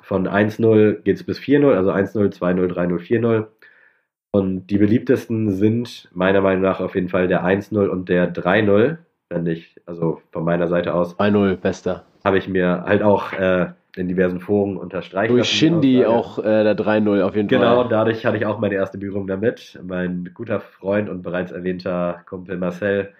von 0.02 0.26
1.0 0.26 1.02
geht 1.02 1.16
es 1.16 1.24
bis 1.24 1.38
4.0, 1.38 1.74
also 1.74 1.90
1.0, 1.92 2.36
2.0, 2.36 2.72
3.0, 2.72 2.98
4.0. 2.98 3.46
Und 4.32 4.66
die 4.68 4.78
beliebtesten 4.78 5.50
sind 5.50 6.08
meiner 6.12 6.40
Meinung 6.40 6.62
nach 6.62 6.80
auf 6.80 6.94
jeden 6.94 7.08
Fall 7.08 7.28
der 7.28 7.44
1.0 7.44 7.86
und 7.86 8.08
der 8.08 8.32
3.0. 8.32 8.98
Wenn 9.28 9.46
ich, 9.46 9.80
also 9.86 10.20
von 10.30 10.44
meiner 10.44 10.68
Seite 10.68 10.94
aus, 10.94 11.18
2-0, 11.18 11.56
bester. 11.56 12.04
habe 12.24 12.38
ich 12.38 12.48
mir 12.48 12.84
halt 12.84 13.02
auch 13.02 13.32
äh, 13.32 13.72
in 13.96 14.08
diversen 14.08 14.40
Foren 14.40 14.76
unterstreichen 14.76 15.34
Durch 15.34 15.48
Shindy 15.48 16.04
auch 16.06 16.38
äh, 16.38 16.64
der 16.64 16.74
3-0 16.76 17.22
auf 17.22 17.36
jeden 17.36 17.48
Genau, 17.48 17.82
Fall. 17.82 17.88
dadurch 17.90 18.24
hatte 18.24 18.36
ich 18.38 18.46
auch 18.46 18.58
meine 18.58 18.74
erste 18.74 18.98
Berührung 18.98 19.26
damit. 19.26 19.78
Mein 19.82 20.30
guter 20.34 20.60
Freund 20.60 21.08
und 21.08 21.22
bereits 21.22 21.52
erwähnter 21.52 22.22
Kumpel 22.26 22.56
Marcel 22.56 23.12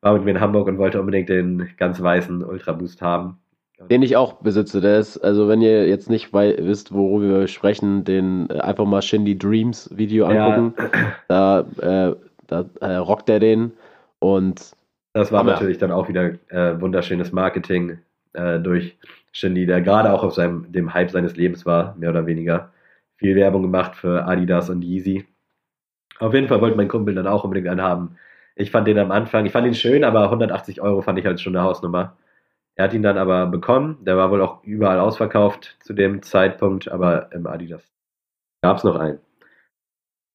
war 0.00 0.14
mit 0.14 0.24
mir 0.24 0.32
in 0.32 0.40
Hamburg 0.40 0.68
und 0.68 0.78
wollte 0.78 1.00
unbedingt 1.00 1.28
den 1.28 1.68
ganz 1.76 2.00
weißen 2.00 2.44
Ultra 2.44 2.72
Boost 2.72 3.02
haben. 3.02 3.38
Den 3.90 4.02
ich 4.02 4.16
auch 4.16 4.34
besitze. 4.34 4.80
Der 4.80 4.98
ist, 4.98 5.18
also 5.18 5.48
wenn 5.48 5.62
ihr 5.62 5.86
jetzt 5.88 6.10
nicht 6.10 6.32
wisst, 6.32 6.92
worüber 6.92 7.40
wir 7.40 7.48
sprechen, 7.48 8.04
den 8.04 8.50
äh, 8.50 8.58
einfach 8.60 8.84
mal 8.84 9.02
Shindy 9.02 9.38
Dreams 9.38 9.88
Video 9.96 10.30
Ja. 10.30 10.46
angucken. 10.46 10.74
Da, 11.28 11.60
äh, 11.80 12.14
da 12.46 12.64
äh, 12.80 12.96
rockt 12.96 13.28
er 13.28 13.38
den 13.38 13.72
und 14.18 14.72
Das 15.12 15.30
war 15.32 15.44
natürlich 15.44 15.78
dann 15.78 15.90
auch 15.92 16.08
wieder 16.08 16.32
äh, 16.48 16.80
wunderschönes 16.80 17.32
Marketing 17.32 17.98
äh, 18.32 18.58
durch 18.60 18.98
Shindy, 19.32 19.66
der 19.66 19.80
gerade 19.80 20.12
auch 20.12 20.22
auf 20.22 20.34
seinem, 20.34 20.70
dem 20.72 20.94
Hype 20.94 21.10
seines 21.10 21.36
Lebens 21.36 21.66
war, 21.66 21.94
mehr 21.96 22.10
oder 22.10 22.26
weniger. 22.26 22.72
Viel 23.16 23.36
Werbung 23.36 23.62
gemacht 23.62 23.96
für 23.96 24.26
Adidas 24.26 24.70
und 24.70 24.82
Yeezy. 24.82 25.26
Auf 26.18 26.34
jeden 26.34 26.48
Fall 26.48 26.60
wollte 26.60 26.76
mein 26.76 26.88
Kumpel 26.88 27.14
dann 27.14 27.26
auch 27.26 27.44
unbedingt 27.44 27.68
einen 27.68 27.82
haben. 27.82 28.16
Ich 28.56 28.70
fand 28.70 28.88
den 28.88 28.98
am 28.98 29.10
Anfang, 29.12 29.46
ich 29.46 29.52
fand 29.52 29.66
ihn 29.66 29.74
schön, 29.74 30.04
aber 30.04 30.24
180 30.24 30.80
Euro 30.80 31.02
fand 31.02 31.18
ich 31.18 31.26
halt 31.26 31.40
schon 31.40 31.54
eine 31.56 31.64
Hausnummer. 31.64 32.16
Er 32.74 32.84
hat 32.84 32.94
ihn 32.94 33.02
dann 33.02 33.18
aber 33.18 33.46
bekommen. 33.46 33.98
Der 34.04 34.16
war 34.16 34.30
wohl 34.30 34.40
auch 34.40 34.62
überall 34.64 35.00
ausverkauft 35.00 35.76
zu 35.80 35.92
dem 35.94 36.22
Zeitpunkt, 36.22 36.88
aber 36.88 37.32
im 37.32 37.46
Adidas 37.46 37.92
gab 38.62 38.78
es 38.78 38.84
noch 38.84 38.96
einen. 38.96 39.18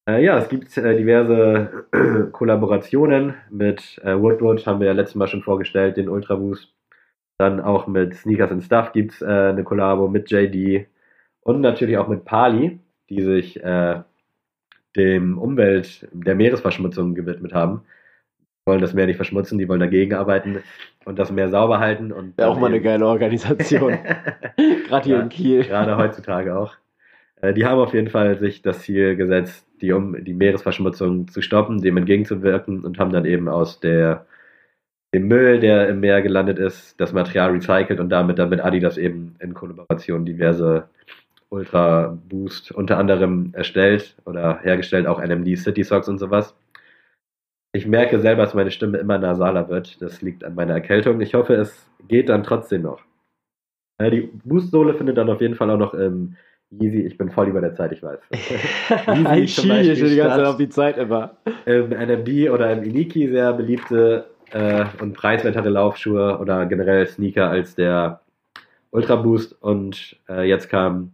Äh, 0.08 0.22
ja, 0.22 0.36
es 0.36 0.48
gibt 0.48 0.76
äh, 0.76 0.96
diverse 0.96 1.86
Kollaborationen 2.32 3.34
mit 3.50 3.98
äh, 4.04 4.20
Woodwood, 4.20 4.66
haben 4.66 4.80
wir 4.80 4.88
ja 4.88 4.92
letztes 4.92 5.14
Mal 5.14 5.28
schon 5.28 5.42
vorgestellt, 5.42 5.96
den 5.96 6.10
Ultra 6.10 6.36
Boost. 6.36 6.74
Dann 7.38 7.60
auch 7.60 7.86
mit 7.86 8.14
Sneakers 8.14 8.52
and 8.52 8.62
Stuff 8.62 8.92
gibt 8.92 9.12
es 9.12 9.22
äh, 9.22 9.26
eine 9.26 9.64
Kollabo 9.64 10.08
mit 10.08 10.30
JD 10.30 10.86
und 11.42 11.60
natürlich 11.60 11.98
auch 11.98 12.08
mit 12.08 12.24
Pali, 12.24 12.78
die 13.10 13.22
sich 13.22 13.62
äh, 13.62 14.02
dem 14.96 15.38
Umwelt, 15.38 16.08
der 16.12 16.34
Meeresverschmutzung 16.36 17.14
gewidmet 17.14 17.52
haben. 17.52 17.82
Die 18.66 18.70
wollen 18.70 18.80
das 18.80 18.94
Meer 18.94 19.06
nicht 19.06 19.16
verschmutzen, 19.16 19.58
die 19.58 19.68
wollen 19.68 19.80
dagegen 19.80 20.14
arbeiten 20.14 20.62
und 21.04 21.18
das 21.18 21.32
Meer 21.32 21.50
sauber 21.50 21.80
halten. 21.80 22.12
Und 22.12 22.38
Wäre 22.38 22.48
auch 22.48 22.58
mal 22.58 22.68
eine 22.68 22.80
geile 22.80 23.06
Organisation. 23.06 23.98
Gerade 24.86 25.04
hier 25.04 25.16
Ja, 25.16 25.22
in 25.22 25.28
Kiel. 25.28 25.64
Gerade 25.64 25.96
heutzutage 25.96 26.56
auch. 26.56 26.74
Äh, 27.40 27.54
Die 27.54 27.66
haben 27.66 27.78
auf 27.80 27.94
jeden 27.94 28.08
Fall 28.10 28.38
sich 28.38 28.62
das 28.62 28.80
Ziel 28.82 29.16
gesetzt, 29.16 29.66
die, 29.80 29.92
um, 29.92 30.22
die 30.24 30.34
Meeresverschmutzung 30.34 31.28
zu 31.28 31.42
stoppen, 31.42 31.82
dem 31.82 31.96
entgegenzuwirken 31.96 32.84
und 32.84 32.98
haben 32.98 33.12
dann 33.12 33.24
eben 33.24 33.48
aus 33.48 33.80
der, 33.80 34.26
dem 35.14 35.28
Müll, 35.28 35.60
der 35.60 35.88
im 35.88 36.00
Meer 36.00 36.22
gelandet 36.22 36.58
ist, 36.58 37.00
das 37.00 37.12
Material 37.12 37.52
recycelt 37.52 38.00
und 38.00 38.08
damit 38.08 38.38
dann 38.38 38.48
mit 38.48 38.60
Adidas 38.60 38.98
eben 38.98 39.36
in 39.38 39.54
Kollaboration 39.54 40.26
diverse 40.26 40.88
Ultra 41.50 42.18
Boost 42.28 42.72
unter 42.72 42.98
anderem 42.98 43.50
erstellt 43.52 44.16
oder 44.26 44.58
hergestellt, 44.60 45.06
auch 45.06 45.24
NMD 45.24 45.56
City 45.56 45.84
Socks 45.84 46.08
und 46.08 46.18
sowas. 46.18 46.56
Ich 47.72 47.86
merke 47.86 48.18
selber, 48.18 48.42
dass 48.42 48.54
meine 48.54 48.72
Stimme 48.72 48.98
immer 48.98 49.18
nasaler 49.18 49.68
wird. 49.68 50.02
Das 50.02 50.20
liegt 50.20 50.42
an 50.44 50.56
meiner 50.56 50.74
Erkältung. 50.74 51.20
Ich 51.20 51.34
hoffe, 51.34 51.54
es 51.54 51.88
geht 52.08 52.28
dann 52.28 52.42
trotzdem 52.42 52.82
noch. 52.82 53.00
Die 54.00 54.30
Boost-Sohle 54.44 54.94
findet 54.94 55.16
dann 55.16 55.30
auf 55.30 55.40
jeden 55.40 55.54
Fall 55.54 55.70
auch 55.70 55.78
noch 55.78 55.94
im 55.94 56.36
Yeezy. 56.70 57.06
Ich 57.06 57.16
bin 57.16 57.30
voll 57.30 57.48
über 57.48 57.60
der 57.60 57.74
Zeit, 57.74 57.92
ich 57.92 58.02
weiß. 58.02 58.18
Yeezy 59.06 59.40
ich 59.40 59.54
schon 59.54 60.08
die 60.08 60.16
ganze 60.16 60.36
Zeit 60.36 60.46
auf 60.46 60.56
die 60.56 60.68
Zeit 60.68 60.98
immer. 60.98 61.36
Im 61.66 61.90
NMD 61.90 62.50
oder 62.50 62.72
im 62.72 62.82
Iniki 62.82 63.28
sehr 63.28 63.52
beliebte 63.52 64.33
äh, 64.54 64.86
und 65.00 65.14
preiswertere 65.14 65.68
Laufschuhe 65.68 66.38
oder 66.38 66.64
generell 66.66 67.06
Sneaker 67.06 67.50
als 67.50 67.74
der 67.74 68.20
Ultra 68.90 69.16
Boost. 69.16 69.60
Und 69.60 70.16
äh, 70.28 70.48
jetzt 70.48 70.68
kam 70.70 71.12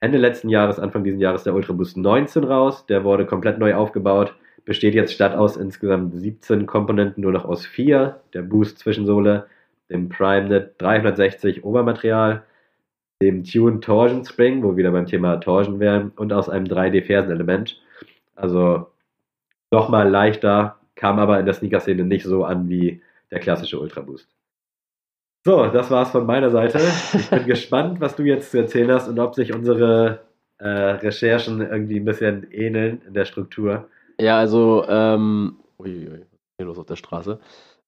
Ende 0.00 0.18
letzten 0.18 0.50
Jahres, 0.50 0.78
Anfang 0.78 1.02
diesen 1.02 1.18
Jahres 1.18 1.42
der 1.42 1.54
Ultra 1.54 1.72
Boost 1.72 1.96
19 1.96 2.44
raus. 2.44 2.86
Der 2.86 3.02
wurde 3.02 3.24
komplett 3.24 3.58
neu 3.58 3.74
aufgebaut. 3.74 4.34
Besteht 4.64 4.94
jetzt 4.94 5.14
statt 5.14 5.34
aus 5.34 5.56
insgesamt 5.56 6.14
17 6.14 6.66
Komponenten 6.66 7.22
nur 7.22 7.32
noch 7.32 7.46
aus 7.46 7.64
vier. 7.64 8.20
Der 8.34 8.42
Boost 8.42 8.78
Zwischensohle, 8.78 9.46
dem 9.90 10.10
PrimeNet 10.10 10.74
360 10.78 11.64
Obermaterial, 11.64 12.44
dem 13.22 13.42
Tune 13.42 13.80
Torsion 13.80 14.24
Spring, 14.24 14.62
wo 14.62 14.70
wir 14.70 14.76
wieder 14.76 14.92
beim 14.92 15.06
Thema 15.06 15.36
Torsion 15.36 15.80
wären, 15.80 16.12
und 16.16 16.32
aus 16.32 16.48
einem 16.48 16.66
3D-Fersenelement. 16.66 17.80
Also 18.36 18.88
nochmal 19.70 20.08
leichter, 20.08 20.76
kam 20.94 21.18
aber 21.18 21.38
in 21.38 21.46
der 21.46 21.54
Sneaker-Szene 21.54 22.04
nicht 22.04 22.24
so 22.24 22.44
an 22.44 22.68
wie 22.68 23.02
der 23.30 23.40
klassische 23.40 23.80
Ultra 23.80 24.00
Boost. 24.00 24.28
So, 25.44 25.66
das 25.66 25.90
war's 25.90 26.10
von 26.10 26.24
meiner 26.26 26.50
Seite. 26.50 26.78
Ich 27.14 27.30
bin 27.30 27.46
gespannt, 27.46 28.00
was 28.00 28.14
du 28.14 28.22
jetzt 28.22 28.52
zu 28.52 28.58
erzählen 28.58 28.92
hast 28.92 29.08
und 29.08 29.18
ob 29.18 29.34
sich 29.34 29.52
unsere 29.52 30.20
äh, 30.58 30.68
Recherchen 30.68 31.60
irgendwie 31.60 31.98
ein 31.98 32.04
bisschen 32.04 32.46
ähneln 32.52 33.02
in 33.06 33.14
der 33.14 33.24
Struktur. 33.24 33.88
Ja, 34.20 34.38
also, 34.38 34.84
ähm, 34.88 35.56
uiuiui, 35.80 36.10
was 36.10 36.20
ist 36.20 36.54
hier 36.58 36.66
los 36.66 36.78
auf 36.78 36.86
der 36.86 36.96
Straße? 36.96 37.40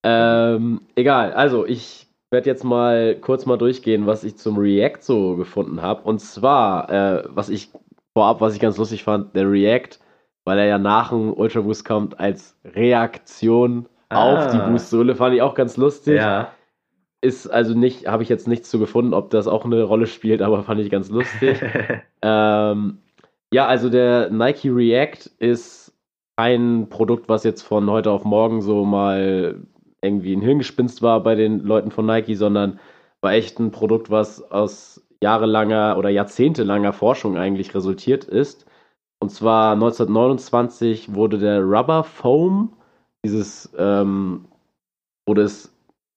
Ähm, 0.03 0.81
egal, 0.95 1.31
also 1.33 1.65
ich 1.65 2.07
werde 2.29 2.49
jetzt 2.49 2.65
mal 2.65 3.15
kurz 3.15 3.45
mal 3.45 3.57
durchgehen, 3.57 4.05
was 4.05 4.25
ich 4.25 4.37
zum 4.37 4.57
React 4.57 5.01
so 5.01 5.35
gefunden 5.37 5.81
habe. 5.81 6.01
Und 6.01 6.19
zwar, 6.19 6.89
äh, 6.89 7.23
was 7.29 7.47
ich 7.47 7.69
vorab, 8.13 8.41
was 8.41 8.53
ich 8.53 8.59
ganz 8.59 8.77
lustig 8.77 9.03
fand, 9.03 9.35
der 9.35 9.49
React, 9.49 9.99
weil 10.45 10.59
er 10.59 10.65
ja 10.65 10.77
nach 10.77 11.09
dem 11.09 11.33
Ultra 11.33 11.61
Boost 11.61 11.85
kommt, 11.85 12.19
als 12.19 12.57
Reaktion 12.63 13.87
auf 14.09 14.47
die 14.51 14.57
Ah. 14.57 14.69
Boost-Sohle, 14.69 15.15
fand 15.15 15.35
ich 15.35 15.41
auch 15.41 15.55
ganz 15.55 15.75
lustig. 15.77 16.15
Ja. 16.15 16.51
Ist 17.21 17.47
also 17.47 17.73
nicht, 17.77 18.07
habe 18.07 18.23
ich 18.23 18.29
jetzt 18.29 18.47
nichts 18.47 18.69
zu 18.69 18.77
gefunden, 18.79 19.13
ob 19.13 19.31
das 19.31 19.47
auch 19.47 19.65
eine 19.65 19.81
Rolle 19.83 20.05
spielt, 20.07 20.41
aber 20.41 20.63
fand 20.63 20.79
ich 20.81 20.89
ganz 20.89 21.09
lustig. 21.09 21.61
Ähm, 22.27 22.97
ja, 23.53 23.67
also 23.67 23.89
der 23.89 24.31
Nike 24.31 24.69
React 24.69 25.29
ist 25.37 25.93
kein 26.37 26.87
Produkt, 26.89 27.29
was 27.29 27.43
jetzt 27.43 27.61
von 27.61 27.87
heute 27.89 28.09
auf 28.09 28.25
morgen 28.25 28.61
so 28.61 28.83
mal 28.83 29.59
irgendwie 30.01 30.35
ein 30.35 30.41
Hirngespinst 30.41 31.03
war 31.03 31.21
bei 31.21 31.35
den 31.35 31.59
Leuten 31.59 31.91
von 31.91 32.07
Nike, 32.07 32.33
sondern 32.35 32.79
war 33.21 33.33
echt 33.33 33.59
ein 33.59 33.69
Produkt, 33.69 34.09
was 34.09 34.41
aus 34.51 35.05
jahrelanger 35.21 35.97
oder 35.99 36.09
jahrzehntelanger 36.09 36.93
Forschung 36.93 37.37
eigentlich 37.37 37.75
resultiert 37.75 38.23
ist. 38.23 38.65
Und 39.25 39.31
zwar 39.31 39.71
1929 39.71 41.15
wurde 41.15 41.39
der 41.39 41.63
Rubber 41.63 42.03
Foam, 42.03 42.73
dieses 43.25 43.73
ähm, 43.75 44.45
wurde 45.27 45.41
es 45.41 45.73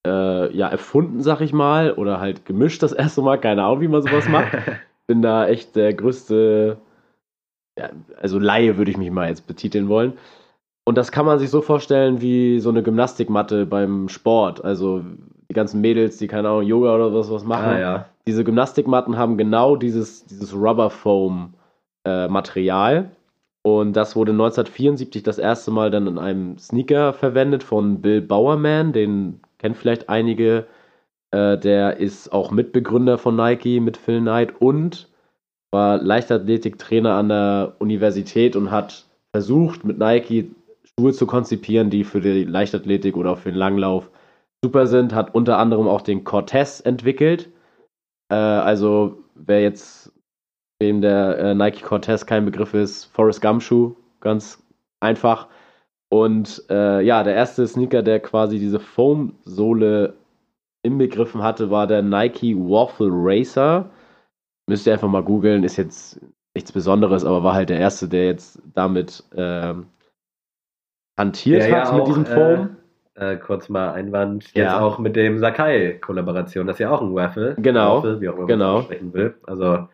äh, 0.07 0.55
ja 0.55 0.69
erfunden, 0.69 1.23
sag 1.23 1.41
ich 1.41 1.55
mal, 1.55 1.95
oder 1.95 2.21
halt 2.21 2.45
gemischt 2.45 2.83
das 2.83 2.93
erste 3.05 3.23
Mal, 3.23 3.39
keine 3.39 3.65
Ahnung, 3.65 3.81
wie 3.81 3.89
man 3.89 4.03
sowas 4.03 4.29
macht 4.29 4.53
bin 5.07 5.23
da 5.23 5.49
echt 5.49 5.75
der 5.75 5.95
größte, 5.95 6.77
ja, 7.79 7.89
also 8.21 8.39
Laie 8.39 8.77
würde 8.77 8.91
ich 8.91 8.99
mich 8.99 9.11
mal 9.11 9.31
jetzt 9.31 9.47
betiteln 9.47 9.89
wollen. 9.89 10.13
Und 10.85 10.99
das 10.99 11.11
kann 11.11 11.25
man 11.25 11.39
sich 11.39 11.49
so 11.49 11.63
vorstellen 11.63 12.21
wie 12.21 12.61
so 12.61 12.69
eine 12.69 12.83
Gymnastikmatte 12.83 13.65
beim 13.65 14.11
Sport. 14.11 14.63
Also 14.63 15.03
die 15.49 15.55
ganzen 15.55 15.81
Mädels, 15.81 16.19
die 16.19 16.27
keine 16.27 16.51
Ahnung, 16.51 16.65
Yoga 16.65 16.95
oder 16.95 17.15
was, 17.15 17.31
was 17.31 17.45
machen. 17.45 17.71
ah, 17.71 17.81
ja. 17.81 18.07
Diese 18.27 18.45
Gymnastikmatten 18.45 19.17
haben 19.17 19.39
genau 19.39 19.77
dieses, 19.77 20.27
dieses 20.27 20.55
Rubber 20.55 20.91
Foam 20.91 21.55
äh, 22.05 22.29
Material. 22.29 23.11
Und 23.63 23.95
das 23.95 24.17
wurde 24.17 24.33
1974 24.33 25.23
das 25.23 25.39
erste 25.39 25.71
Mal 25.71 25.91
dann 25.91 26.07
in 26.07 26.19
einem 26.19 26.59
Sneaker 26.59 27.13
verwendet 27.13 27.63
von 27.63 28.01
Bill 28.01 28.23
Bowerman. 28.23 28.93
Den 28.93 29.41
kennen 29.59 29.75
vielleicht 29.75 30.09
einige. 30.09 30.67
Äh, 31.31 31.59
der 31.59 31.99
ist 31.99 32.33
auch 32.33 32.51
Mitbegründer 32.51 33.19
von 33.19 33.37
Nike 33.37 33.81
mit 33.81 33.97
Phil 33.97 34.21
Knight 34.21 34.61
und 34.61 35.09
war 35.71 35.99
Leichtathletiktrainer 35.99 37.15
an 37.15 37.29
der 37.29 37.77
Universität 37.79 38.57
und 38.57 38.71
hat 38.71 39.07
versucht, 39.33 39.85
mit 39.85 39.99
Nike 39.99 40.51
Schuhe 40.99 41.13
zu 41.13 41.27
konzipieren, 41.27 41.91
die 41.91 42.05
für 42.05 42.21
die 42.21 42.45
Leichtathletik 42.45 43.17
oder 43.17 43.33
auch 43.33 43.39
für 43.39 43.51
den 43.51 43.59
Langlauf 43.59 44.11
super 44.65 44.87
sind. 44.87 45.15
Hat 45.15 45.35
unter 45.35 45.59
anderem 45.59 45.87
auch 45.87 46.01
den 46.01 46.25
Cortez 46.25 46.81
entwickelt. 46.81 47.51
Äh, 48.31 48.35
also, 48.35 49.19
wer 49.35 49.61
jetzt 49.63 50.13
wem 50.81 51.01
der 51.01 51.39
äh, 51.39 51.55
Nike 51.55 51.83
Cortez 51.83 52.27
kein 52.27 52.45
Begriff 52.45 52.75
ist, 52.75 53.07
Forrest 53.07 53.43
Gump 53.43 53.63
Schuh, 53.63 53.95
ganz 54.21 54.63
einfach. 55.01 55.49
Und 56.11 56.65
äh, 56.71 57.03
ja, 57.03 57.23
der 57.23 57.35
erste 57.35 57.67
Sneaker, 57.67 58.03
der 58.03 58.21
quasi 58.21 58.59
diese 58.59 58.81
Foam-Sohle 58.81 60.15
inbegriffen 60.83 61.43
hatte, 61.43 61.71
war 61.71 61.87
der 61.87 62.03
Nike 62.03 62.57
Waffle 62.57 63.11
Racer. 63.11 63.91
Müsst 64.69 64.87
ihr 64.87 64.93
einfach 64.93 65.09
mal 65.09 65.23
googeln, 65.23 65.65
ist 65.65 65.77
jetzt 65.77 66.21
nichts 66.55 66.73
Besonderes, 66.73 67.25
aber 67.25 67.43
war 67.43 67.55
halt 67.55 67.69
der 67.69 67.79
erste, 67.79 68.09
der 68.09 68.27
jetzt 68.27 68.63
damit 68.75 69.25
ähm, 69.35 69.87
hantiert 71.19 71.63
Der 71.63 71.81
hat 71.81 71.89
ja 71.89 71.93
mit 71.93 72.03
auch, 72.03 72.07
diesem 72.07 72.27
Foam. 72.27 72.77
Äh, 73.15 73.37
kurz 73.37 73.69
mal 73.69 73.93
Einwand, 73.93 74.45
jetzt 74.55 74.57
Ja. 74.57 74.81
auch 74.81 74.99
mit 74.99 75.17
dem 75.17 75.39
Sakai-Kollaboration. 75.41 76.67
Das 76.69 76.77
ist 76.77 76.81
ja 76.81 76.91
auch 76.91 77.03
ein 77.03 77.15
Waffle. 77.15 77.57
Genau, 77.59 77.97
Waffle, 77.97 78.21
wie 78.21 78.29
auch 78.29 78.37
immer 78.37 78.47
genau. 78.47 78.75
man 78.75 78.83
sprechen 78.85 79.13
will. 79.13 79.35
Also 79.45 79.89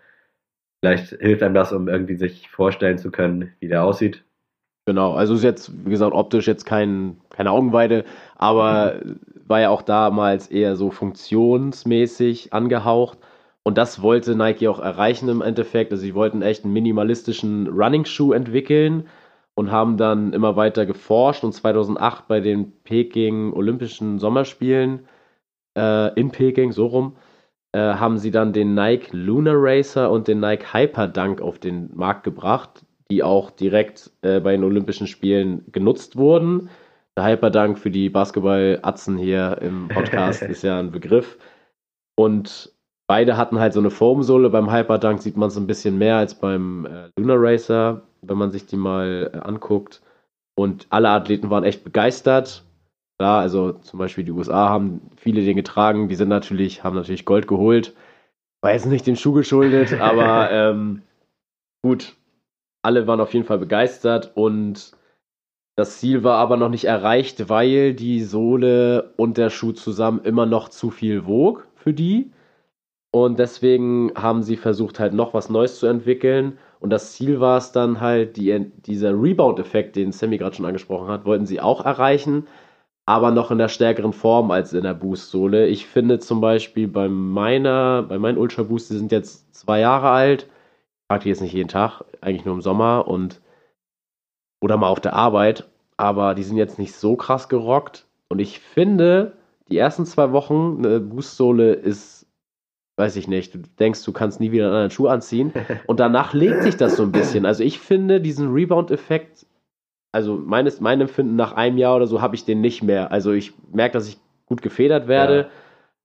vielleicht 0.85 1.09
hilft 1.21 1.43
einem 1.43 1.55
das, 1.55 1.73
um 1.73 1.89
irgendwie 1.89 2.17
sich 2.17 2.51
vorstellen 2.51 2.99
zu 2.99 3.11
können, 3.11 3.53
wie 3.59 3.69
der 3.69 3.85
aussieht. 3.85 4.23
Genau, 4.87 5.15
also 5.15 5.33
ist 5.33 5.43
jetzt, 5.43 5.73
wie 5.87 5.91
gesagt, 5.91 6.13
optisch 6.13 6.47
jetzt 6.47 6.67
kein, 6.67 7.17
keine 7.31 7.53
Augenweide, 7.53 8.05
aber 8.37 9.01
war 9.47 9.61
ja 9.61 9.71
auch 9.71 9.81
damals 9.81 10.49
eher 10.49 10.77
so 10.77 10.91
funktionsmäßig 10.91 12.53
angehaucht. 12.53 13.19
Und 13.63 13.79
das 13.79 14.03
wollte 14.03 14.37
Nike 14.37 14.69
auch 14.69 14.79
erreichen 14.79 15.31
im 15.31 15.41
Endeffekt. 15.41 15.91
Also 15.91 16.03
sie 16.03 16.15
wollten 16.15 16.43
echt 16.43 16.65
einen 16.65 16.75
minimalistischen 16.75 17.67
Running-Schuh 17.69 18.35
entwickeln 18.35 19.09
und 19.55 19.71
haben 19.71 19.97
dann 19.97 20.35
immer 20.35 20.57
weiter 20.57 20.85
geforscht. 20.85 21.45
Und 21.45 21.53
2008 21.53 22.29
bei 22.29 22.41
den 22.41 22.73
Peking 22.85 23.55
Olympischen 23.55 24.19
Sommerspielen 24.19 25.09
äh, 25.79 26.13
in 26.21 26.31
Peking, 26.31 26.73
so 26.73 26.87
rum, 26.89 27.17
haben 27.79 28.19
sie 28.19 28.31
dann 28.31 28.53
den 28.53 28.75
Nike 28.75 29.09
Lunar 29.13 29.57
Racer 29.57 30.11
und 30.11 30.29
den 30.29 30.41
Nike 30.41 30.73
Hyperdunk 30.73 31.41
auf 31.41 31.59
den 31.59 31.91
Markt 31.95 32.25
gebracht, 32.25 32.85
die 33.11 33.23
auch 33.23 33.51
direkt 33.51 34.11
äh, 34.23 34.41
bei 34.41 34.53
den 34.53 34.65
Olympischen 34.65 35.07
Spielen 35.07 35.65
genutzt 35.73 36.17
wurden. 36.17 36.71
Der 37.17 37.27
Hyperdunk 37.27 37.79
für 37.79 37.91
die 37.91 38.09
Basketball-Atzen 38.09 39.19
hier 39.19 39.59
im 39.61 39.89
Podcast 39.89 40.43
ist 40.43 40.63
ja 40.63 40.79
ein 40.79 40.91
Begriff. 40.91 41.39
Und 42.17 42.73
beide 43.07 43.37
hatten 43.37 43.59
halt 43.59 43.73
so 43.73 43.81
eine 43.81 43.91
Foamsohle. 43.91 44.51
Beim 44.51 44.73
Hyperdunk 44.73 45.21
sieht 45.23 45.37
man 45.37 45.49
es 45.49 45.57
ein 45.57 45.67
bisschen 45.67 45.99
mehr 45.99 46.17
als 46.17 46.35
beim 46.35 46.87
äh, 46.87 47.09
Lunar 47.19 47.37
Racer, 47.39 48.03
wenn 48.23 48.39
man 48.39 48.51
sich 48.51 48.67
die 48.67 48.77
mal 48.77 49.31
äh, 49.33 49.39
anguckt. 49.39 50.03
Und 50.57 50.87
alle 50.91 51.09
Athleten 51.11 51.51
waren 51.51 51.65
echt 51.65 51.85
begeistert. 51.85 52.65
Klar, 53.19 53.41
also 53.41 53.73
zum 53.73 53.99
Beispiel 53.99 54.25
die 54.25 54.33
USA 54.33 54.69
haben 54.69 55.11
viele 55.17 55.43
den 55.43 55.57
getragen. 55.57 56.09
Die 56.09 56.17
sind 56.17 56.29
natürlich, 56.29 56.83
haben 56.83 56.97
natürlich 56.97 57.25
Gold 57.25 57.47
geholt. 57.47 57.95
War 58.61 58.73
jetzt 58.73 58.87
nicht 58.87 59.07
dem 59.07 59.17
Schuh 59.17 59.33
geschuldet, 59.33 59.93
aber 60.01 60.51
ähm, 60.51 61.03
gut. 61.83 62.17
alle 62.83 63.07
waren 63.07 63.21
auf 63.21 63.33
jeden 63.33 63.47
Fall 63.47 63.59
begeistert 63.59 64.33
und 64.35 64.97
das 65.77 65.99
Ziel 65.99 66.23
war 66.23 66.39
aber 66.39 66.57
noch 66.57 66.69
nicht 66.69 66.85
erreicht, 66.85 67.49
weil 67.49 67.95
die 67.95 68.23
Sohle 68.23 69.13
und 69.17 69.39
der 69.39 69.51
Schuh 69.51 69.73
zusammen 69.73 70.21
immer 70.23 70.47
noch 70.47 70.69
zu 70.69 70.91
viel 70.91 71.27
wog 71.27 71.67
für 71.75 71.93
die. 71.93 72.31
Und 73.13 73.39
deswegen 73.39 74.13
haben 74.17 74.43
sie 74.43 74.57
versucht, 74.57 74.99
halt 74.99 75.15
noch 75.15 75.35
was 75.35 75.49
Neues 75.49 75.79
zu 75.79 75.87
entwickeln. 75.87 76.59
Und 76.81 76.91
das 76.91 77.13
Ziel 77.13 77.41
war 77.41 77.59
es 77.59 77.71
dann 77.71 78.01
halt, 78.01 78.37
die, 78.37 78.73
dieser 78.87 79.11
Rebound-Effekt, 79.11 79.97
den 79.97 80.11
Sammy 80.11 80.39
gerade 80.39 80.57
schon 80.57 80.67
angesprochen 80.67 81.09
hat, 81.09 81.25
wollten 81.25 81.47
sie 81.47 81.61
auch 81.61 81.85
erreichen, 81.85 82.47
aber 83.07 83.31
noch 83.31 83.51
in 83.51 83.59
der 83.59 83.69
stärkeren 83.69 84.13
Form 84.13 84.51
als 84.51 84.73
in 84.73 84.83
der 84.83 84.95
Boost-Sohle. 84.95 85.67
Ich 85.67 85.87
finde 85.87 86.19
zum 86.19 86.41
Beispiel 86.41 86.89
bei 86.89 87.09
meiner, 87.09 88.03
bei 88.03 88.19
meinen 88.19 88.39
Ultra 88.39 88.63
Boost, 88.63 88.91
die 88.91 88.97
sind 88.97 89.13
jetzt 89.13 89.55
zwei 89.55 89.81
Jahre 89.81 90.09
alt. 90.09 90.45
Ich 90.45 91.09
trage 91.09 91.25
die 91.25 91.29
jetzt 91.29 91.43
nicht 91.43 91.53
jeden 91.53 91.69
Tag, 91.69 92.03
eigentlich 92.21 92.45
nur 92.45 92.55
im 92.55 92.63
Sommer 92.63 93.07
und 93.07 93.41
oder 94.63 94.79
mal 94.79 94.89
auf 94.89 95.01
der 95.01 95.13
Arbeit, 95.13 95.69
aber 95.99 96.35
die 96.35 96.43
sind 96.43 96.57
jetzt 96.57 96.79
nicht 96.79 96.95
so 96.95 97.17
krass 97.17 97.51
gerockt. 97.51 98.07
Und 98.29 98.39
ich 98.39 98.59
finde, 98.61 99.37
die 99.69 99.77
ersten 99.77 100.07
zwei 100.07 100.33
Wochen 100.33 100.79
eine 100.79 101.01
Boost-Sohle 101.01 101.75
ist 101.75 102.25
weiß 102.97 103.17
ich 103.17 103.29
nicht, 103.29 103.55
du 103.55 103.59
denkst, 103.59 104.05
du 104.05 104.13
kannst 104.13 104.41
nie 104.41 104.53
wieder 104.53 104.67
einen 104.67 104.75
anderen 104.75 104.91
Schuh 104.91 105.09
anziehen. 105.09 105.53
Und 105.87 106.01
danach 106.01 106.33
legt 106.33 106.63
sich 106.63 106.77
das 106.77 106.97
so 106.97 107.03
ein 107.03 107.13
bisschen. 107.13 107.47
Also 107.47 107.65
ich 107.65 107.79
finde 107.81 108.21
diesen 108.21 108.53
Rebound-Effekt, 108.53 109.47
also 110.15 110.37
meines, 110.37 110.81
mein 110.81 111.01
Empfinden 111.01 111.35
nach 111.35 111.55
einem 111.55 111.77
Jahr 111.77 111.97
oder 111.97 112.07
so, 112.07 112.23
habe 112.23 112.37
ich 112.37 112.45
den 112.45 112.61
nicht 112.61 112.85
mehr. 112.85 113.11
Also 113.11 113.33
ich 113.33 113.53
merke, 113.73 113.95
dass 113.95 114.09
ich 114.09 114.17
gut 114.47 114.63
gefedert 114.63 115.09
werde. 115.09 115.37
Ja. 115.37 115.47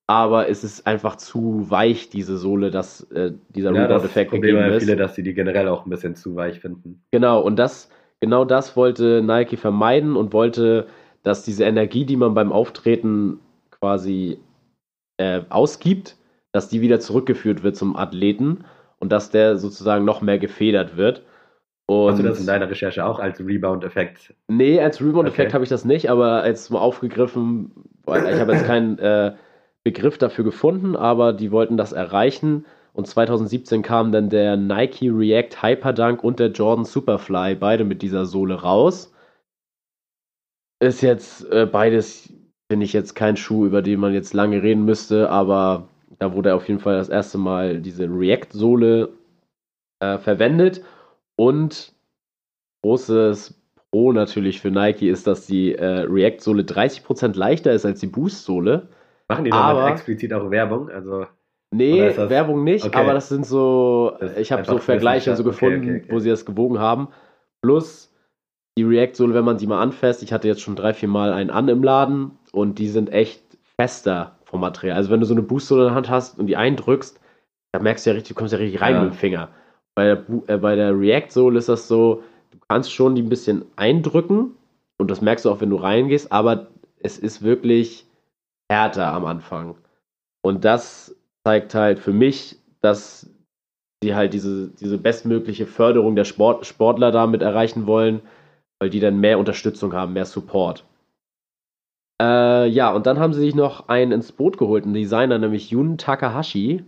Aber 0.07 0.49
es 0.49 0.63
ist 0.63 0.87
einfach 0.87 1.17
zu 1.17 1.69
weich, 1.69 2.09
diese 2.09 2.37
Sohle, 2.37 2.71
dass 2.71 3.03
äh, 3.11 3.33
dieser 3.49 3.71
ja, 3.71 3.83
Rebound-Effekt 3.83 4.31
gegeben 4.31 4.57
ist. 4.57 4.63
Problem 4.63 4.79
viele, 4.79 4.95
dass 4.95 5.13
sie 5.13 5.21
die 5.21 5.35
generell 5.35 5.67
auch 5.67 5.85
ein 5.85 5.91
bisschen 5.91 6.15
zu 6.15 6.35
weich 6.35 6.59
finden. 6.59 7.03
Genau, 7.11 7.39
und 7.39 7.57
das, 7.57 7.91
genau 8.19 8.45
das 8.45 8.75
wollte 8.75 9.21
Nike 9.23 9.57
vermeiden 9.57 10.15
und 10.15 10.33
wollte, 10.33 10.87
dass 11.21 11.43
diese 11.43 11.65
Energie, 11.65 12.05
die 12.05 12.17
man 12.17 12.33
beim 12.33 12.51
Auftreten 12.51 13.39
quasi 13.69 14.39
äh, 15.17 15.41
ausgibt, 15.49 16.17
dass 16.51 16.69
die 16.69 16.81
wieder 16.81 16.99
zurückgeführt 16.99 17.61
wird 17.61 17.75
zum 17.75 17.95
Athleten 17.95 18.65
und 18.97 19.11
dass 19.11 19.29
der 19.29 19.57
sozusagen 19.57 20.03
noch 20.03 20.21
mehr 20.21 20.39
gefedert 20.39 20.97
wird. 20.97 21.21
Und 21.89 22.11
Hast 22.11 22.19
du 22.19 22.23
das 22.23 22.39
in 22.39 22.45
deiner 22.45 22.69
Recherche 22.69 23.03
auch 23.03 23.17
als 23.17 23.39
Rebound-Effekt? 23.39 24.35
Nee, 24.47 24.79
als 24.79 25.01
Rebound-Effekt 25.01 25.47
okay. 25.47 25.53
habe 25.55 25.63
ich 25.63 25.71
das 25.71 25.85
nicht, 25.85 26.11
aber 26.11 26.45
jetzt 26.45 26.69
mal 26.69 26.77
aufgegriffen, 26.77 27.71
ich 28.05 28.39
habe 28.39 28.53
jetzt 28.53 28.65
keinen 28.67 28.99
äh, 28.99 29.33
Begriff 29.83 30.19
dafür 30.19 30.43
gefunden, 30.43 30.95
aber 30.95 31.33
die 31.33 31.51
wollten 31.51 31.77
das 31.77 31.91
erreichen. 31.91 32.67
Und 32.93 33.07
2017 33.07 33.81
kam 33.81 34.11
dann 34.11 34.29
der 34.29 34.55
Nike 34.55 35.09
React 35.09 35.63
Hyperdunk 35.63 36.23
und 36.23 36.39
der 36.39 36.51
Jordan 36.51 36.85
Superfly, 36.85 37.55
beide 37.55 37.85
mit 37.85 38.03
dieser 38.03 38.27
Sohle 38.27 38.61
raus. 38.61 39.11
Ist 40.79 41.01
jetzt 41.01 41.51
äh, 41.51 41.65
beides, 41.65 42.31
finde 42.71 42.85
ich 42.85 42.93
jetzt 42.93 43.15
kein 43.15 43.35
Schuh, 43.35 43.65
über 43.65 43.81
den 43.81 43.99
man 43.99 44.13
jetzt 44.13 44.35
lange 44.35 44.61
reden 44.61 44.85
müsste, 44.85 45.31
aber 45.31 45.87
da 46.19 46.35
wurde 46.35 46.53
auf 46.53 46.67
jeden 46.67 46.81
Fall 46.81 46.97
das 46.97 47.09
erste 47.09 47.39
Mal 47.39 47.79
diese 47.81 48.03
React-Sohle 48.03 49.09
äh, 50.01 50.19
verwendet. 50.19 50.83
Und 51.39 51.93
großes 52.83 53.57
Pro 53.91 54.11
natürlich 54.11 54.59
für 54.59 54.71
Nike 54.71 55.07
ist, 55.07 55.25
dass 55.25 55.47
die 55.47 55.73
äh, 55.73 56.01
React-Sohle 56.01 56.63
30% 56.63 57.37
leichter 57.37 57.71
ist 57.71 57.85
als 57.85 58.01
die 58.01 58.07
Boost-Sohle. 58.07 58.89
Machen 59.29 59.45
die 59.45 59.51
dann 59.51 59.87
explizit 59.87 60.33
auch 60.33 60.51
Werbung? 60.51 60.89
Also, 60.89 61.27
nee, 61.71 62.01
Werbung 62.17 62.65
nicht, 62.65 62.85
okay. 62.85 62.97
aber 62.97 63.13
das 63.13 63.29
sind 63.29 63.45
so, 63.45 64.17
das 64.19 64.35
ich 64.35 64.51
habe 64.51 64.65
so 64.65 64.79
Vergleiche 64.79 65.33
so 65.37 65.45
gefunden, 65.45 65.89
okay, 65.89 66.01
okay, 66.03 66.11
wo 66.11 66.19
sie 66.19 66.29
das 66.29 66.45
gewogen 66.45 66.79
haben. 66.79 67.07
Plus 67.61 68.13
die 68.77 68.83
React-Sohle, 68.83 69.33
wenn 69.33 69.45
man 69.45 69.59
sie 69.59 69.67
mal 69.67 69.81
anfasst, 69.81 70.21
ich 70.23 70.33
hatte 70.33 70.49
jetzt 70.49 70.59
schon 70.59 70.75
drei, 70.75 70.93
vier 70.93 71.07
Mal 71.07 71.31
einen 71.31 71.51
an 71.51 71.69
im 71.69 71.83
Laden 71.83 72.31
und 72.51 72.79
die 72.79 72.89
sind 72.89 73.13
echt 73.13 73.41
fester 73.77 74.35
vom 74.43 74.59
Material. 74.59 74.97
Also 74.97 75.09
wenn 75.09 75.21
du 75.21 75.25
so 75.25 75.35
eine 75.35 75.43
Booster 75.43 75.75
in 75.77 75.83
der 75.83 75.95
Hand 75.95 76.09
hast 76.09 76.37
und 76.37 76.47
die 76.47 76.57
eindrückst, 76.57 77.17
da 77.71 77.79
merkst 77.79 78.05
du 78.05 78.09
ja 78.09 78.15
richtig, 78.15 78.35
du 78.35 78.39
kommst 78.39 78.51
ja 78.51 78.59
richtig 78.59 78.81
rein 78.81 78.95
ja. 78.95 79.03
mit 79.03 79.13
dem 79.13 79.17
Finger. 79.17 79.47
Bei 79.99 80.05
der, 80.05 80.23
äh, 80.47 80.57
bei 80.57 80.75
der 80.77 80.97
React-Sohle 80.97 81.59
ist 81.59 81.67
das 81.67 81.89
so, 81.89 82.23
du 82.51 82.57
kannst 82.69 82.93
schon 82.93 83.15
die 83.15 83.21
ein 83.21 83.27
bisschen 83.27 83.65
eindrücken 83.75 84.55
und 84.97 85.11
das 85.11 85.19
merkst 85.19 85.43
du 85.43 85.51
auch, 85.51 85.59
wenn 85.59 85.71
du 85.71 85.75
reingehst, 85.75 86.31
aber 86.31 86.67
es 87.01 87.17
ist 87.19 87.41
wirklich 87.41 88.05
härter 88.71 89.11
am 89.11 89.25
Anfang. 89.25 89.75
Und 90.41 90.63
das 90.63 91.13
zeigt 91.43 91.75
halt 91.75 91.99
für 91.99 92.13
mich, 92.13 92.55
dass 92.79 93.29
sie 94.01 94.15
halt 94.15 94.33
diese, 94.33 94.69
diese 94.69 94.97
bestmögliche 94.97 95.65
Förderung 95.65 96.15
der 96.15 96.23
Sport, 96.23 96.65
Sportler 96.65 97.11
damit 97.11 97.41
erreichen 97.41 97.85
wollen, 97.85 98.21
weil 98.79 98.89
die 98.89 99.01
dann 99.01 99.19
mehr 99.19 99.37
Unterstützung 99.37 99.91
haben, 99.91 100.13
mehr 100.13 100.23
Support. 100.23 100.85
Äh, 102.21 102.69
ja, 102.69 102.93
und 102.93 103.05
dann 103.05 103.19
haben 103.19 103.33
sie 103.33 103.41
sich 103.41 103.53
noch 103.53 103.89
einen 103.89 104.13
ins 104.13 104.31
Boot 104.31 104.57
geholt, 104.57 104.85
einen 104.85 104.93
Designer, 104.93 105.39
nämlich 105.39 105.71
Jun 105.71 105.97
Takahashi. 105.97 106.85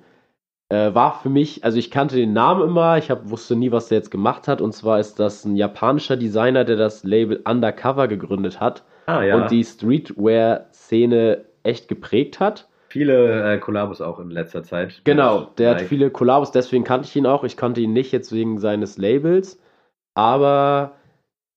Äh, 0.72 0.96
war 0.96 1.20
für 1.22 1.28
mich, 1.28 1.66
also 1.66 1.78
ich 1.78 1.92
kannte 1.92 2.16
den 2.16 2.32
Namen 2.32 2.62
immer, 2.62 2.98
ich 2.98 3.12
hab, 3.12 3.30
wusste 3.30 3.58
nie, 3.58 3.74
was 3.74 3.90
der 3.90 3.98
jetzt 3.98 4.10
gemacht 4.10 4.48
hat. 4.48 4.62
Und 4.62 4.72
zwar 4.72 5.02
ist 5.02 5.20
das 5.20 5.44
ein 5.44 5.58
japanischer 5.58 6.16
Designer, 6.16 6.64
der 6.64 6.78
das 6.78 7.04
Label 7.04 7.42
Undercover 7.44 8.08
gegründet 8.08 8.62
hat 8.62 8.84
ah, 9.06 9.22
ja. 9.22 9.36
und 9.36 9.52
die 9.52 9.66
Streetwear-Szene 9.66 11.44
echt 11.64 11.90
geprägt 11.90 12.40
hat. 12.40 12.70
Viele 12.88 13.54
äh, 13.54 13.58
Kollabos 13.58 14.00
auch 14.00 14.20
in 14.20 14.30
letzter 14.30 14.64
Zeit. 14.64 15.02
Genau, 15.04 15.50
der 15.58 15.72
hat 15.72 15.82
viele 15.82 16.10
Kollabos, 16.10 16.52
deswegen 16.52 16.86
kannte 16.86 17.08
ich 17.08 17.16
ihn 17.18 17.26
auch. 17.26 17.44
Ich 17.44 17.58
kannte 17.58 17.82
ihn 17.82 17.92
nicht 17.92 18.14
jetzt 18.14 18.32
wegen 18.32 18.58
seines 18.58 18.98
Labels, 18.98 19.62
aber 20.14 20.94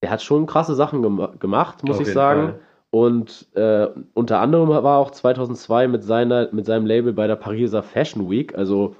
er 0.01 0.11
hat 0.11 0.23
schon 0.23 0.45
krasse 0.45 0.75
Sachen 0.75 1.01
gem 1.01 1.25
gemacht, 1.39 1.85
muss 1.85 1.97
Auf 1.97 2.07
ich 2.07 2.13
sagen. 2.13 2.41
Fall. 2.47 2.59
Und 2.91 3.47
äh, 3.55 3.87
unter 4.13 4.39
anderem 4.39 4.69
war 4.69 4.97
auch 4.99 5.11
2002 5.11 5.87
mit, 5.87 6.03
seiner, 6.03 6.49
mit 6.53 6.65
seinem 6.65 6.85
Label 6.85 7.13
bei 7.13 7.27
der 7.27 7.35
Pariser 7.35 7.83
Fashion 7.83 8.29
Week. 8.29 8.57
Also 8.57 8.95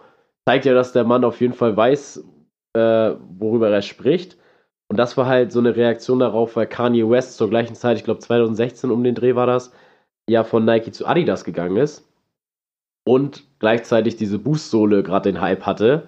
zeigt 0.48 0.66
ja, 0.66 0.74
dass 0.74 0.94
der 0.94 1.04
Mann 1.04 1.24
auf 1.24 1.42
jeden 1.42 1.54
Fall 1.54 1.76
weiß, 1.76 2.24
äh, 2.74 3.16
worüber 3.38 3.70
er 3.70 3.82
spricht. 3.82 4.38
Und 4.88 4.98
das 4.98 5.18
war 5.18 5.26
halt 5.26 5.52
so 5.52 5.60
eine 5.60 5.76
Reaktion 5.76 6.20
darauf, 6.20 6.56
weil 6.56 6.68
Kanye 6.68 7.10
West 7.10 7.38
zur 7.38 7.50
gleichen 7.50 7.76
Zeit, 7.76 7.98
ich 7.98 8.04
glaube 8.04 8.20
2016 8.20 8.92
um 8.92 9.04
den 9.04 9.16
Dreh 9.16 9.36
war 9.36 9.48
das, 9.48 9.74
ja 10.30 10.44
von 10.44 10.64
Nike 10.66 10.92
zu 10.92 11.08
Adidas 11.08 11.44
gegangen 11.44 11.78
ist. 11.78 12.08
Und 13.08 13.44
gleichzeitig 13.60 14.16
diese 14.16 14.40
Boost-Sohle 14.40 15.04
gerade 15.04 15.32
den 15.32 15.42
Hype 15.42 15.66
hatte. 15.66 16.08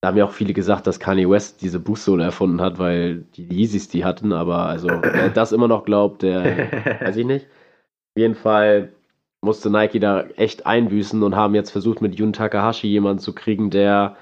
Da 0.00 0.08
haben 0.08 0.16
ja 0.16 0.24
auch 0.24 0.32
viele 0.32 0.52
gesagt, 0.52 0.86
dass 0.86 1.00
Kanye 1.00 1.28
West 1.28 1.62
diese 1.62 1.80
Boost-Sohle 1.80 2.24
erfunden 2.24 2.60
hat, 2.60 2.78
weil 2.78 3.24
die 3.34 3.48
Yeezys 3.48 3.88
die 3.88 4.04
hatten, 4.04 4.32
aber 4.32 4.58
also 4.58 4.88
wer 4.88 5.28
das 5.34 5.52
immer 5.52 5.66
noch 5.68 5.84
glaubt, 5.84 6.22
der 6.22 6.44
weiß 7.00 7.16
ich 7.16 7.26
nicht. 7.26 7.46
Auf 7.46 8.20
jeden 8.20 8.36
Fall 8.36 8.92
musste 9.48 9.70
Nike 9.70 9.98
da 9.98 10.24
echt 10.36 10.66
einbüßen 10.66 11.22
und 11.22 11.34
haben 11.34 11.54
jetzt 11.54 11.70
versucht, 11.70 12.02
mit 12.02 12.18
Jun 12.18 12.34
Takahashi 12.34 12.86
jemanden 12.86 13.18
zu 13.18 13.34
kriegen, 13.34 13.70
der 13.70 14.14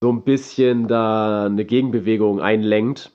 so 0.00 0.12
ein 0.12 0.22
bisschen 0.22 0.86
da 0.86 1.46
eine 1.46 1.64
Gegenbewegung 1.64 2.40
einlenkt. 2.40 3.10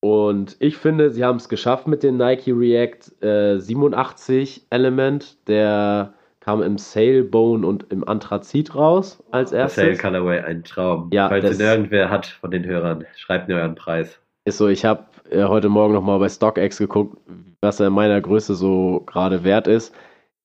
Und 0.00 0.56
ich 0.60 0.76
finde, 0.76 1.08
sie 1.08 1.24
haben 1.24 1.36
es 1.36 1.48
geschafft 1.48 1.86
mit 1.86 2.02
dem 2.02 2.18
Nike 2.18 2.52
React 2.52 3.22
äh, 3.24 3.58
87 3.58 4.66
Element, 4.68 5.48
der 5.48 6.12
kam 6.40 6.62
im 6.62 6.76
Sailbone 6.76 7.66
und 7.66 7.90
im 7.90 8.06
Anthrazit 8.06 8.74
raus 8.74 9.24
als 9.30 9.50
erstes. 9.50 9.82
Sail 9.82 9.96
Colorway, 9.96 10.40
ein 10.40 10.62
Traum. 10.62 11.08
Ja, 11.10 11.30
Falls 11.30 11.58
ihn 11.58 11.64
irgendwer 11.64 12.10
hat 12.10 12.26
von 12.26 12.50
den 12.50 12.66
Hörern, 12.66 13.06
schreibt 13.16 13.48
mir 13.48 13.54
euren 13.54 13.76
Preis. 13.76 14.20
Ist 14.44 14.58
so, 14.58 14.68
ich 14.68 14.84
habe 14.84 15.04
äh, 15.30 15.44
heute 15.44 15.70
Morgen 15.70 15.94
nochmal 15.94 16.18
bei 16.18 16.28
StockX 16.28 16.76
geguckt, 16.76 17.16
was 17.62 17.80
er 17.80 17.86
in 17.86 17.94
meiner 17.94 18.20
Größe 18.20 18.54
so 18.54 19.02
gerade 19.06 19.42
wert 19.42 19.68
ist. 19.68 19.94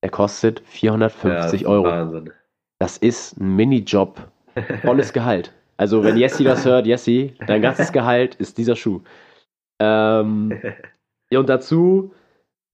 Er 0.02 0.10
kostet 0.10 0.62
450 0.66 1.62
ja, 1.62 1.68
Euro. 1.68 1.86
Wahnsinn. 1.86 2.32
Das 2.80 2.98
ist 2.98 3.40
ein 3.40 3.56
Minijob. 3.56 4.22
Volles 4.82 5.14
Gehalt. 5.14 5.54
Also, 5.78 6.04
wenn 6.04 6.18
Jessie 6.18 6.44
das 6.44 6.66
hört, 6.66 6.88
Jessie, 6.88 7.36
dein 7.48 7.62
ganzes 7.62 7.92
Gehalt 7.92 8.36
ist 8.36 8.58
dieser 8.58 8.76
Schuh. 8.76 9.02
Ähm, 9.80 10.60
ja, 11.32 11.40
und 11.40 11.48
dazu 11.48 12.14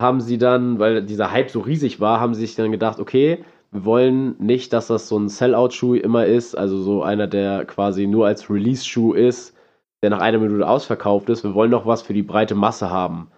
haben 0.01 0.21
sie 0.21 0.37
dann, 0.37 0.79
weil 0.79 1.03
dieser 1.03 1.31
Hype 1.31 1.49
so 1.49 1.59
riesig 1.59 1.99
war, 1.99 2.19
haben 2.19 2.33
sie 2.33 2.41
sich 2.41 2.55
dann 2.55 2.71
gedacht, 2.71 2.99
okay, 2.99 3.43
wir 3.71 3.85
wollen 3.85 4.35
nicht, 4.39 4.73
dass 4.73 4.87
das 4.87 5.07
so 5.07 5.17
ein 5.17 5.29
Sellout-Schuh 5.29 5.95
immer 5.95 6.25
ist, 6.25 6.55
also 6.55 6.81
so 6.81 7.03
einer, 7.03 7.27
der 7.27 7.65
quasi 7.65 8.07
nur 8.07 8.25
als 8.25 8.49
Release-Schuh 8.49 9.13
ist, 9.13 9.55
der 10.01 10.09
nach 10.09 10.21
einer 10.21 10.39
Minute 10.39 10.67
ausverkauft 10.67 11.29
ist. 11.29 11.43
Wir 11.43 11.53
wollen 11.53 11.71
noch 11.71 11.85
was 11.85 12.01
für 12.01 12.13
die 12.13 12.23
breite 12.23 12.55
Masse 12.55 12.89
haben. 12.89 13.29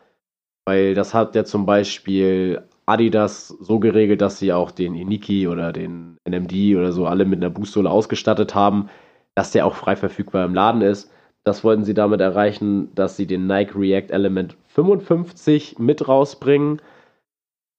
Weil 0.65 0.93
das 0.93 1.13
hat 1.13 1.35
ja 1.35 1.43
zum 1.43 1.65
Beispiel 1.65 2.61
Adidas 2.87 3.49
so 3.49 3.79
geregelt, 3.79 4.21
dass 4.21 4.39
sie 4.39 4.53
auch 4.53 4.71
den 4.71 4.95
Iniki 4.95 5.47
oder 5.47 5.73
den 5.73 6.17
NMD 6.27 6.75
oder 6.77 6.91
so 6.91 7.05
alle 7.05 7.25
mit 7.25 7.39
einer 7.39 7.49
Boostsohle 7.49 7.89
ausgestattet 7.89 8.55
haben, 8.55 8.89
dass 9.35 9.51
der 9.51 9.65
auch 9.65 9.75
frei 9.75 9.95
verfügbar 9.95 10.45
im 10.45 10.55
Laden 10.55 10.81
ist. 10.81 11.11
Das 11.43 11.63
wollten 11.63 11.83
sie 11.83 11.93
damit 11.93 12.21
erreichen, 12.21 12.93
dass 12.95 13.17
sie 13.17 13.27
den 13.27 13.47
Nike 13.47 13.75
React 13.75 14.11
Element 14.11 14.57
55 14.67 15.79
mit 15.79 16.07
rausbringen. 16.07 16.81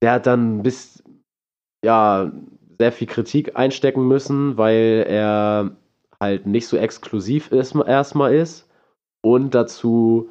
Der 0.02 0.12
hat 0.12 0.26
dann 0.26 0.62
bis, 0.62 1.02
ja, 1.84 2.30
sehr 2.78 2.92
viel 2.92 3.08
Kritik 3.08 3.56
einstecken 3.56 4.06
müssen, 4.06 4.56
weil 4.56 5.04
er 5.08 5.72
halt 6.20 6.46
nicht 6.46 6.66
so 6.66 6.76
exklusiv 6.76 7.50
erstmal 7.52 8.34
ist 8.34 8.68
Und 9.22 9.54
dazu 9.54 10.30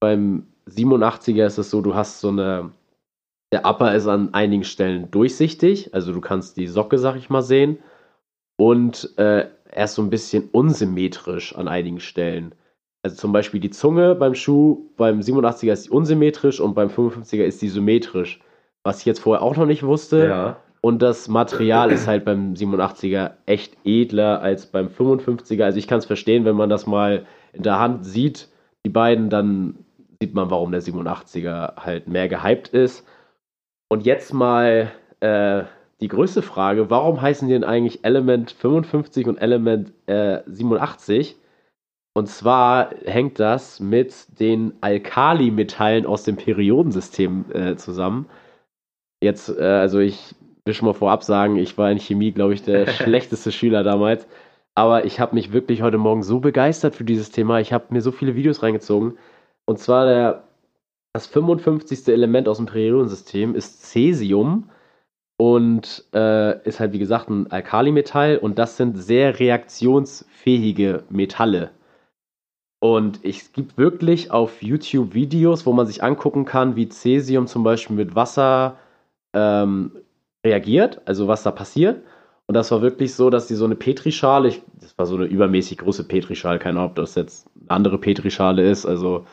beim 0.00 0.46
87er 0.68 1.46
ist 1.46 1.58
es 1.58 1.70
so, 1.70 1.80
du 1.82 1.94
hast 1.94 2.20
so 2.20 2.28
eine, 2.28 2.72
der 3.52 3.66
Upper 3.66 3.94
ist 3.94 4.06
an 4.06 4.32
einigen 4.32 4.64
Stellen 4.64 5.10
durchsichtig, 5.10 5.92
also 5.92 6.12
du 6.12 6.20
kannst 6.20 6.56
die 6.56 6.66
Socke, 6.66 6.98
sag 6.98 7.16
ich 7.16 7.30
mal, 7.30 7.42
sehen. 7.42 7.78
Und 8.56 9.16
äh, 9.18 9.46
er 9.70 9.84
ist 9.84 9.94
so 9.94 10.02
ein 10.02 10.10
bisschen 10.10 10.48
unsymmetrisch 10.52 11.56
an 11.56 11.66
einigen 11.66 12.00
Stellen. 12.00 12.54
Also 13.02 13.16
zum 13.16 13.32
Beispiel 13.32 13.60
die 13.60 13.70
Zunge 13.70 14.14
beim 14.14 14.34
Schuh, 14.34 14.90
beim 14.96 15.20
87er 15.20 15.72
ist 15.72 15.86
die 15.86 15.90
unsymmetrisch 15.90 16.60
und 16.60 16.74
beim 16.74 16.88
55er 16.88 17.44
ist 17.44 17.62
die 17.62 17.68
symmetrisch. 17.68 18.40
Was 18.82 19.00
ich 19.00 19.06
jetzt 19.06 19.20
vorher 19.20 19.42
auch 19.42 19.56
noch 19.56 19.66
nicht 19.66 19.82
wusste. 19.82 20.26
Ja. 20.26 20.56
Und 20.82 21.02
das 21.02 21.28
Material 21.28 21.90
ist 21.90 22.06
halt 22.06 22.24
beim 22.24 22.54
87er 22.54 23.32
echt 23.46 23.76
edler 23.84 24.40
als 24.40 24.66
beim 24.66 24.88
55er. 24.88 25.64
Also 25.64 25.78
ich 25.78 25.86
kann 25.86 25.98
es 25.98 26.06
verstehen, 26.06 26.44
wenn 26.44 26.56
man 26.56 26.70
das 26.70 26.86
mal 26.86 27.26
in 27.52 27.62
der 27.62 27.78
Hand 27.78 28.04
sieht, 28.04 28.48
die 28.84 28.90
beiden, 28.90 29.28
dann 29.28 29.78
sieht 30.20 30.34
man, 30.34 30.50
warum 30.50 30.72
der 30.72 30.82
87er 30.82 31.76
halt 31.76 32.08
mehr 32.08 32.28
gehypt 32.28 32.68
ist. 32.68 33.06
Und 33.92 34.06
jetzt 34.06 34.32
mal 34.32 34.92
äh, 35.18 35.64
die 36.00 36.08
größte 36.08 36.42
Frage, 36.42 36.90
warum 36.90 37.20
heißen 37.20 37.48
die 37.48 37.54
denn 37.54 37.64
eigentlich 37.64 38.04
Element 38.04 38.52
55 38.52 39.26
und 39.26 39.38
Element 39.38 39.92
äh, 40.06 40.40
87? 40.46 41.36
Und 42.14 42.28
zwar 42.28 42.90
hängt 43.04 43.40
das 43.40 43.80
mit 43.80 44.40
den 44.40 44.74
Alkalimetallen 44.80 46.06
aus 46.06 46.22
dem 46.22 46.36
Periodensystem 46.36 47.44
äh, 47.52 47.76
zusammen. 47.76 48.26
Jetzt, 49.22 49.48
äh, 49.48 49.62
also 49.62 49.98
ich 49.98 50.34
will 50.64 50.74
schon 50.74 50.86
mal 50.86 50.94
vorab 50.94 51.22
sagen, 51.24 51.56
ich 51.56 51.76
war 51.76 51.90
in 51.90 51.98
Chemie, 51.98 52.32
glaube 52.32 52.54
ich, 52.54 52.62
der 52.62 52.86
schlechteste 52.88 53.52
Schüler 53.52 53.82
damals. 53.82 54.26
Aber 54.74 55.04
ich 55.04 55.18
habe 55.20 55.34
mich 55.34 55.52
wirklich 55.52 55.82
heute 55.82 55.98
Morgen 55.98 56.22
so 56.22 56.40
begeistert 56.40 56.94
für 56.94 57.04
dieses 57.04 57.30
Thema. 57.30 57.60
Ich 57.60 57.72
habe 57.72 57.86
mir 57.90 58.02
so 58.02 58.12
viele 58.12 58.36
Videos 58.36 58.62
reingezogen. 58.62 59.18
Und 59.66 59.78
zwar 59.78 60.06
der, 60.06 60.44
das 61.12 61.26
55. 61.26 62.08
Element 62.08 62.48
aus 62.48 62.58
dem 62.58 62.66
Periodensystem 62.66 63.54
ist 63.54 63.82
Cäsium 63.82 64.70
und 65.36 66.04
äh, 66.14 66.62
ist 66.68 66.80
halt 66.80 66.92
wie 66.92 66.98
gesagt 66.98 67.28
ein 67.30 67.50
Alkalimetall 67.50 68.38
und 68.38 68.58
das 68.58 68.76
sind 68.76 68.96
sehr 68.96 69.40
reaktionsfähige 69.40 71.04
Metalle. 71.08 71.70
Und 72.82 73.24
es 73.24 73.52
gibt 73.52 73.76
wirklich 73.76 74.30
auf 74.30 74.62
YouTube 74.62 75.12
Videos, 75.12 75.66
wo 75.66 75.72
man 75.72 75.86
sich 75.86 76.02
angucken 76.02 76.44
kann, 76.44 76.76
wie 76.76 76.88
Cäsium 76.88 77.46
zum 77.46 77.62
Beispiel 77.62 77.96
mit 77.96 78.14
Wasser 78.14 78.78
ähm, 79.34 79.92
reagiert, 80.44 81.02
also 81.04 81.28
was 81.28 81.42
da 81.42 81.50
passiert. 81.50 82.02
Und 82.46 82.54
das 82.54 82.70
war 82.70 82.82
wirklich 82.82 83.14
so, 83.14 83.30
dass 83.30 83.46
die 83.46 83.54
so 83.54 83.64
eine 83.64 83.76
Petrischale, 83.76 84.48
ich, 84.48 84.62
das 84.80 84.96
war 84.98 85.06
so 85.06 85.16
eine 85.16 85.26
übermäßig 85.26 85.78
große 85.78 86.04
Petrischale, 86.04 86.58
keine 86.58 86.78
Ahnung, 86.78 86.90
ob 86.90 86.96
das 86.96 87.14
jetzt 87.14 87.48
eine 87.60 87.70
andere 87.70 87.98
Petrischale 87.98 88.68
ist, 88.68 88.86
also 88.86 89.26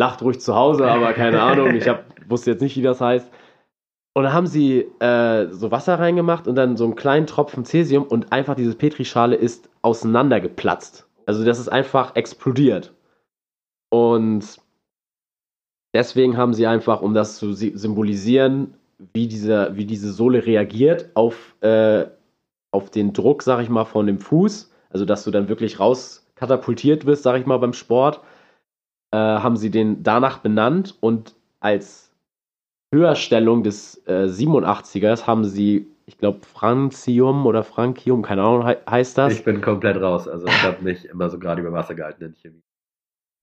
lacht 0.00 0.22
ruhig 0.22 0.40
zu 0.40 0.56
Hause, 0.56 0.90
aber 0.90 1.12
keine 1.12 1.42
Ahnung, 1.42 1.74
ich 1.74 1.86
hab, 1.86 2.06
wusste 2.26 2.52
jetzt 2.52 2.62
nicht, 2.62 2.74
wie 2.74 2.82
das 2.82 3.02
heißt. 3.02 3.30
Und 4.14 4.24
dann 4.24 4.32
haben 4.32 4.46
sie 4.46 4.80
äh, 4.98 5.48
so 5.50 5.70
Wasser 5.70 5.98
reingemacht 5.98 6.48
und 6.48 6.54
dann 6.54 6.78
so 6.78 6.84
einen 6.84 6.96
kleinen 6.96 7.26
Tropfen 7.26 7.66
Cäsium 7.66 8.04
und 8.04 8.32
einfach 8.32 8.54
diese 8.54 8.74
Petrischale 8.74 9.36
ist 9.36 9.68
auseinandergeplatzt. 9.82 11.06
Also 11.26 11.44
das 11.44 11.60
ist 11.60 11.68
einfach 11.68 12.16
explodiert. 12.16 12.94
Und 13.90 14.58
deswegen 15.94 16.38
haben 16.38 16.54
sie 16.54 16.66
einfach, 16.66 17.02
um 17.02 17.12
das 17.12 17.36
zu 17.36 17.52
symbolisieren, 17.52 18.72
wie 19.12 19.28
diese, 19.28 19.76
wie 19.76 19.84
diese 19.84 20.12
Sohle 20.12 20.46
reagiert 20.46 21.10
auf, 21.14 21.54
äh, 21.60 22.06
auf 22.72 22.88
den 22.90 23.12
Druck, 23.12 23.42
sag 23.42 23.60
ich 23.60 23.68
mal, 23.68 23.84
von 23.84 24.06
dem 24.06 24.18
Fuß, 24.18 24.72
also 24.88 25.04
dass 25.04 25.24
du 25.24 25.30
dann 25.30 25.50
wirklich 25.50 25.78
rauskatapultiert 25.78 27.04
wirst, 27.04 27.22
sag 27.22 27.38
ich 27.38 27.44
mal, 27.44 27.58
beim 27.58 27.74
Sport, 27.74 28.22
äh, 29.12 29.16
haben 29.16 29.56
sie 29.56 29.70
den 29.70 30.02
danach 30.02 30.38
benannt 30.38 30.96
und 31.00 31.34
als 31.60 32.12
Höherstellung 32.92 33.62
des 33.62 34.02
äh, 34.06 34.24
87ers 34.24 35.26
haben 35.26 35.44
sie, 35.44 35.86
ich 36.06 36.18
glaube, 36.18 36.40
Francium 36.46 37.46
oder 37.46 37.62
Francium, 37.62 38.22
keine 38.22 38.42
Ahnung, 38.42 38.66
he 38.66 38.74
heißt 38.88 39.16
das. 39.18 39.34
Ich 39.34 39.44
bin 39.44 39.60
komplett 39.60 40.00
raus. 40.00 40.26
Also 40.26 40.46
ich 40.46 40.62
habe 40.62 40.82
mich 40.82 41.04
immer 41.04 41.28
so 41.30 41.38
gerade 41.38 41.60
über 41.60 41.72
Wasser 41.72 41.94
gehalten 41.94 42.24
in 42.24 42.34
Chemie. 42.34 42.62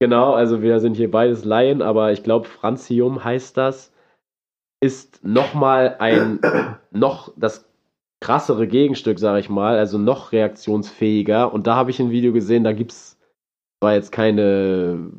Genau, 0.00 0.34
also 0.34 0.62
wir 0.62 0.78
sind 0.80 0.96
hier 0.96 1.10
beides 1.10 1.44
Laien, 1.44 1.82
aber 1.82 2.12
ich 2.12 2.22
glaube, 2.22 2.46
Francium 2.46 3.24
heißt 3.24 3.56
das 3.56 3.92
ist 4.80 5.24
nochmal 5.24 5.96
ein, 5.98 6.40
noch 6.90 7.32
das 7.36 7.68
krassere 8.20 8.66
Gegenstück, 8.66 9.18
sage 9.18 9.40
ich 9.40 9.48
mal, 9.48 9.76
also 9.76 9.98
noch 9.98 10.32
reaktionsfähiger. 10.32 11.52
Und 11.52 11.66
da 11.66 11.76
habe 11.76 11.90
ich 11.90 12.00
ein 12.00 12.10
Video 12.10 12.32
gesehen, 12.32 12.64
da 12.64 12.72
gibt 12.72 12.92
es 12.92 13.18
zwar 13.80 13.94
jetzt 13.94 14.12
keine, 14.12 15.10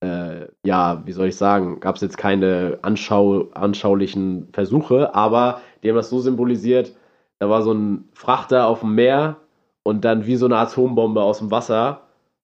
äh, 0.00 0.46
ja, 0.64 1.02
wie 1.04 1.12
soll 1.12 1.28
ich 1.28 1.36
sagen, 1.36 1.80
gab 1.80 1.96
es 1.96 2.02
jetzt 2.02 2.18
keine 2.18 2.78
anschau 2.82 3.50
anschaulichen 3.52 4.48
Versuche, 4.52 5.14
aber 5.14 5.60
die 5.82 5.88
haben 5.88 5.96
das 5.96 6.10
so 6.10 6.20
symbolisiert, 6.20 6.96
da 7.38 7.48
war 7.48 7.62
so 7.62 7.72
ein 7.72 8.08
Frachter 8.12 8.66
auf 8.66 8.80
dem 8.80 8.94
Meer 8.94 9.36
und 9.82 10.04
dann 10.04 10.26
wie 10.26 10.36
so 10.36 10.46
eine 10.46 10.56
Atombombe 10.56 11.22
aus 11.22 11.38
dem 11.38 11.50
Wasser 11.50 12.02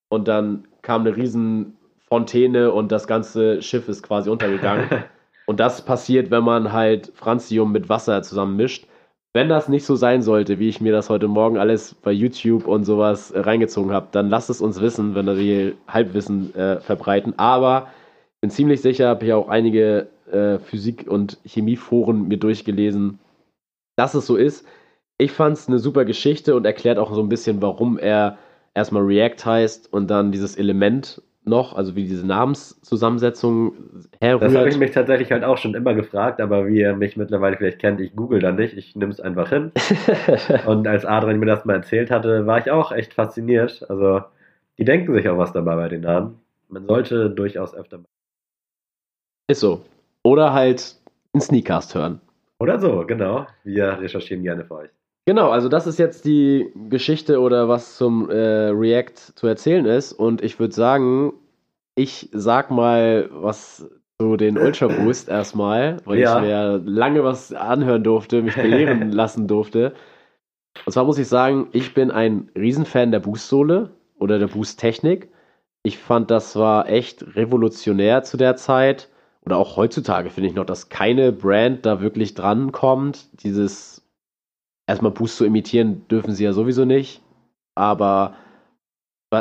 und 0.08 0.28
dann 0.28 0.68
kam 0.82 1.02
eine 1.02 1.16
riesen 1.16 1.76
Fontäne 2.08 2.72
und 2.72 2.92
das 2.92 3.06
ganze 3.06 3.60
Schiff 3.62 3.88
ist 3.88 4.02
quasi 4.02 4.30
untergegangen. 4.30 4.88
Und 5.48 5.60
das 5.60 5.84
passiert, 5.84 6.32
wenn 6.32 6.42
man 6.42 6.72
halt 6.72 7.12
Francium 7.14 7.70
mit 7.70 7.88
Wasser 7.88 8.20
zusammen 8.22 8.56
mischt. 8.56 8.86
Wenn 9.36 9.50
das 9.50 9.68
nicht 9.68 9.84
so 9.84 9.96
sein 9.96 10.22
sollte, 10.22 10.58
wie 10.58 10.70
ich 10.70 10.80
mir 10.80 10.92
das 10.92 11.10
heute 11.10 11.28
Morgen 11.28 11.58
alles 11.58 11.94
bei 11.94 12.10
YouTube 12.10 12.66
und 12.66 12.84
sowas 12.84 13.32
äh, 13.32 13.40
reingezogen 13.40 13.92
habe, 13.92 14.08
dann 14.10 14.30
lasst 14.30 14.48
es 14.48 14.62
uns 14.62 14.80
wissen, 14.80 15.14
wenn 15.14 15.26
wir 15.26 15.34
hier 15.34 15.74
Halbwissen 15.86 16.54
äh, 16.54 16.80
verbreiten. 16.80 17.38
Aber 17.38 17.88
ich 18.36 18.40
bin 18.40 18.48
ziemlich 18.48 18.80
sicher, 18.80 19.08
habe 19.08 19.26
ich 19.26 19.34
auch 19.34 19.48
einige 19.48 20.06
äh, 20.32 20.58
Physik- 20.58 21.06
und 21.06 21.36
Chemieforen 21.44 22.28
mir 22.28 22.38
durchgelesen, 22.38 23.18
dass 23.96 24.14
es 24.14 24.24
so 24.24 24.36
ist. 24.36 24.66
Ich 25.18 25.32
fand 25.32 25.58
es 25.58 25.68
eine 25.68 25.80
super 25.80 26.06
Geschichte 26.06 26.56
und 26.56 26.64
erklärt 26.64 26.96
auch 26.96 27.12
so 27.12 27.20
ein 27.20 27.28
bisschen, 27.28 27.60
warum 27.60 27.98
er 27.98 28.38
erstmal 28.72 29.02
React 29.02 29.44
heißt 29.44 29.92
und 29.92 30.08
dann 30.08 30.32
dieses 30.32 30.56
Element 30.56 31.20
noch, 31.46 31.76
also 31.76 31.94
wie 31.94 32.04
diese 32.04 32.26
Namenszusammensetzung 32.26 33.74
herrührt. 34.20 34.42
Das 34.42 34.54
habe 34.54 34.68
ich 34.68 34.78
mich 34.78 34.90
tatsächlich 34.90 35.30
halt 35.30 35.44
auch 35.44 35.58
schon 35.58 35.74
immer 35.74 35.94
gefragt, 35.94 36.40
aber 36.40 36.66
wie 36.66 36.80
ihr 36.80 36.94
mich 36.94 37.16
mittlerweile 37.16 37.56
vielleicht 37.56 37.78
kennt, 37.78 38.00
ich 38.00 38.14
google 38.16 38.40
da 38.40 38.52
nicht, 38.52 38.76
ich 38.76 38.96
nehme 38.96 39.12
es 39.12 39.20
einfach 39.20 39.48
hin. 39.50 39.72
und 40.66 40.86
als 40.88 41.04
Adrian 41.04 41.38
mir 41.38 41.46
das 41.46 41.64
mal 41.64 41.74
erzählt 41.74 42.10
hatte, 42.10 42.46
war 42.46 42.58
ich 42.58 42.70
auch 42.70 42.90
echt 42.90 43.14
fasziniert. 43.14 43.84
Also, 43.88 44.22
die 44.78 44.84
denken 44.84 45.14
sich 45.14 45.28
auch 45.28 45.38
was 45.38 45.52
dabei 45.52 45.76
bei 45.76 45.88
den 45.88 46.02
Namen. 46.02 46.40
Man 46.68 46.86
sollte 46.86 47.30
durchaus 47.30 47.74
öfter. 47.74 48.00
Ist 49.48 49.60
so. 49.60 49.84
Oder 50.24 50.52
halt 50.52 50.96
einen 51.32 51.40
Sneakcast 51.40 51.94
hören. 51.94 52.20
Oder 52.58 52.80
so, 52.80 53.04
genau. 53.06 53.46
Wir 53.62 54.00
recherchieren 54.00 54.42
gerne 54.42 54.64
für 54.64 54.74
euch. 54.74 54.90
Genau, 55.26 55.50
also 55.50 55.68
das 55.68 55.88
ist 55.88 55.98
jetzt 55.98 56.24
die 56.24 56.70
Geschichte 56.88 57.40
oder 57.40 57.68
was 57.68 57.96
zum 57.96 58.30
äh, 58.30 58.68
React 58.68 59.34
zu 59.34 59.46
erzählen 59.48 59.84
ist. 59.84 60.12
Und 60.12 60.40
ich 60.40 60.60
würde 60.60 60.72
sagen, 60.72 61.32
ich 61.96 62.28
sag 62.32 62.70
mal 62.70 63.28
was 63.32 63.88
zu 64.20 64.36
den 64.36 64.56
Ultra 64.56 64.86
Boost 64.86 65.28
erstmal, 65.28 65.96
weil 66.04 66.20
Ja. 66.20 66.36
ich 66.38 66.42
mir 66.46 66.80
lange 66.84 67.24
was 67.24 67.52
anhören 67.52 68.04
durfte, 68.04 68.40
mich 68.42 68.54
belehren 68.54 69.10
lassen 69.12 69.48
durfte. 69.48 69.94
Und 70.84 70.92
zwar 70.92 71.04
muss 71.04 71.18
ich 71.18 71.26
sagen, 71.26 71.68
ich 71.72 71.92
bin 71.92 72.10
ein 72.12 72.48
Riesenfan 72.56 73.10
der 73.10 73.20
Boost-Sohle 73.20 73.90
oder 74.18 74.38
der 74.38 74.46
Boost-Technik. 74.46 75.28
Ich 75.82 75.98
fand, 75.98 76.30
das 76.30 76.54
war 76.56 76.88
echt 76.88 77.34
revolutionär 77.36 78.22
zu 78.22 78.36
der 78.36 78.56
Zeit. 78.56 79.08
Oder 79.44 79.58
auch 79.58 79.76
heutzutage 79.76 80.30
finde 80.30 80.50
ich 80.50 80.54
noch, 80.56 80.64
dass 80.66 80.88
keine 80.88 81.32
Brand 81.32 81.84
da 81.86 82.00
wirklich 82.00 82.34
drankommt. 82.34 83.42
Dieses 83.42 83.95
erstmal 84.86 85.12
Boost 85.12 85.36
zu 85.36 85.44
imitieren 85.44 86.06
dürfen 86.08 86.34
sie 86.34 86.44
ja 86.44 86.52
sowieso 86.52 86.84
nicht. 86.84 87.20
Aber 87.74 88.34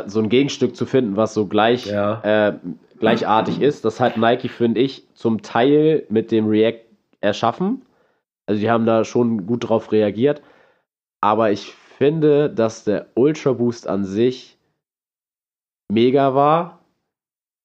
so 0.08 0.20
ein 0.20 0.30
Gegenstück 0.30 0.76
zu 0.76 0.86
finden, 0.86 1.16
was 1.16 1.34
so 1.34 1.46
gleich, 1.48 1.86
Ja. 1.86 2.22
äh, 2.24 2.58
gleichartig 3.00 3.62
ist, 3.62 3.86
das 3.86 4.00
hat 4.00 4.18
Nike, 4.18 4.50
finde 4.50 4.82
ich, 4.82 5.08
zum 5.14 5.42
Teil 5.42 6.06
mit 6.10 6.32
dem 6.32 6.48
React 6.48 6.86
erschaffen. 7.22 7.86
Also 8.48 8.60
die 8.62 8.70
haben 8.70 8.86
da 8.86 9.04
schon 9.06 9.46
gut 9.46 9.70
drauf 9.70 9.92
reagiert. 9.92 10.42
Aber 11.22 11.52
ich 11.52 11.72
finde, 11.74 12.50
dass 12.50 12.84
der 12.84 13.08
Ultra 13.16 13.54
Boost 13.54 13.88
an 13.88 14.06
sich 14.06 14.58
mega 15.92 16.34
war. 16.36 16.80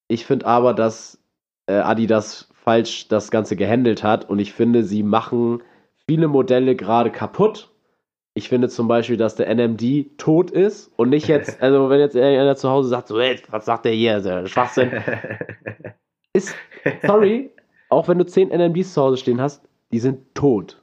Ich 0.09 0.27
finde 0.27 0.47
aber, 0.47 0.75
dass 0.75 1.19
äh, 1.67 1.75
Adidas 1.75 2.49
falsch 2.53 3.09
das 3.09 3.31
Ganze 3.31 3.57
gehandelt 3.57 4.03
hat 4.03 4.29
und 4.29 4.39
ich 4.39 4.53
finde, 4.53 4.85
sie 4.85 5.03
machen 5.03 5.63
viele 6.07 6.29
Modelle 6.29 6.77
gerade 6.77 7.11
kaputt. 7.11 7.70
Ich 8.35 8.49
finde 8.49 8.69
zum 8.69 8.87
Beispiel, 8.87 9.17
dass 9.17 9.35
der 9.35 9.53
NMD 9.53 10.17
tot 10.17 10.51
ist 10.51 10.93
und 10.97 11.11
nicht 11.11 11.27
jetzt, 11.27 11.61
also 11.63 11.91
wenn 11.91 11.99
jetzt 12.01 12.17
einer 12.17 12.57
zu 12.57 12.71
Hause 12.71 12.89
sagt, 12.89 13.09
so, 13.09 13.21
hey, 13.21 13.41
was 13.51 13.65
sagt 13.65 13.85
der 13.85 13.93
hier, 13.93 14.21
der 14.21 14.47
Schwachsinn, 14.47 14.93
ist, 16.33 16.55
sorry, 17.03 17.51
auch 17.89 18.07
wenn 18.09 18.19
du 18.19 18.25
10 18.25 18.51
NMDs 18.51 18.95
zu 18.95 19.03
Hause 19.03 19.17
stehen 19.17 19.41
hast, 19.41 19.69
die 19.93 19.99
sind 19.99 20.35
tot. 20.35 20.81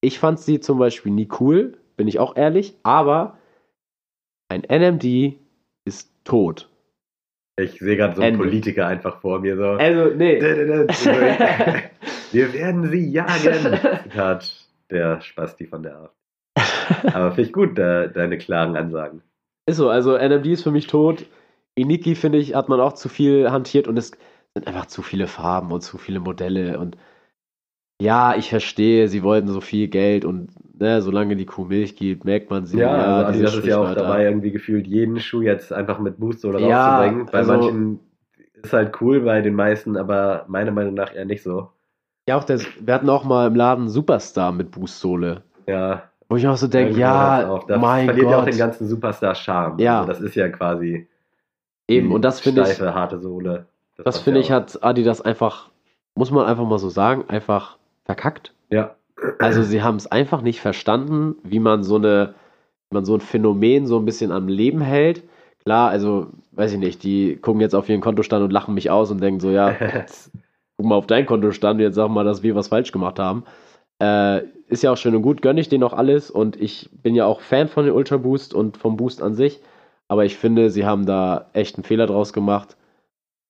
Ich 0.00 0.18
fand 0.18 0.40
sie 0.40 0.60
zum 0.60 0.78
Beispiel 0.78 1.12
nie 1.12 1.28
cool, 1.40 1.76
bin 1.96 2.08
ich 2.08 2.18
auch 2.18 2.36
ehrlich, 2.36 2.74
aber 2.82 3.36
ein 4.48 4.62
NMD 4.62 5.36
ist 5.84 6.10
tot. 6.24 6.70
Ich 7.58 7.78
sehe 7.78 7.96
gerade 7.96 8.14
so 8.14 8.22
einen 8.22 8.34
Ende. 8.34 8.44
Politiker 8.44 8.86
einfach 8.86 9.20
vor 9.20 9.40
mir 9.40 9.56
so. 9.56 9.64
Also, 9.64 10.14
nee. 10.14 10.40
Wir 12.32 12.52
werden 12.52 12.88
sie 12.88 13.10
jagen. 13.10 13.78
Zitat 14.04 14.68
der 14.90 15.20
Spasti 15.20 15.66
von 15.66 15.82
der 15.82 15.96
AfD. 15.96 16.14
Aber 17.12 17.30
finde 17.32 17.48
ich 17.48 17.52
gut, 17.52 17.76
de, 17.78 18.12
deine 18.12 18.38
klaren 18.38 18.76
Ansagen. 18.76 19.22
Ist 19.66 19.76
so, 19.76 19.88
also 19.88 20.16
NMD 20.16 20.46
ist 20.46 20.62
für 20.62 20.70
mich 20.70 20.86
tot. 20.86 21.26
Iniki, 21.74 22.14
finde 22.14 22.38
ich, 22.38 22.54
hat 22.54 22.68
man 22.68 22.80
auch 22.80 22.94
zu 22.94 23.08
viel 23.08 23.50
hantiert 23.50 23.86
und 23.86 23.96
es 23.96 24.12
sind 24.54 24.66
einfach 24.66 24.86
zu 24.86 25.02
viele 25.02 25.26
Farben 25.26 25.70
und 25.70 25.82
zu 25.82 25.98
viele 25.98 26.20
Modelle 26.20 26.78
und 26.78 26.96
ja, 28.00 28.36
ich 28.36 28.48
verstehe, 28.50 29.08
sie 29.08 29.22
wollten 29.24 29.48
so 29.48 29.60
viel 29.60 29.88
Geld 29.88 30.24
und 30.24 30.50
ne, 30.78 31.02
solange 31.02 31.34
die 31.34 31.46
Kuh 31.46 31.64
Milch 31.64 31.96
gibt, 31.96 32.24
merkt 32.24 32.48
man 32.50 32.64
sie. 32.64 32.78
Ja, 32.78 32.92
also 32.92 33.32
diese 33.32 33.48
Adidas 33.48 33.54
ist 33.56 33.66
ja 33.66 33.78
auch 33.78 33.94
dabei, 33.94 34.24
irgendwie 34.24 34.52
gefühlt 34.52 34.86
jeden 34.86 35.18
Schuh 35.18 35.42
jetzt 35.42 35.72
einfach 35.72 35.98
mit 35.98 36.18
Boostsohle 36.18 36.60
Ja, 36.60 36.86
rauszubringen. 36.86 37.26
Bei 37.26 37.38
also- 37.38 37.52
manchen 37.52 38.00
ist 38.62 38.72
halt 38.72 39.00
cool, 39.00 39.20
bei 39.20 39.40
den 39.40 39.54
meisten, 39.54 39.96
aber 39.96 40.44
meiner 40.48 40.70
Meinung 40.70 40.94
nach 40.94 41.14
eher 41.14 41.24
nicht 41.24 41.42
so. 41.42 41.70
Ja, 42.28 42.36
auch 42.36 42.44
der, 42.44 42.60
wir 42.80 42.94
hatten 42.94 43.08
auch 43.08 43.24
mal 43.24 43.46
im 43.48 43.54
Laden 43.54 43.88
Superstar 43.88 44.52
mit 44.52 44.70
Boostsohle. 44.70 45.42
Ja, 45.66 46.07
Wo 46.28 46.36
ich 46.36 46.46
auch 46.46 46.56
so 46.56 46.68
denke, 46.68 46.90
hört's 46.90 46.98
ja, 46.98 47.58
das 47.66 47.80
mein 47.80 48.04
verliert 48.06 48.30
ja 48.30 48.36
auch 48.38 48.44
Gott. 48.44 48.52
den 48.52 48.58
ganzen 48.58 48.86
Superstar-Charme. 48.86 49.78
Ja. 49.78 50.00
Also 50.00 50.08
das 50.12 50.20
ist 50.20 50.34
ja 50.34 50.48
quasi 50.48 51.08
Eben, 51.88 52.12
und 52.12 52.22
das 52.22 52.40
finde 52.40 52.62
ich, 52.62 52.68
steife, 52.68 52.94
harte 52.94 53.18
Sohle. 53.18 53.66
das 53.96 54.04
passt 54.04 54.24
finde 54.24 54.40
ja 54.40 54.44
ich, 54.44 54.52
hat 54.52 54.82
Adidas 54.84 55.20
einfach, 55.22 55.70
muss 56.14 56.30
man 56.30 56.44
einfach 56.46 56.66
mal 56.66 56.78
so 56.78 56.90
sagen, 56.90 57.24
einfach 57.28 57.78
verkackt. 58.04 58.52
Ja, 58.70 58.94
Also 59.38 59.62
sie 59.62 59.82
haben 59.82 59.96
es 59.96 60.06
einfach 60.06 60.42
nicht 60.42 60.60
verstanden, 60.60 61.36
wie 61.42 61.60
man 61.60 61.82
so 61.82 61.96
eine, 61.96 62.34
wie 62.90 62.94
man 62.94 63.04
so 63.06 63.14
ein 63.14 63.20
Phänomen 63.22 63.86
so 63.86 63.98
ein 63.98 64.04
bisschen 64.04 64.32
am 64.32 64.48
Leben 64.48 64.82
hält. 64.82 65.22
Klar, 65.64 65.88
also 65.90 66.28
weiß 66.52 66.72
ich 66.72 66.78
nicht, 66.78 67.02
die 67.02 67.36
gucken 67.36 67.60
jetzt 67.62 67.74
auf 67.74 67.88
ihren 67.88 68.00
Kontostand 68.02 68.44
und 68.44 68.52
lachen 68.52 68.74
mich 68.74 68.90
aus 68.90 69.10
und 69.10 69.20
denken 69.22 69.40
so, 69.40 69.50
ja, 69.50 69.70
jetzt 69.70 70.30
guck 70.76 70.86
mal 70.86 70.94
auf 70.96 71.06
deinen 71.06 71.26
Kontostand, 71.26 71.80
jetzt 71.80 71.94
sag 71.94 72.08
mal, 72.10 72.24
dass 72.24 72.42
wir 72.42 72.54
was 72.54 72.68
falsch 72.68 72.92
gemacht 72.92 73.18
haben. 73.18 73.44
Äh, 74.00 74.42
ist 74.68 74.82
ja 74.82 74.92
auch 74.92 74.96
schön 74.96 75.14
und 75.14 75.22
gut, 75.22 75.42
gönne 75.42 75.60
ich 75.60 75.68
denen 75.68 75.82
auch 75.82 75.92
alles 75.92 76.30
und 76.30 76.60
ich 76.60 76.90
bin 77.02 77.14
ja 77.14 77.24
auch 77.24 77.40
Fan 77.40 77.68
von 77.68 77.84
den 77.84 77.94
Ultra 77.94 78.16
Boost 78.16 78.54
und 78.54 78.76
vom 78.76 78.96
Boost 78.96 79.22
an 79.22 79.34
sich, 79.34 79.60
aber 80.08 80.24
ich 80.24 80.36
finde, 80.36 80.70
sie 80.70 80.84
haben 80.84 81.06
da 81.06 81.50
echt 81.52 81.76
einen 81.76 81.84
Fehler 81.84 82.06
draus 82.06 82.32
gemacht 82.32 82.76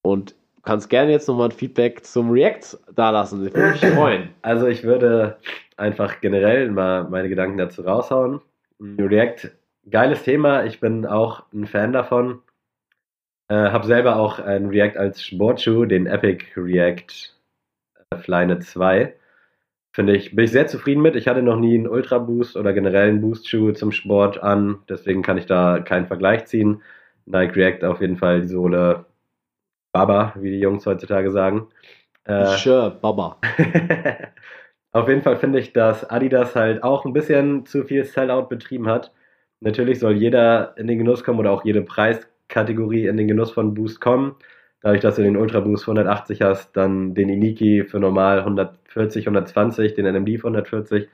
und 0.02 0.34
kannst 0.62 0.90
gerne 0.90 1.12
jetzt 1.12 1.28
nochmal 1.28 1.48
ein 1.48 1.52
Feedback 1.52 2.04
zum 2.04 2.30
React 2.30 2.78
da 2.94 3.10
lassen. 3.10 3.46
Ich 3.46 3.54
würde 3.54 3.70
mich 3.70 3.94
freuen. 3.94 4.30
Also 4.42 4.66
ich 4.66 4.84
würde 4.84 5.38
einfach 5.76 6.20
generell 6.20 6.70
mal 6.70 7.04
meine 7.04 7.28
Gedanken 7.28 7.58
dazu 7.58 7.82
raushauen. 7.82 8.40
React, 8.80 9.50
geiles 9.90 10.22
Thema. 10.22 10.64
Ich 10.64 10.80
bin 10.80 11.06
auch 11.06 11.44
ein 11.52 11.66
Fan 11.66 11.92
davon. 11.92 12.40
Äh, 13.48 13.70
habe 13.70 13.86
selber 13.86 14.16
auch 14.16 14.38
ein 14.38 14.66
React 14.66 14.98
als 14.98 15.22
Sportschuh, 15.22 15.84
den 15.86 16.06
Epic 16.06 16.44
React 16.56 17.32
Flynet 18.20 18.64
2. 18.64 19.14
Finde 19.98 20.14
ich, 20.14 20.36
bin 20.36 20.44
ich 20.44 20.52
sehr 20.52 20.68
zufrieden 20.68 21.02
mit. 21.02 21.16
Ich 21.16 21.26
hatte 21.26 21.42
noch 21.42 21.58
nie 21.58 21.74
einen 21.74 21.88
Ultra 21.88 22.18
Boost 22.18 22.56
oder 22.56 22.72
generell 22.72 23.08
einen 23.08 23.20
Boost-Schuh 23.20 23.72
zum 23.72 23.90
Sport 23.90 24.40
an. 24.40 24.78
Deswegen 24.88 25.22
kann 25.22 25.38
ich 25.38 25.46
da 25.46 25.80
keinen 25.80 26.06
Vergleich 26.06 26.44
ziehen. 26.44 26.82
Nike 27.26 27.56
React 27.56 27.84
auf 27.88 28.00
jeden 28.00 28.16
Fall 28.16 28.42
die 28.42 28.46
Sohle 28.46 29.06
Baba, 29.92 30.34
wie 30.36 30.50
die 30.50 30.60
Jungs 30.60 30.86
heutzutage 30.86 31.32
sagen. 31.32 31.66
Äh, 32.22 32.44
Sure, 32.44 32.92
Baba. 32.92 33.40
Auf 34.92 35.08
jeden 35.08 35.22
Fall 35.22 35.34
finde 35.34 35.58
ich, 35.58 35.72
dass 35.72 36.08
Adidas 36.08 36.54
halt 36.54 36.84
auch 36.84 37.04
ein 37.04 37.12
bisschen 37.12 37.66
zu 37.66 37.82
viel 37.82 38.04
Sellout 38.04 38.46
betrieben 38.46 38.86
hat. 38.86 39.12
Natürlich 39.58 39.98
soll 39.98 40.12
jeder 40.12 40.76
in 40.78 40.86
den 40.86 40.98
Genuss 40.98 41.24
kommen 41.24 41.40
oder 41.40 41.50
auch 41.50 41.64
jede 41.64 41.82
Preiskategorie 41.82 43.08
in 43.08 43.16
den 43.16 43.26
Genuss 43.26 43.50
von 43.50 43.74
Boost 43.74 44.00
kommen. 44.00 44.36
Dadurch, 44.80 45.00
dass 45.00 45.16
du 45.16 45.22
den 45.22 45.36
Ultra 45.36 45.60
Boost 45.60 45.84
für 45.84 45.90
180 45.90 46.42
hast, 46.42 46.76
dann 46.76 47.14
den 47.14 47.28
Iniki 47.28 47.84
für 47.84 47.98
normal 47.98 48.40
140, 48.40 49.26
120, 49.26 49.94
den 49.94 50.06
NMD 50.06 50.40
für 50.40 50.46
140. 50.48 51.08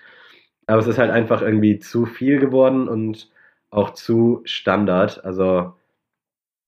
Aber 0.67 0.81
es 0.81 0.87
ist 0.87 0.99
halt 0.99 1.11
einfach 1.11 1.43
irgendwie 1.43 1.79
zu 1.79 2.07
viel 2.07 2.39
geworden 2.39 2.89
und 2.89 3.31
auch 3.71 3.91
zu 3.91 4.43
Standard. 4.45 5.25
Also 5.25 5.75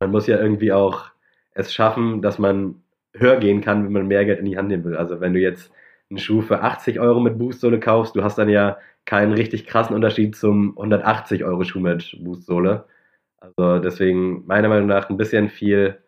man 0.01 0.11
muss 0.11 0.27
ja 0.27 0.39
irgendwie 0.39 0.73
auch 0.73 1.11
es 1.53 1.73
schaffen, 1.73 2.23
dass 2.23 2.39
man 2.39 2.83
höher 3.15 3.37
gehen 3.39 3.61
kann, 3.61 3.85
wenn 3.85 3.93
man 3.93 4.07
mehr 4.07 4.25
Geld 4.25 4.41
in 4.41 4.47
die 4.47 4.59
Hand 4.59 4.69
nehmen 4.69 4.85
will. 4.85 4.97
Also 4.97 5.21
wenn 5.21 5.33
du 5.33 5.41
jetzt 5.41 5.73
einen 6.11 6.19
Schuh 6.19 6.43
für 6.43 6.63
80 6.63 7.01
Euro 7.01 7.21
mit 7.21 7.39
Boostsohle 7.39 7.81
kaufst, 7.81 8.15
du 8.17 8.23
hast 8.23 8.39
dann 8.39 8.49
ja 8.49 8.79
keinen 9.07 9.33
richtig 9.33 9.67
krassen 9.67 9.95
Unterschied 9.97 10.37
zum 10.37 10.71
180 10.77 11.45
Euro 11.45 11.65
Schuh 11.65 11.81
mit 11.81 12.17
Boostsohle. 12.21 12.85
Also 13.41 13.79
deswegen 13.79 14.47
meiner 14.47 14.69
Meinung 14.69 14.89
nach 14.89 15.09
ein 15.11 15.17
bisschen 15.17 15.49
viel 15.49 15.99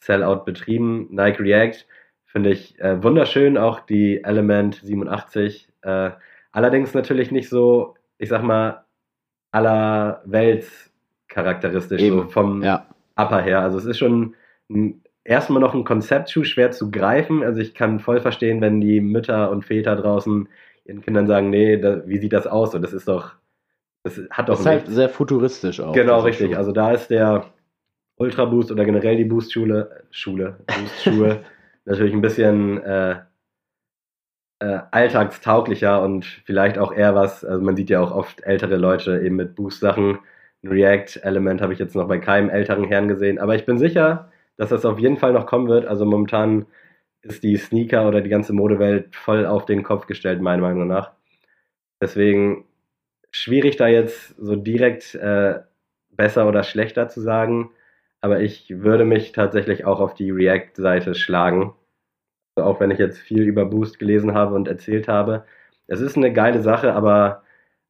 Sellout 0.00 0.44
betrieben. 0.44 1.08
Nike 1.10 1.40
React 1.40 1.84
finde 2.24 2.50
ich 2.50 2.78
äh, 2.80 3.02
wunderschön, 3.02 3.58
auch 3.58 3.80
die 3.80 4.22
Element 4.24 4.80
87. 4.82 5.68
Äh, 5.82 6.10
allerdings 6.52 6.94
natürlich 6.94 7.30
nicht 7.30 7.48
so, 7.48 7.94
ich 8.18 8.28
sag 8.28 8.42
mal, 8.42 8.84
aller 9.52 10.22
Welts 10.24 10.90
charakteristisch, 11.28 12.00
so 12.00 12.06
Eben, 12.06 12.30
vom 12.30 12.62
Ja. 12.62 12.86
Upper 13.16 13.42
her. 13.42 13.60
Also 13.60 13.78
es 13.78 13.84
ist 13.84 13.98
schon 13.98 14.34
ein, 14.70 15.02
erstmal 15.24 15.60
noch 15.60 15.74
ein 15.74 15.84
Konzeptschuh, 15.84 16.44
schwer 16.44 16.70
zu 16.70 16.90
greifen. 16.90 17.42
Also 17.42 17.60
ich 17.60 17.74
kann 17.74 17.98
voll 18.00 18.20
verstehen, 18.20 18.60
wenn 18.60 18.80
die 18.80 19.00
Mütter 19.00 19.50
und 19.50 19.64
Väter 19.64 19.96
draußen 19.96 20.48
ihren 20.84 21.02
Kindern 21.02 21.26
sagen, 21.26 21.50
nee, 21.50 21.76
da, 21.76 22.06
wie 22.06 22.18
sieht 22.18 22.32
das 22.32 22.46
aus? 22.46 22.74
Und 22.74 22.82
das 22.82 22.92
ist 22.92 23.08
doch, 23.08 23.32
das 24.02 24.18
hat 24.30 24.48
doch 24.48 24.54
Das 24.54 24.60
ist 24.60 24.66
halt 24.66 24.86
sehr 24.88 25.08
futuristisch 25.08 25.80
auch. 25.80 25.92
Genau, 25.92 26.20
richtig. 26.20 26.52
Schuh. 26.52 26.56
Also 26.56 26.72
da 26.72 26.92
ist 26.92 27.08
der 27.10 27.44
Ultra 28.20 28.44
Boost 28.44 28.70
oder 28.70 28.84
generell 28.84 29.16
die 29.16 29.24
Boost-Schule, 29.24 30.04
Schule, 30.10 30.58
Boost-Schuhe 30.66 31.40
natürlich 31.86 32.12
ein 32.12 32.20
bisschen 32.20 32.82
äh, 32.82 33.20
äh, 34.58 34.80
alltagstauglicher 34.90 36.02
und 36.02 36.26
vielleicht 36.44 36.76
auch 36.76 36.92
eher 36.92 37.14
was, 37.14 37.46
also 37.46 37.64
man 37.64 37.76
sieht 37.76 37.88
ja 37.88 38.00
auch 38.00 38.12
oft 38.12 38.42
ältere 38.42 38.76
Leute 38.76 39.22
eben 39.22 39.36
mit 39.36 39.54
Boost-Sachen. 39.54 40.18
Ein 40.62 40.68
React-Element 40.68 41.62
habe 41.62 41.72
ich 41.72 41.78
jetzt 41.78 41.96
noch 41.96 42.08
bei 42.08 42.18
keinem 42.18 42.50
älteren 42.50 42.84
Herrn 42.84 43.08
gesehen, 43.08 43.38
aber 43.38 43.54
ich 43.54 43.64
bin 43.64 43.78
sicher, 43.78 44.30
dass 44.58 44.68
das 44.68 44.84
auf 44.84 44.98
jeden 44.98 45.16
Fall 45.16 45.32
noch 45.32 45.46
kommen 45.46 45.68
wird. 45.68 45.86
Also 45.86 46.04
momentan 46.04 46.66
ist 47.22 47.42
die 47.42 47.56
Sneaker 47.56 48.06
oder 48.06 48.20
die 48.20 48.28
ganze 48.28 48.52
Modewelt 48.52 49.16
voll 49.16 49.46
auf 49.46 49.64
den 49.64 49.82
Kopf 49.82 50.06
gestellt, 50.06 50.42
meiner 50.42 50.60
Meinung 50.60 50.86
nach. 50.86 51.12
Deswegen 52.02 52.66
schwierig 53.30 53.76
da 53.76 53.88
jetzt 53.88 54.36
so 54.36 54.56
direkt 54.56 55.14
äh, 55.14 55.60
besser 56.10 56.46
oder 56.46 56.64
schlechter 56.64 57.08
zu 57.08 57.22
sagen, 57.22 57.70
aber 58.20 58.40
ich 58.40 58.68
würde 58.82 59.04
mich 59.04 59.32
tatsächlich 59.32 59.84
auch 59.84 60.00
auf 60.00 60.14
die 60.14 60.30
React-Seite 60.30 61.14
schlagen. 61.14 61.74
Also 62.56 62.68
auch 62.68 62.80
wenn 62.80 62.90
ich 62.90 62.98
jetzt 62.98 63.18
viel 63.18 63.42
über 63.42 63.64
Boost 63.64 63.98
gelesen 63.98 64.34
habe 64.34 64.54
und 64.54 64.68
erzählt 64.68 65.08
habe. 65.08 65.44
Es 65.86 66.00
ist 66.00 66.16
eine 66.16 66.32
geile 66.32 66.60
Sache, 66.62 66.94
aber 66.94 67.42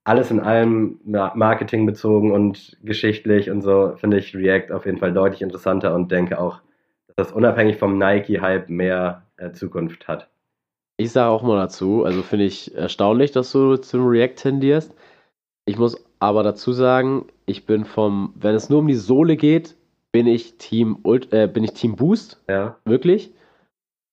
alles 0.05 0.31
in 0.31 0.41
allem 0.41 1.01
ma- 1.05 1.33
marketingbezogen 1.35 2.33
und 2.33 2.79
geschichtlich 2.83 3.51
und 3.51 3.63
so 3.63 3.97
finde 3.97 4.19
ich 4.19 4.35
React 4.35 4.73
auf 4.73 4.87
jeden 4.87 4.99
Fall 4.99 5.13
deutlich 5.13 5.43
interessanter 5.43 5.95
und 5.95 6.11
denke 6.11 6.39
auch, 6.41 6.61
dass 7.07 7.17
das 7.17 7.33
unabhängig 7.33 7.77
vom 7.77 7.99
Nike-Hype 7.99 8.69
mehr 8.71 9.27
äh, 9.37 9.53
Zukunft 9.53 10.09
hat. 10.09 10.29
Ich 10.97 11.13
sage 11.13 11.31
auch 11.31 11.43
mal 11.43 11.57
dazu, 11.57 12.05
also 12.05 12.23
finde 12.23 12.45
ich 12.45 12.75
erstaunlich, 12.75 13.33
dass 13.33 13.53
du 13.53 13.77
zum 13.77 14.07
React 14.07 14.35
tendierst. 14.37 14.95
Ich 15.65 15.79
muss 15.79 16.05
aber 16.19 16.43
dazu 16.43 16.73
sagen, 16.73 17.27
ich 17.47 17.67
bin 17.67 17.85
vom, 17.85 18.35
wenn 18.37 18.55
es 18.55 18.69
nur 18.69 18.81
um 18.81 18.87
die 18.89 18.95
Sohle 18.95 19.37
geht, 19.37 19.77
bin 20.13 20.27
ich 20.27 20.57
Team, 20.59 20.99
Ult 21.03 21.33
äh, 21.33 21.47
bin 21.47 21.65
ich 21.65 21.73
Team 21.73 21.97
Boost, 21.97 22.43
Ja, 22.49 22.77
wirklich. 22.85 23.33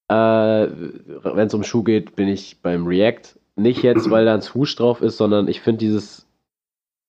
Äh, 0.10 0.14
wenn 0.16 1.48
es 1.48 1.54
um 1.54 1.64
Schuh 1.64 1.84
geht, 1.84 2.16
bin 2.16 2.28
ich 2.28 2.62
beim 2.62 2.88
React. 2.88 3.38
Nicht 3.56 3.82
jetzt, 3.84 4.10
weil 4.10 4.26
da 4.26 4.36
ein 4.36 4.42
Swoosh 4.42 4.76
drauf 4.76 5.02
ist, 5.02 5.18
sondern 5.18 5.48
ich 5.48 5.62
finde 5.62 5.80
dieses, 5.80 6.28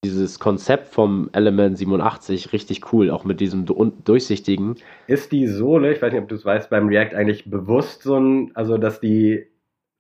dieses 0.05 0.39
Konzept 0.41 0.89
vom 0.89 1.28
Element 1.32 1.76
87 1.78 2.53
richtig 2.53 2.93
cool, 2.93 3.11
auch 3.11 3.24
mit 3.24 3.41
diesem 3.41 3.66
du- 3.66 3.93
durchsichtigen. 4.05 4.76
Ist 5.07 5.30
die 5.30 5.47
Sohle, 5.47 5.93
ich 5.93 6.01
weiß 6.03 6.12
nicht, 6.12 6.22
ob 6.22 6.28
du 6.28 6.34
es 6.34 6.45
weißt, 6.45 6.70
beim 6.70 6.89
React 6.89 7.14
eigentlich 7.14 7.49
bewusst 7.51 8.03
so 8.03 8.16
ein, 8.18 8.51
also 8.55 8.78
dass 8.78 9.01
die 9.01 9.47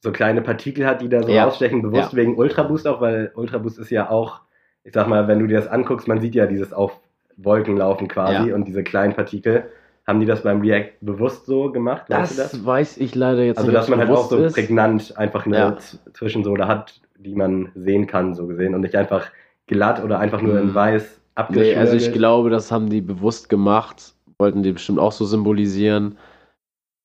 so 0.00 0.10
kleine 0.12 0.40
Partikel 0.42 0.86
hat, 0.86 1.02
die 1.02 1.08
da 1.08 1.22
so 1.22 1.32
Ja. 1.32 1.44
rausstechen, 1.44 1.82
bewusst 1.82 2.12
Ja. 2.12 2.16
wegen 2.18 2.36
Ultra 2.36 2.62
Boost 2.62 2.86
auch, 2.88 3.00
weil 3.00 3.30
Ultra 3.34 3.58
Boost 3.58 3.78
ist 3.78 3.90
ja 3.90 4.08
auch, 4.10 4.40
ich 4.84 4.94
sag 4.94 5.06
mal, 5.08 5.28
wenn 5.28 5.38
du 5.40 5.46
dir 5.46 5.56
das 5.58 5.66
anguckst, 5.68 6.08
man 6.08 6.20
sieht 6.20 6.34
ja 6.34 6.46
dieses 6.46 6.72
auf 6.72 6.98
Wolken 7.38 7.76
laufen 7.76 8.08
quasi 8.08 8.48
Ja. 8.50 8.54
und 8.54 8.66
diese 8.66 8.82
kleinen 8.82 9.14
Partikel. 9.14 9.64
Haben 10.06 10.20
die 10.20 10.26
das 10.26 10.42
beim 10.42 10.60
React 10.62 10.92
bewusst 11.02 11.44
so 11.46 11.70
gemacht? 11.70 12.04
Das, 12.08 12.34
das? 12.36 12.64
weiß 12.64 12.96
ich 12.96 13.14
leider 13.14 13.42
jetzt 13.44 13.58
Also, 13.58 13.70
nicht. 13.70 13.78
dass 13.78 13.88
man 13.88 13.98
halt 13.98 14.10
auch 14.10 14.28
so 14.30 14.38
ist. 14.38 14.54
prägnant 14.54 15.16
einfach 15.18 15.44
eine 15.46 15.56
Ja. 15.56 15.76
Zwischensohle 16.14 16.66
hat, 16.66 17.00
die 17.18 17.34
man 17.34 17.70
sehen 17.74 18.06
kann, 18.06 18.34
so 18.34 18.46
gesehen, 18.46 18.74
und 18.74 18.80
nicht 18.80 18.96
einfach 18.96 19.26
glatt 19.66 20.02
oder 20.02 20.18
einfach 20.18 20.40
nur 20.40 20.58
in 20.58 20.68
Mhm. 20.68 20.74
weiß 20.74 21.02
Nee, 21.02 21.32
abgeschnitten. 21.34 21.78
also 21.78 21.94
ich 21.96 22.12
glaube, 22.12 22.48
das 22.50 22.72
haben 22.72 22.88
die 22.88 23.02
bewusst 23.02 23.48
gemacht, 23.50 24.14
wollten 24.38 24.62
die 24.62 24.72
bestimmt 24.72 24.98
auch 24.98 25.12
so 25.12 25.24
symbolisieren. 25.26 26.16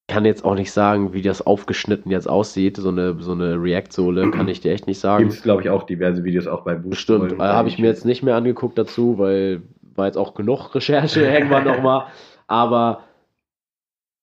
Kann 0.07 0.25
jetzt 0.25 0.43
auch 0.45 0.55
nicht 0.55 0.71
sagen, 0.71 1.13
wie 1.13 1.21
das 1.21 1.41
aufgeschnitten 1.45 2.11
jetzt 2.11 2.29
aussieht, 2.29 2.77
so 2.77 2.89
eine, 2.89 3.15
so 3.19 3.33
eine 3.33 3.61
React-Sohle, 3.61 4.31
kann 4.31 4.47
ich 4.47 4.61
dir 4.61 4.71
echt 4.71 4.87
nicht 4.87 4.99
sagen. 4.99 5.23
Gibt 5.25 5.33
es, 5.33 5.43
glaube 5.43 5.61
ich, 5.61 5.69
auch 5.69 5.83
diverse 5.83 6.23
Videos 6.23 6.47
auch 6.47 6.61
bei 6.61 6.75
Boost. 6.75 6.91
Bestimmt, 6.91 7.33
äh, 7.33 7.37
habe 7.39 7.67
ich 7.67 7.79
mir 7.79 7.87
jetzt 7.87 8.05
nicht 8.05 8.23
mehr 8.23 8.35
angeguckt 8.37 8.77
dazu, 8.77 9.17
weil 9.17 9.61
war 9.95 10.05
jetzt 10.05 10.17
auch 10.17 10.33
genug 10.33 10.73
Recherche 10.73 11.21
irgendwann 11.25 11.65
nochmal. 11.65 12.07
Aber 12.47 13.03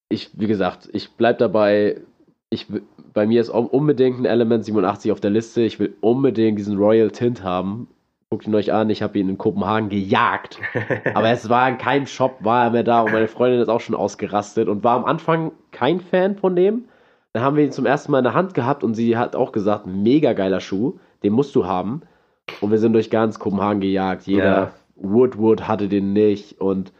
ich, 0.08 0.30
wie 0.34 0.46
gesagt, 0.46 0.88
ich 0.92 1.12
bleib 1.16 1.38
dabei. 1.38 2.00
Ich, 2.50 2.66
bei 3.12 3.26
mir 3.26 3.40
ist 3.40 3.48
unbedingt 3.48 4.18
ein 4.18 4.24
Element 4.24 4.64
87 4.64 5.12
auf 5.12 5.20
der 5.20 5.30
Liste. 5.30 5.62
Ich 5.62 5.78
will 5.78 5.94
unbedingt 6.00 6.58
diesen 6.58 6.76
Royal 6.76 7.10
Tint 7.10 7.44
haben. 7.44 7.88
Guckt 8.28 8.46
ihn 8.46 8.54
euch 8.54 8.72
an, 8.72 8.90
ich 8.90 9.02
habe 9.02 9.18
ihn 9.18 9.28
in 9.28 9.38
Kopenhagen 9.38 9.88
gejagt. 9.88 10.60
Aber 11.14 11.30
es 11.30 11.48
war 11.48 11.68
in 11.68 11.78
keinem 11.78 12.06
Shop, 12.06 12.36
war 12.40 12.64
er 12.64 12.70
mehr 12.70 12.84
da 12.84 13.02
und 13.02 13.12
meine 13.12 13.26
Freundin 13.26 13.60
ist 13.60 13.68
auch 13.68 13.80
schon 13.80 13.96
ausgerastet 13.96 14.68
und 14.68 14.84
war 14.84 14.96
am 14.96 15.04
Anfang 15.04 15.50
kein 15.72 16.00
Fan 16.00 16.36
von 16.36 16.54
dem. 16.54 16.84
Dann 17.32 17.42
haben 17.42 17.56
wir 17.56 17.64
ihn 17.64 17.72
zum 17.72 17.86
ersten 17.86 18.12
Mal 18.12 18.18
in 18.18 18.24
der 18.24 18.34
Hand 18.34 18.54
gehabt 18.54 18.84
und 18.84 18.94
sie 18.94 19.16
hat 19.16 19.34
auch 19.34 19.50
gesagt, 19.50 19.86
mega 19.86 20.32
geiler 20.32 20.60
Schuh, 20.60 20.98
den 21.22 21.32
musst 21.32 21.54
du 21.56 21.66
haben. 21.66 22.02
Und 22.60 22.70
wir 22.70 22.78
sind 22.78 22.92
durch 22.92 23.10
ganz 23.10 23.38
Kopenhagen 23.38 23.80
gejagt. 23.80 24.26
Jeder 24.26 24.44
Ja. 24.44 24.70
Woodwood 25.00 25.66
hatte 25.66 25.88
den 25.88 26.12
nicht 26.12 26.60
und 26.60 26.92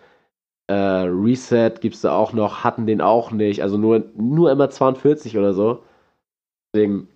äh, 0.67 0.75
Reset 0.75 1.81
gibt 1.81 1.97
es 1.97 2.03
da 2.03 2.13
auch 2.13 2.33
noch, 2.33 2.65
hatten 2.65 2.87
den 2.87 3.01
auch 3.01 3.31
nicht. 3.33 3.63
Also 3.63 3.77
nur, 3.77 4.05
nur 4.17 4.51
immer 4.53 4.71
42 4.71 5.37
oder 5.37 5.53
so. 5.53 5.83
Deswegen, 6.73 7.09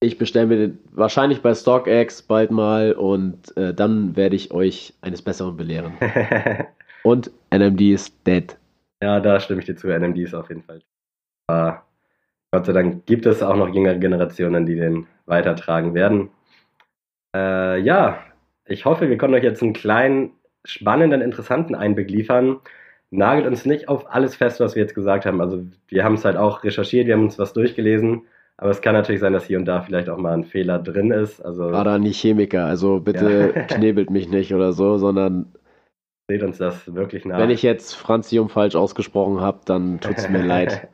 ich 0.00 0.18
bestelle 0.18 0.46
mir 0.46 0.56
den 0.56 0.78
wahrscheinlich 0.92 1.42
bei 1.42 1.54
StockX 1.54 2.22
bald 2.22 2.50
mal 2.50 2.92
und 2.92 3.56
äh, 3.56 3.74
dann 3.74 4.16
werde 4.16 4.36
ich 4.36 4.52
euch 4.52 4.94
eines 5.00 5.22
Besseren 5.22 5.56
belehren. 5.56 5.94
Und 7.06 7.30
NMD 7.54 7.80
ist 7.82 8.26
dead. 8.26 8.58
ja, 9.00 9.20
da 9.20 9.38
stimme 9.38 9.60
ich 9.60 9.66
dir 9.66 9.76
zu. 9.76 9.86
NMD 9.86 10.18
ist 10.18 10.34
auf 10.34 10.48
jeden 10.48 10.64
Fall. 10.64 10.82
Aber 11.46 11.84
Gott 12.50 12.66
sei 12.66 12.72
Dank 12.72 13.06
gibt 13.06 13.26
es 13.26 13.44
auch 13.44 13.54
noch 13.54 13.68
jüngere 13.72 13.94
Generationen, 13.94 14.66
die 14.66 14.74
den 14.74 15.06
weitertragen 15.26 15.94
werden. 15.94 16.30
Äh, 17.32 17.78
ja, 17.80 18.25
ich 18.66 18.84
hoffe, 18.84 19.08
wir 19.08 19.18
konnten 19.18 19.34
euch 19.34 19.44
jetzt 19.44 19.62
einen 19.62 19.72
kleinen, 19.72 20.32
spannenden, 20.64 21.20
interessanten 21.20 21.74
Einblick 21.74 22.10
liefern. 22.10 22.58
Nagelt 23.10 23.46
uns 23.46 23.64
nicht 23.64 23.88
auf 23.88 24.12
alles 24.12 24.34
fest, 24.34 24.60
was 24.60 24.74
wir 24.74 24.82
jetzt 24.82 24.94
gesagt 24.94 25.26
haben. 25.26 25.40
Also 25.40 25.64
wir 25.88 26.04
haben 26.04 26.14
es 26.14 26.24
halt 26.24 26.36
auch 26.36 26.64
recherchiert, 26.64 27.06
wir 27.06 27.14
haben 27.14 27.24
uns 27.24 27.38
was 27.38 27.52
durchgelesen. 27.52 28.22
Aber 28.58 28.70
es 28.70 28.80
kann 28.80 28.94
natürlich 28.94 29.20
sein, 29.20 29.32
dass 29.32 29.44
hier 29.44 29.58
und 29.58 29.66
da 29.66 29.82
vielleicht 29.82 30.08
auch 30.08 30.16
mal 30.16 30.32
ein 30.32 30.44
Fehler 30.44 30.78
drin 30.78 31.10
ist. 31.10 31.40
Also 31.40 31.68
Gerade 31.68 31.90
an 31.90 32.02
die 32.02 32.12
Chemiker, 32.12 32.64
also 32.64 33.00
bitte 33.00 33.52
Ja. 33.54 33.62
knebelt 33.68 34.10
mich 34.10 34.28
nicht 34.28 34.54
oder 34.54 34.72
so, 34.72 34.96
sondern 34.96 35.52
seht 36.28 36.42
uns 36.42 36.58
das 36.58 36.92
wirklich 36.94 37.24
nach. 37.24 37.38
wenn 37.38 37.50
ich 37.50 37.62
jetzt 37.62 37.94
Franzium 37.94 38.48
falsch 38.48 38.74
ausgesprochen 38.74 39.40
habe, 39.40 39.60
dann 39.66 40.00
tut's 40.00 40.28
mir 40.28 40.42
leid. 40.44 40.88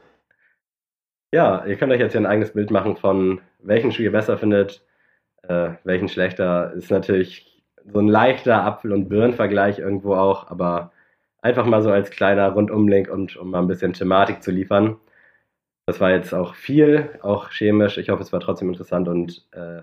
Ja, 1.32 1.64
ihr 1.64 1.76
könnt 1.76 1.92
euch 1.92 2.00
jetzt 2.00 2.12
hier 2.12 2.20
ein 2.20 2.26
eigenes 2.26 2.52
Bild 2.52 2.70
machen 2.70 2.96
von 2.96 3.40
welchen 3.60 3.92
Schuh 3.92 4.02
ihr 4.02 4.12
besser 4.12 4.36
findet, 4.36 4.84
äh, 5.44 5.70
welchen 5.84 6.08
schlechter. 6.08 6.72
Ist 6.74 6.90
natürlich 6.90 7.51
so 7.92 7.98
ein 7.98 8.08
leichter 8.08 8.64
Apfel- 8.64 8.92
und 8.92 9.08
Birnenvergleich 9.08 9.78
irgendwo 9.78 10.14
auch, 10.14 10.50
aber 10.50 10.92
einfach 11.40 11.66
mal 11.66 11.82
so 11.82 11.90
als 11.90 12.10
kleiner 12.10 12.50
Rundumlink 12.50 13.10
und 13.10 13.36
um 13.36 13.50
mal 13.50 13.60
ein 13.60 13.66
bisschen 13.68 13.92
Thematik 13.92 14.42
zu 14.42 14.50
liefern. 14.50 14.96
Das 15.86 16.00
war 16.00 16.10
jetzt 16.12 16.32
auch 16.32 16.54
viel, 16.54 17.18
auch 17.22 17.50
chemisch. 17.50 17.98
Ich 17.98 18.08
hoffe, 18.10 18.22
es 18.22 18.32
war 18.32 18.40
trotzdem 18.40 18.68
interessant 18.68 19.08
und 19.08 19.46
äh, 19.52 19.82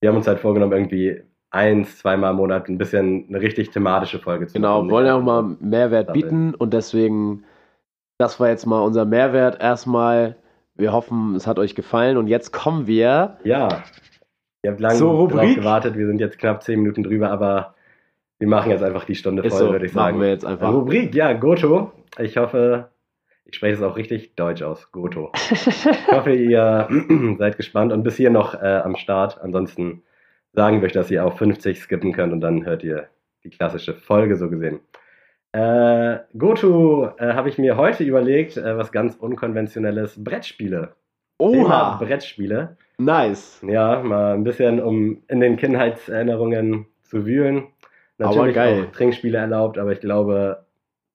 wir 0.00 0.08
haben 0.10 0.16
uns 0.16 0.28
halt 0.28 0.38
vorgenommen, 0.38 0.72
irgendwie 0.72 1.22
eins, 1.50 1.98
zweimal 1.98 2.30
im 2.30 2.36
Monat 2.36 2.68
ein 2.68 2.78
bisschen 2.78 3.26
eine 3.28 3.40
richtig 3.40 3.70
thematische 3.70 4.18
Folge 4.18 4.46
zu 4.46 4.54
Genau, 4.54 4.80
machen. 4.82 4.90
wollen 4.90 5.06
ja 5.06 5.16
auch 5.16 5.22
mal 5.22 5.56
Mehrwert 5.60 6.12
bieten 6.12 6.54
und 6.54 6.74
deswegen, 6.74 7.44
das 8.18 8.38
war 8.38 8.48
jetzt 8.48 8.66
mal 8.66 8.80
unser 8.80 9.04
Mehrwert 9.04 9.60
erstmal. 9.60 10.36
Wir 10.76 10.92
hoffen, 10.92 11.36
es 11.36 11.46
hat 11.46 11.58
euch 11.58 11.74
gefallen 11.76 12.16
und 12.16 12.26
jetzt 12.26 12.52
kommen 12.52 12.86
wir. 12.86 13.38
Ja, 13.44 13.82
ihr 14.64 14.70
habt 14.70 14.80
lange 14.80 14.96
Zur 14.96 15.28
drauf 15.28 15.54
gewartet. 15.54 15.96
Wir 15.96 16.06
sind 16.06 16.20
jetzt 16.20 16.38
knapp 16.38 16.62
zehn 16.62 16.80
Minuten 16.80 17.02
drüber, 17.02 17.30
aber 17.30 17.74
wir 18.38 18.48
machen 18.48 18.70
jetzt 18.70 18.82
einfach 18.82 19.04
die 19.04 19.14
Stunde 19.14 19.42
voll, 19.42 19.58
so, 19.58 19.70
würde 19.70 19.86
ich 19.86 19.94
machen 19.94 20.14
sagen. 20.14 20.20
wir 20.20 20.28
jetzt 20.30 20.44
einfach. 20.44 20.72
Rubrik, 20.72 21.14
ja, 21.14 21.32
Goto. 21.34 21.92
Ich 22.18 22.36
hoffe, 22.36 22.90
ich 23.44 23.56
spreche 23.56 23.74
es 23.74 23.82
auch 23.82 23.96
richtig 23.96 24.34
deutsch 24.34 24.62
aus. 24.62 24.90
Goto. 24.90 25.30
Ich 25.34 25.86
hoffe, 26.10 26.32
ihr 26.34 26.88
seid 27.38 27.56
gespannt 27.56 27.92
und 27.92 28.02
bis 28.02 28.16
hier 28.16 28.30
noch 28.30 28.54
äh, 28.54 28.80
am 28.84 28.96
Start. 28.96 29.40
Ansonsten 29.40 30.02
sagen 30.52 30.80
wir 30.80 30.86
euch, 30.86 30.92
dass 30.92 31.10
ihr 31.10 31.24
auf 31.24 31.38
50 31.38 31.80
skippen 31.80 32.12
könnt 32.12 32.32
und 32.32 32.40
dann 32.40 32.64
hört 32.64 32.82
ihr 32.82 33.08
die 33.44 33.50
klassische 33.50 33.94
Folge 33.94 34.36
so 34.36 34.48
gesehen. 34.48 34.80
Äh, 35.52 36.18
Goto 36.36 37.10
äh, 37.18 37.34
habe 37.34 37.48
ich 37.48 37.58
mir 37.58 37.76
heute 37.76 38.02
überlegt, 38.02 38.56
äh, 38.56 38.76
was 38.76 38.90
ganz 38.90 39.14
unkonventionelles 39.14 40.22
Brettspiele. 40.22 40.96
Thema 41.38 41.94
Oha, 41.94 41.96
Brettspiele. 41.98 42.76
Nice. 42.98 43.60
Ja, 43.66 44.02
mal 44.02 44.34
ein 44.34 44.44
bisschen, 44.44 44.80
um 44.82 45.22
in 45.28 45.40
den 45.40 45.56
Kindheitserinnerungen 45.56 46.86
zu 47.02 47.26
wühlen. 47.26 47.64
Aber 48.18 48.30
Natürlich 48.36 48.54
geil. 48.54 48.86
auch 48.88 48.92
Trinkspiele 48.96 49.38
erlaubt, 49.38 49.78
aber 49.78 49.92
ich 49.92 50.00
glaube, 50.00 50.64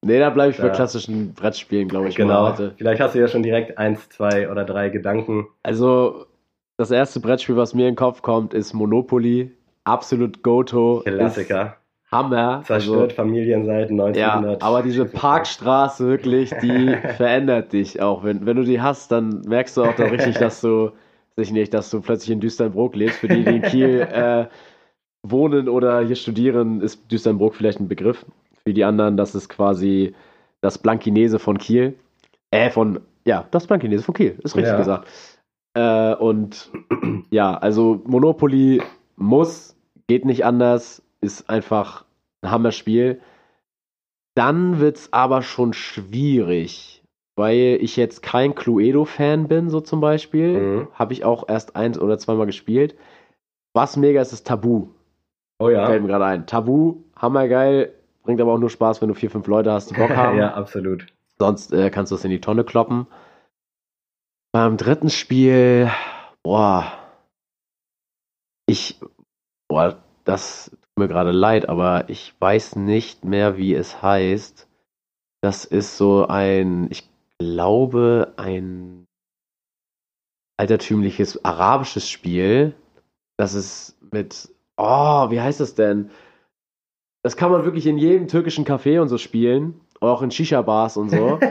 Nee, 0.02 0.20
da 0.20 0.30
bleibe 0.30 0.52
ich 0.52 0.58
bei 0.58 0.70
klassischen 0.70 1.34
Brettspielen, 1.34 1.90
glaube 1.90 2.08
ich. 2.08 2.16
genau. 2.16 2.54
Vielleicht 2.78 3.02
hast 3.02 3.16
du 3.16 3.20
ja 3.20 3.28
schon 3.28 3.44
direkt 3.44 3.78
eins, 3.78 4.08
zwei 4.10 4.50
oder 4.50 4.64
drei 4.64 4.88
Gedanken. 4.90 5.48
Also, 5.62 6.26
das 6.78 6.90
erste 6.92 7.20
Brettspiel, 7.20 7.58
was 7.58 7.74
mir 7.74 7.82
in 7.88 7.92
den 7.94 7.96
Kopf 7.98 8.22
kommt, 8.22 8.54
ist 8.54 8.74
Monopoly. 8.74 9.52
Absolut 9.84 10.42
Goto. 10.42 11.02
Klassiker. 11.06 11.76
Hammer. 12.12 12.64
Zerstört 12.66 13.12
Familien 13.14 13.66
seit 13.66 13.92
Also, 13.92 14.20
ja, 14.20 14.36
1900. 14.36 14.64
aber 14.64 14.82
diese 14.84 15.06
Parkstraße 15.06 16.08
wirklich, 16.08 16.52
die 16.62 16.96
verändert 17.18 17.74
dich 17.74 18.02
auch. 18.02 18.24
Wenn, 18.24 18.46
wenn 18.46 18.56
du 18.56 18.64
die 18.64 18.82
hast, 18.82 19.12
dann 19.12 19.42
merkst 19.48 19.76
du 19.78 19.84
auch 19.84 19.96
da 19.96 20.06
richtig, 20.06 20.38
dass 20.38 20.62
du, 20.62 20.92
sich 21.40 21.52
nicht, 21.52 21.74
dass 21.74 21.90
du 21.90 22.02
plötzlich 22.02 22.32
in 22.32 22.40
Düsternbrook 22.40 22.96
lebst. 22.96 23.20
Für 23.20 23.28
die, 23.28 23.44
die 23.44 23.56
in 23.58 23.62
Kiel 23.64 24.00
äh, 24.12 24.48
wohnen 25.24 25.68
oder 25.70 26.02
hier 26.06 26.16
studieren, 26.16 26.82
ist 26.82 27.12
Düsternbrook 27.12 27.56
vielleicht 27.56 27.80
ein 27.80 27.88
Begriff. 27.88 28.26
Für 28.64 28.74
die 28.74 28.84
anderen, 28.84 29.18
das 29.18 29.36
ist 29.36 29.50
quasi 29.50 30.14
das 30.62 30.78
Blankinese 30.78 31.40
von 31.40 31.58
Kiel. 31.58 31.98
Äh, 32.52 32.70
von, 32.70 33.00
ja, 33.26 33.48
das 33.52 33.68
Blankinese 33.68 34.04
von 34.04 34.14
Kiel, 34.16 34.38
ist 34.44 34.56
richtig 34.56 34.72
Ja. 34.72 34.78
gesagt. 34.78 35.08
Äh, 35.74 36.16
und 36.16 36.72
ja, 37.30 37.58
also 37.58 38.02
Monopoly 38.06 38.82
muss, 39.16 39.76
geht 40.08 40.26
nicht 40.26 40.46
anders, 40.46 41.02
ist 41.22 41.50
einfach 41.50 42.06
ein 42.42 42.52
Hammerspiel. 42.52 43.22
Dann 44.36 44.80
wird 44.80 44.98
es 44.98 45.14
aber 45.14 45.42
schon 45.42 45.74
schwierig, 45.74 46.99
weil 47.40 47.80
ich 47.82 47.96
jetzt 47.96 48.22
kein 48.22 48.54
Cluedo-Fan 48.54 49.48
bin, 49.48 49.70
so 49.70 49.80
zum 49.80 50.02
Beispiel. 50.02 50.60
Mhm. 50.60 50.88
Habe 50.94 51.14
ich 51.14 51.24
auch 51.24 51.48
erst 51.48 51.76
eins 51.78 51.98
oder 51.98 52.20
zweimal 52.20 52.46
gespielt. 52.46 52.96
Was 53.74 53.96
mega 53.96 54.22
ist, 54.22 54.34
ist 54.34 54.46
Tabu. 54.46 54.90
Oh 55.58 55.70
ja. 55.70 55.86
Fällt 55.86 56.02
mir 56.02 56.10
gerade 56.10 56.26
ein. 56.26 56.46
Tabu, 56.48 56.98
hammergeil, 57.16 57.94
bringt 58.24 58.42
aber 58.42 58.54
auch 58.54 58.60
nur 58.60 58.70
Spaß, 58.70 59.02
wenn 59.02 59.08
du 59.08 59.16
vier, 59.16 59.32
fünf 59.32 59.48
Leute 59.48 59.72
hast, 59.72 59.90
die 59.90 59.96
Bock 59.96 60.10
haben. 60.16 60.38
ja, 60.38 60.54
absolut. 60.54 61.08
Sonst 61.38 61.72
äh, 61.72 61.90
kannst 61.90 62.12
du 62.12 62.16
es 62.16 62.26
in 62.26 62.32
die 62.32 62.42
Tonne 62.42 62.66
kloppen. 62.66 63.08
Beim 64.52 64.76
dritten 64.76 65.10
Spiel, 65.10 65.90
boah, 66.44 66.92
ich, 68.68 69.00
boah, 69.70 69.98
das 70.26 70.72
tut 70.72 70.98
mir 70.98 71.08
gerade 71.08 71.32
leid, 71.32 71.70
aber 71.70 72.10
ich 72.10 72.34
weiß 72.40 72.76
nicht 72.76 73.24
mehr, 73.24 73.58
wie 73.58 73.74
es 73.76 74.02
heißt. 74.02 74.68
Das 75.42 75.64
ist 75.64 75.96
so 75.96 76.28
ein, 76.28 76.88
ich 76.92 77.09
glaube, 77.40 78.34
ein 78.38 79.06
altertümliches 80.58 81.44
arabisches 81.46 82.10
Spiel. 82.10 82.74
Das 83.38 83.54
ist 83.54 83.98
mit, 84.12 84.50
oh, 84.78 85.32
wie 85.32 85.40
heißt 85.40 85.60
das 85.60 85.76
denn? 85.76 86.12
Das 87.24 87.38
kann 87.38 87.52
man 87.52 87.66
wirklich 87.66 87.88
in 87.88 87.98
jedem 87.98 88.28
türkischen 88.28 88.66
Café 88.66 89.02
und 89.02 89.08
so 89.08 89.18
spielen. 89.18 89.80
Auch 90.02 90.22
in 90.22 90.32
Shisha-Bars 90.32 90.98
und 90.98 91.10
so. 91.10 91.40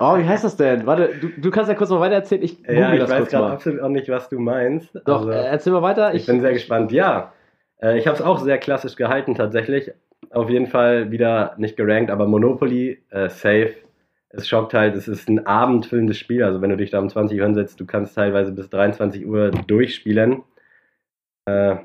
Oh, 0.00 0.16
wie 0.16 0.24
heißt 0.24 0.44
das 0.44 0.56
denn? 0.56 0.86
Warte, 0.86 1.10
du, 1.20 1.28
du 1.28 1.50
kannst 1.50 1.68
ja 1.68 1.74
kurz 1.74 1.90
mal 1.90 1.98
weiter 1.98 2.14
erzählen. 2.14 2.42
Ich 2.42 2.60
ja, 2.60 2.94
ich 2.94 3.08
weiß 3.08 3.28
gerade 3.28 3.52
absolut 3.52 3.80
auch 3.80 3.88
nicht, 3.88 4.08
was 4.08 4.28
du 4.28 4.38
meinst. 4.38 4.94
Doch, 5.04 5.18
Also, 5.18 5.30
äh, 5.30 5.44
erzähl 5.46 5.72
mal 5.72 5.82
weiter. 5.82 6.14
ich, 6.14 6.26
bin 6.26 6.40
sehr 6.40 6.52
gespannt. 6.52 6.92
Ja, 6.92 7.32
äh, 7.82 7.98
ich 7.98 8.06
habe 8.06 8.16
es 8.16 8.22
auch 8.22 8.38
sehr 8.38 8.58
klassisch 8.58 8.94
gehalten 8.94 9.34
tatsächlich. 9.34 9.92
Auf 10.30 10.48
jeden 10.48 10.68
Fall 10.68 11.10
wieder 11.10 11.54
nicht 11.58 11.76
gerankt, 11.76 12.10
aber 12.10 12.26
Monopoly, 12.28 13.02
äh, 13.10 13.28
safe. 13.28 13.74
Es 14.30 14.46
schockt 14.46 14.74
halt, 14.74 14.94
es 14.94 15.08
ist 15.08 15.28
ein 15.28 15.46
abendfüllendes 15.46 16.18
Spiel. 16.18 16.44
Also 16.44 16.60
wenn 16.60 16.70
du 16.70 16.76
dich 16.76 16.90
da 16.90 16.98
um 16.98 17.08
20 17.08 17.38
Uhr 17.38 17.46
hinsetzt, 17.46 17.80
du 17.80 17.86
kannst 17.86 18.14
teilweise 18.14 18.52
bis 18.52 18.68
23 18.68 19.26
Uhr 19.26 19.50
durchspielen. 19.50 20.42
Äh, 21.46 21.76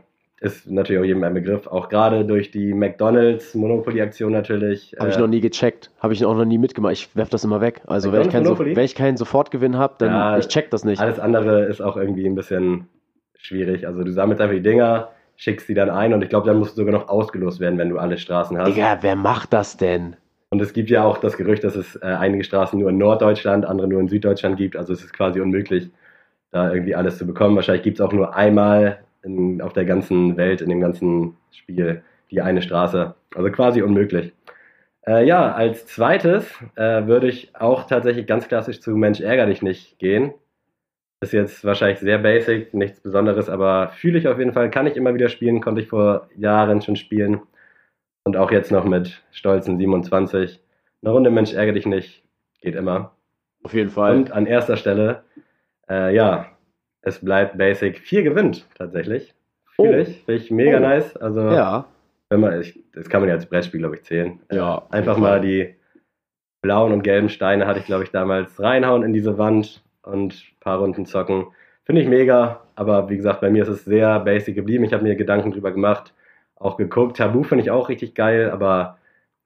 ist 0.42 0.70
natürlich 0.70 1.00
auch 1.02 1.06
jedem 1.06 1.24
ein 1.24 1.34
Begriff. 1.34 1.68
Auch 1.68 1.88
gerade 1.88 2.26
durch 2.26 2.52
die 2.52 2.74
McDonalds 2.74 3.56
Monopoly-Aktion 3.56 4.34
natürlich. 4.34 4.94
Habe 5.00 5.10
ich 5.10 5.16
äh, 5.16 5.20
noch 5.22 5.28
nie 5.28 5.40
gecheckt. 5.40 5.90
Habe 6.00 6.12
ich 6.12 6.26
auch 6.26 6.36
noch 6.36 6.44
nie 6.44 6.58
mitgemacht. 6.58 6.92
Ich 6.92 7.16
werf 7.16 7.30
das 7.30 7.46
immer 7.46 7.62
weg. 7.62 7.82
Also, 7.88 8.12
wenn 8.12 8.24
ich, 8.24 8.30
keinen, 8.30 8.46
so, 8.46 8.60
wenn 8.60 8.78
ich 8.78 8.94
keinen 8.94 9.16
Sofortgewinn 9.16 9.78
habe, 9.78 9.96
dann 10.00 10.10
Ja, 10.10 10.38
ich 10.38 10.50
check 10.50 10.70
das 10.70 10.84
nicht. 10.84 11.02
Alles 11.02 11.18
andere 11.20 11.64
ist 11.64 11.80
auch 11.80 11.96
irgendwie 11.96 12.26
ein 12.26 12.36
bisschen 12.36 12.90
schwierig. 13.38 13.88
Also 13.88 14.04
du 14.04 14.12
sammelst 14.12 14.42
einfach 14.42 14.56
die 14.56 14.62
Dinger, 14.62 15.12
schickst 15.36 15.70
die 15.70 15.74
dann 15.74 15.90
ein 15.90 16.14
und 16.14 16.22
ich 16.24 16.30
glaube, 16.30 16.48
dann 16.48 16.58
musst 16.58 16.78
du 16.78 16.82
sogar 16.82 16.94
noch 16.94 17.08
ausgelost 17.08 17.60
werden, 17.60 17.78
wenn 17.78 17.90
du 17.90 17.98
alle 17.98 18.18
Straßen 18.18 18.58
hast. 18.58 18.68
Digga, 18.68 18.98
wer 19.02 19.16
macht 19.16 19.54
das 19.54 19.78
denn? 19.78 20.16
Und 20.54 20.62
es 20.62 20.72
gibt 20.72 20.92
ja 20.92 21.04
auch 21.04 21.18
das 21.18 21.36
Gerücht, 21.36 21.64
dass 21.64 21.76
es 21.76 21.96
äh, 21.96 22.06
einige 22.06 22.44
Straßen 22.44 22.80
nur 22.80 22.92
in 22.92 23.00
Norddeutschland, 23.00 23.66
andere 23.66 23.88
nur 23.88 24.00
in 24.00 24.08
Süddeutschland 24.08 24.56
gibt. 24.56 24.76
Also 24.76 24.94
es 24.94 25.04
ist 25.04 25.12
quasi 25.12 25.42
unmöglich, 25.42 25.90
da 26.52 26.72
irgendwie 26.72 26.94
alles 26.94 27.18
zu 27.18 27.26
bekommen. 27.26 27.56
Wahrscheinlich 27.56 27.82
gibt 27.82 28.00
es 28.00 28.06
auch 28.06 28.14
nur 28.14 28.36
einmal 28.36 29.00
in, 29.24 29.64
auf 29.64 29.74
der 29.74 29.86
ganzen 29.86 30.38
Welt, 30.38 30.62
in 30.62 30.70
dem 30.70 30.80
ganzen 30.80 31.38
Spiel, 31.50 32.04
die 32.30 32.40
eine 32.40 32.62
Straße. 32.62 33.16
Also 33.34 33.50
quasi 33.50 33.82
unmöglich. 33.82 34.32
Äh, 35.08 35.26
ja, 35.26 35.52
als 35.52 35.88
zweites 35.88 36.48
äh, 36.76 37.08
würde 37.08 37.30
ich 37.30 37.56
auch 37.56 37.88
tatsächlich 37.88 38.28
ganz 38.28 38.48
klassisch 38.48 38.80
zu 38.80 38.92
Mensch 38.92 39.22
ärger 39.22 39.48
dich 39.48 39.64
nicht 39.64 39.98
gehen. 39.98 40.36
Ist 41.20 41.34
jetzt 41.34 41.66
wahrscheinlich 41.66 41.98
sehr 41.98 42.20
basic, 42.20 42.76
nichts 42.76 43.00
Besonderes, 43.02 43.50
aber 43.50 43.90
fühle 43.90 44.20
ich 44.20 44.28
auf 44.28 44.38
jeden 44.38 44.54
Fall, 44.54 44.70
kann 44.70 44.86
ich 44.86 44.98
immer 44.98 45.16
wieder 45.16 45.30
spielen, 45.30 45.62
konnte 45.62 45.82
ich 45.82 45.88
vor 45.88 46.30
Jahren 46.36 46.84
schon 46.84 46.96
spielen. 46.96 47.42
Und 48.26 48.38
auch 48.38 48.52
jetzt 48.52 48.72
noch 48.72 48.86
mit 48.86 49.22
stolzen 49.32 49.78
27. 49.78 50.62
Eine 51.02 51.12
Runde 51.12 51.30
Mensch 51.30 51.54
ärger 51.54 51.74
dich 51.74 51.86
nicht, 51.86 52.24
geht 52.62 52.76
immer. 52.76 53.12
Auf 53.64 53.74
jeden 53.74 53.90
Fall. 53.90 54.16
Und 54.16 54.32
an 54.32 54.46
erster 54.46 54.78
Stelle, 54.78 55.24
äh, 55.90 56.16
ja, 56.16 56.48
es 57.02 57.20
bleibt 57.20 57.58
basic. 57.58 58.00
Vier 58.00 58.24
gewinnt 58.24 58.68
tatsächlich. 58.78 59.34
Fühle 59.76 59.98
Oh. 59.98 60.02
ich, 60.02 60.24
finde 60.24 60.42
ich 60.42 60.52
mega 60.52 60.78
Oh. 60.78 60.82
nice. 60.82 61.18
Also, 61.18 61.42
ja. 61.50 61.86
wenn 62.30 62.40
man, 62.40 62.62
ich, 62.62 62.80
das 62.94 63.10
kann 63.10 63.22
man 63.22 63.30
ja 63.30 63.36
als 63.36 63.46
Brettspiel, 63.46 63.80
glaube 63.80 63.96
ich, 63.96 64.04
zählen. 64.04 64.40
Ja, 64.52 64.84
Einfach 64.90 65.18
mal 65.18 65.42
die 65.42 65.76
blauen 66.62 66.94
und 66.94 67.04
gelben 67.04 67.28
Steine 67.30 67.68
hatte 67.68 67.80
ich, 67.80 67.86
glaube 67.86 68.04
ich, 68.06 68.12
damals 68.12 68.62
reinhauen 68.62 69.04
in 69.04 69.12
diese 69.12 69.38
Wand 69.38 69.84
und 70.04 70.34
ein 70.34 70.60
paar 70.62 70.80
Runden 70.80 71.06
zocken. 71.06 71.48
Finde 71.84 72.02
ich 72.02 72.08
mega, 72.08 72.62
aber 72.76 73.10
wie 73.10 73.18
gesagt, 73.18 73.42
bei 73.42 73.50
mir 73.50 73.64
ist 73.64 73.70
es 73.70 73.84
sehr 73.84 74.20
basic 74.22 74.56
geblieben. 74.56 74.86
Ich 74.86 74.94
habe 74.94 75.04
mir 75.04 75.16
Gedanken 75.16 75.52
drüber 75.52 75.72
gemacht, 75.74 76.14
auch 76.64 76.78
geguckt. 76.78 77.18
Tabu 77.18 77.44
finde 77.44 77.64
ich 77.64 77.72
auch 77.72 77.90
richtig 77.90 78.16
geil, 78.16 78.50
aber 78.52 78.98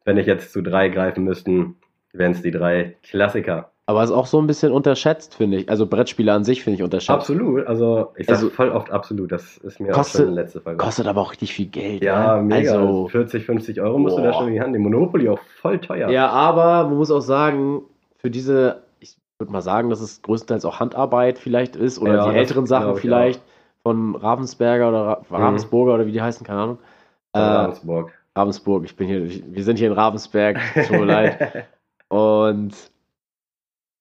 wenn 0.06 0.18
ich 0.18 0.26
jetzt 0.28 0.54
zu 0.54 0.62
drei 0.62 0.90
greifen 0.90 1.24
müssten, 1.24 1.76
wären 2.14 2.32
es 2.32 2.42
die 2.42 2.52
drei 2.52 2.96
Klassiker. 3.04 3.72
Aber 3.90 4.04
ist 4.04 4.12
auch 4.12 4.26
so 4.26 4.38
ein 4.42 4.48
bisschen 4.48 4.74
unterschätzt, 4.74 5.36
finde 5.36 5.58
ich. 5.58 5.70
Also 5.70 5.86
Brettspiele 5.88 6.34
an 6.34 6.44
sich 6.44 6.62
finde 6.62 6.76
ich 6.78 6.84
unterschätzt. 6.84 7.10
Absolut, 7.10 7.66
also 7.68 8.10
ich 8.18 8.26
sage 8.28 8.38
Also- 8.40 8.50
voll 8.50 8.70
oft 8.70 8.92
absolut, 8.92 9.32
das 9.32 9.58
ist 9.60 9.80
mir 9.80 9.92
Kostet- 9.94 10.22
auch 10.22 10.26
schon 10.26 10.34
letzte 10.34 10.60
Folge. 10.62 10.78
Kostet 10.78 11.08
aber 11.08 11.22
auch 11.22 11.32
richtig 11.32 11.54
viel 11.54 11.68
Geld. 11.68 12.04
ja, 12.04 12.36
ne? 12.38 12.44
mega. 12.44 12.74
Also, 12.74 13.08
40, 13.08 13.46
50 13.46 13.80
Euro 13.82 13.98
musst 13.98 14.18
du 14.18 14.22
da 14.24 14.32
Boah. 14.32 14.40
schon 14.40 14.48
in 14.50 14.54
die 14.56 14.62
Hand 14.62 14.74
nehmen. 14.74 14.84
Monopoly 14.84 15.30
auch 15.30 15.40
voll 15.62 15.80
teuer. 15.80 16.10
ja, 16.10 16.28
aber 16.30 16.84
man 16.90 16.98
muss 16.98 17.12
auch 17.12 17.22
sagen, 17.22 17.82
für 18.18 18.30
diese, 18.30 18.82
ich 19.00 19.16
würde 19.40 19.54
mal 19.54 19.62
sagen, 19.62 19.90
dass 19.90 20.02
es 20.02 20.22
größtenteils 20.22 20.66
auch 20.66 20.82
Handarbeit 20.82 21.40
vielleicht 21.40 21.78
ist 21.78 21.98
oder 22.00 22.16
Ja, 22.16 22.30
die 22.32 22.36
älteren 22.38 22.66
Sachen 22.66 22.96
vielleicht 22.98 23.42
von 23.84 24.16
Ravensberger 24.16 24.90
oder 24.90 25.02
Ra 25.06 25.22
Mhm. 25.30 25.36
Ravensburger 25.36 25.94
oder 25.94 26.06
wie 26.06 26.12
die 26.12 26.22
heißen, 26.22 26.46
keine 26.46 26.60
Ahnung. 26.60 26.78
Äh, 27.38 27.42
Ravensburg. 27.42 28.12
Ravensburg, 28.36 28.86
ich 28.86 28.96
bin 28.96 29.08
hier, 29.08 29.24
ich, 29.24 29.44
wir 29.48 29.64
sind 29.64 29.78
hier 29.78 29.88
in 29.88 29.94
Ravensberg, 29.94 30.60
tut 30.88 30.92
mir 31.00 31.06
leid. 31.06 31.68
Und 32.10 32.74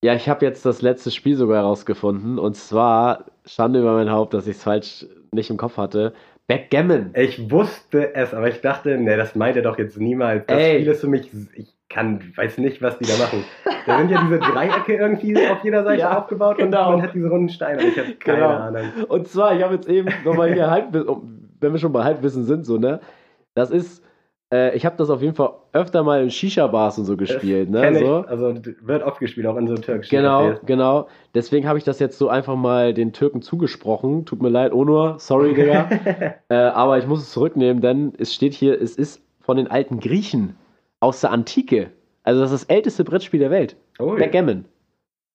ja, 0.04 0.14
ich 0.14 0.28
habe 0.28 0.44
jetzt 0.44 0.64
das 0.66 0.82
letzte 0.82 1.10
Spiel 1.10 1.36
sogar 1.36 1.58
herausgefunden. 1.62 2.38
Und 2.38 2.54
zwar, 2.56 3.24
Schande 3.46 3.80
über 3.80 3.94
mein 3.94 4.10
Haupt, 4.10 4.34
dass 4.34 4.46
ich 4.46 4.56
es 4.56 4.62
falsch 4.62 5.06
nicht 5.32 5.50
im 5.50 5.56
Kopf 5.56 5.76
hatte. 5.78 6.12
Backgammon. 6.48 7.10
Ich 7.14 7.50
wusste 7.50 8.14
es, 8.14 8.32
aber 8.32 8.48
ich 8.48 8.60
dachte, 8.60 8.96
ne, 8.98 9.16
das 9.16 9.34
meint 9.34 9.56
er 9.56 9.62
doch 9.62 9.78
jetzt 9.78 9.98
niemals. 9.98 10.44
Das 10.46 10.58
Ey. 10.58 10.74
Spiel 10.76 10.92
ist 10.92 11.00
für 11.00 11.08
mich, 11.08 11.30
ich 11.54 11.74
kann, 11.88 12.32
weiß 12.36 12.58
nicht, 12.58 12.80
was 12.82 12.98
die 12.98 13.04
da 13.06 13.16
machen. 13.16 13.44
Da 13.86 13.98
sind 13.98 14.10
ja 14.10 14.22
diese 14.22 14.38
Dreiecke 14.38 14.94
irgendwie 14.94 15.36
auf 15.48 15.64
jeder 15.64 15.82
Seite 15.82 16.00
Ja, 16.02 16.18
aufgebaut 16.18 16.58
genau. 16.58 16.90
und 16.90 16.96
man 16.98 17.02
hat 17.02 17.14
diese 17.14 17.28
runden 17.28 17.48
Steine. 17.48 17.82
Und 17.82 17.88
ich 17.88 17.98
habe 17.98 18.12
keine 18.12 18.38
Genau. 18.38 18.50
Ahnung. 18.50 18.84
Und 19.08 19.26
zwar, 19.28 19.56
ich 19.56 19.62
habe 19.64 19.74
jetzt 19.74 19.88
eben 19.88 20.08
nochmal 20.24 20.52
hier 20.52 20.70
Halbwissen, 20.70 21.50
wenn 21.58 21.72
wir 21.72 21.78
schon 21.80 21.92
bei 21.92 22.04
Halbwissen 22.04 22.44
sind, 22.44 22.64
so, 22.64 22.76
ne? 22.78 23.00
Das 23.56 23.70
ist, 23.70 24.04
äh, 24.52 24.76
ich 24.76 24.86
habe 24.86 24.96
das 24.96 25.10
auf 25.10 25.22
jeden 25.22 25.34
Fall 25.34 25.54
öfter 25.72 26.04
mal 26.04 26.22
in 26.22 26.30
Shisha-Bars 26.30 26.98
und 26.98 27.06
so 27.06 27.16
gespielt, 27.24 27.70
ne? 27.70 27.90
Ich, 27.90 27.98
So. 27.98 28.16
Also 28.28 28.54
wird 28.82 29.02
oft 29.02 29.18
gespielt, 29.18 29.46
auch 29.46 29.56
in 29.56 29.66
so 29.66 29.74
türkischen 29.74 30.14
Genau, 30.14 30.50
Cafés. 30.50 30.66
genau. 30.66 31.08
Deswegen 31.34 31.66
habe 31.66 31.78
ich 31.78 31.84
das 31.84 31.98
jetzt 31.98 32.18
so 32.18 32.28
einfach 32.28 32.54
mal 32.54 32.94
den 32.94 33.12
Türken 33.12 33.42
zugesprochen. 33.42 34.24
Tut 34.26 34.42
mir 34.42 34.50
leid, 34.50 34.72
Onur, 34.72 35.16
sorry, 35.18 35.54
Digga. 35.54 35.88
äh, 36.48 36.54
aber 36.54 36.98
ich 36.98 37.06
muss 37.06 37.20
es 37.22 37.32
zurücknehmen, 37.32 37.80
denn 37.82 38.12
es 38.18 38.32
steht 38.34 38.54
hier, 38.54 38.80
es 38.80 38.94
ist 38.96 39.20
von 39.40 39.56
den 39.56 39.68
alten 39.68 39.98
Griechen 40.00 40.54
aus 41.00 41.22
der 41.22 41.30
Antike. 41.32 41.90
Also 42.22 42.40
das 42.40 42.52
ist 42.52 42.68
das 42.68 42.74
älteste 42.76 43.04
Brettspiel 43.04 43.40
der 43.40 43.50
Welt. 43.50 43.76
Ui. 43.98 44.18
Backgammon. 44.18 44.66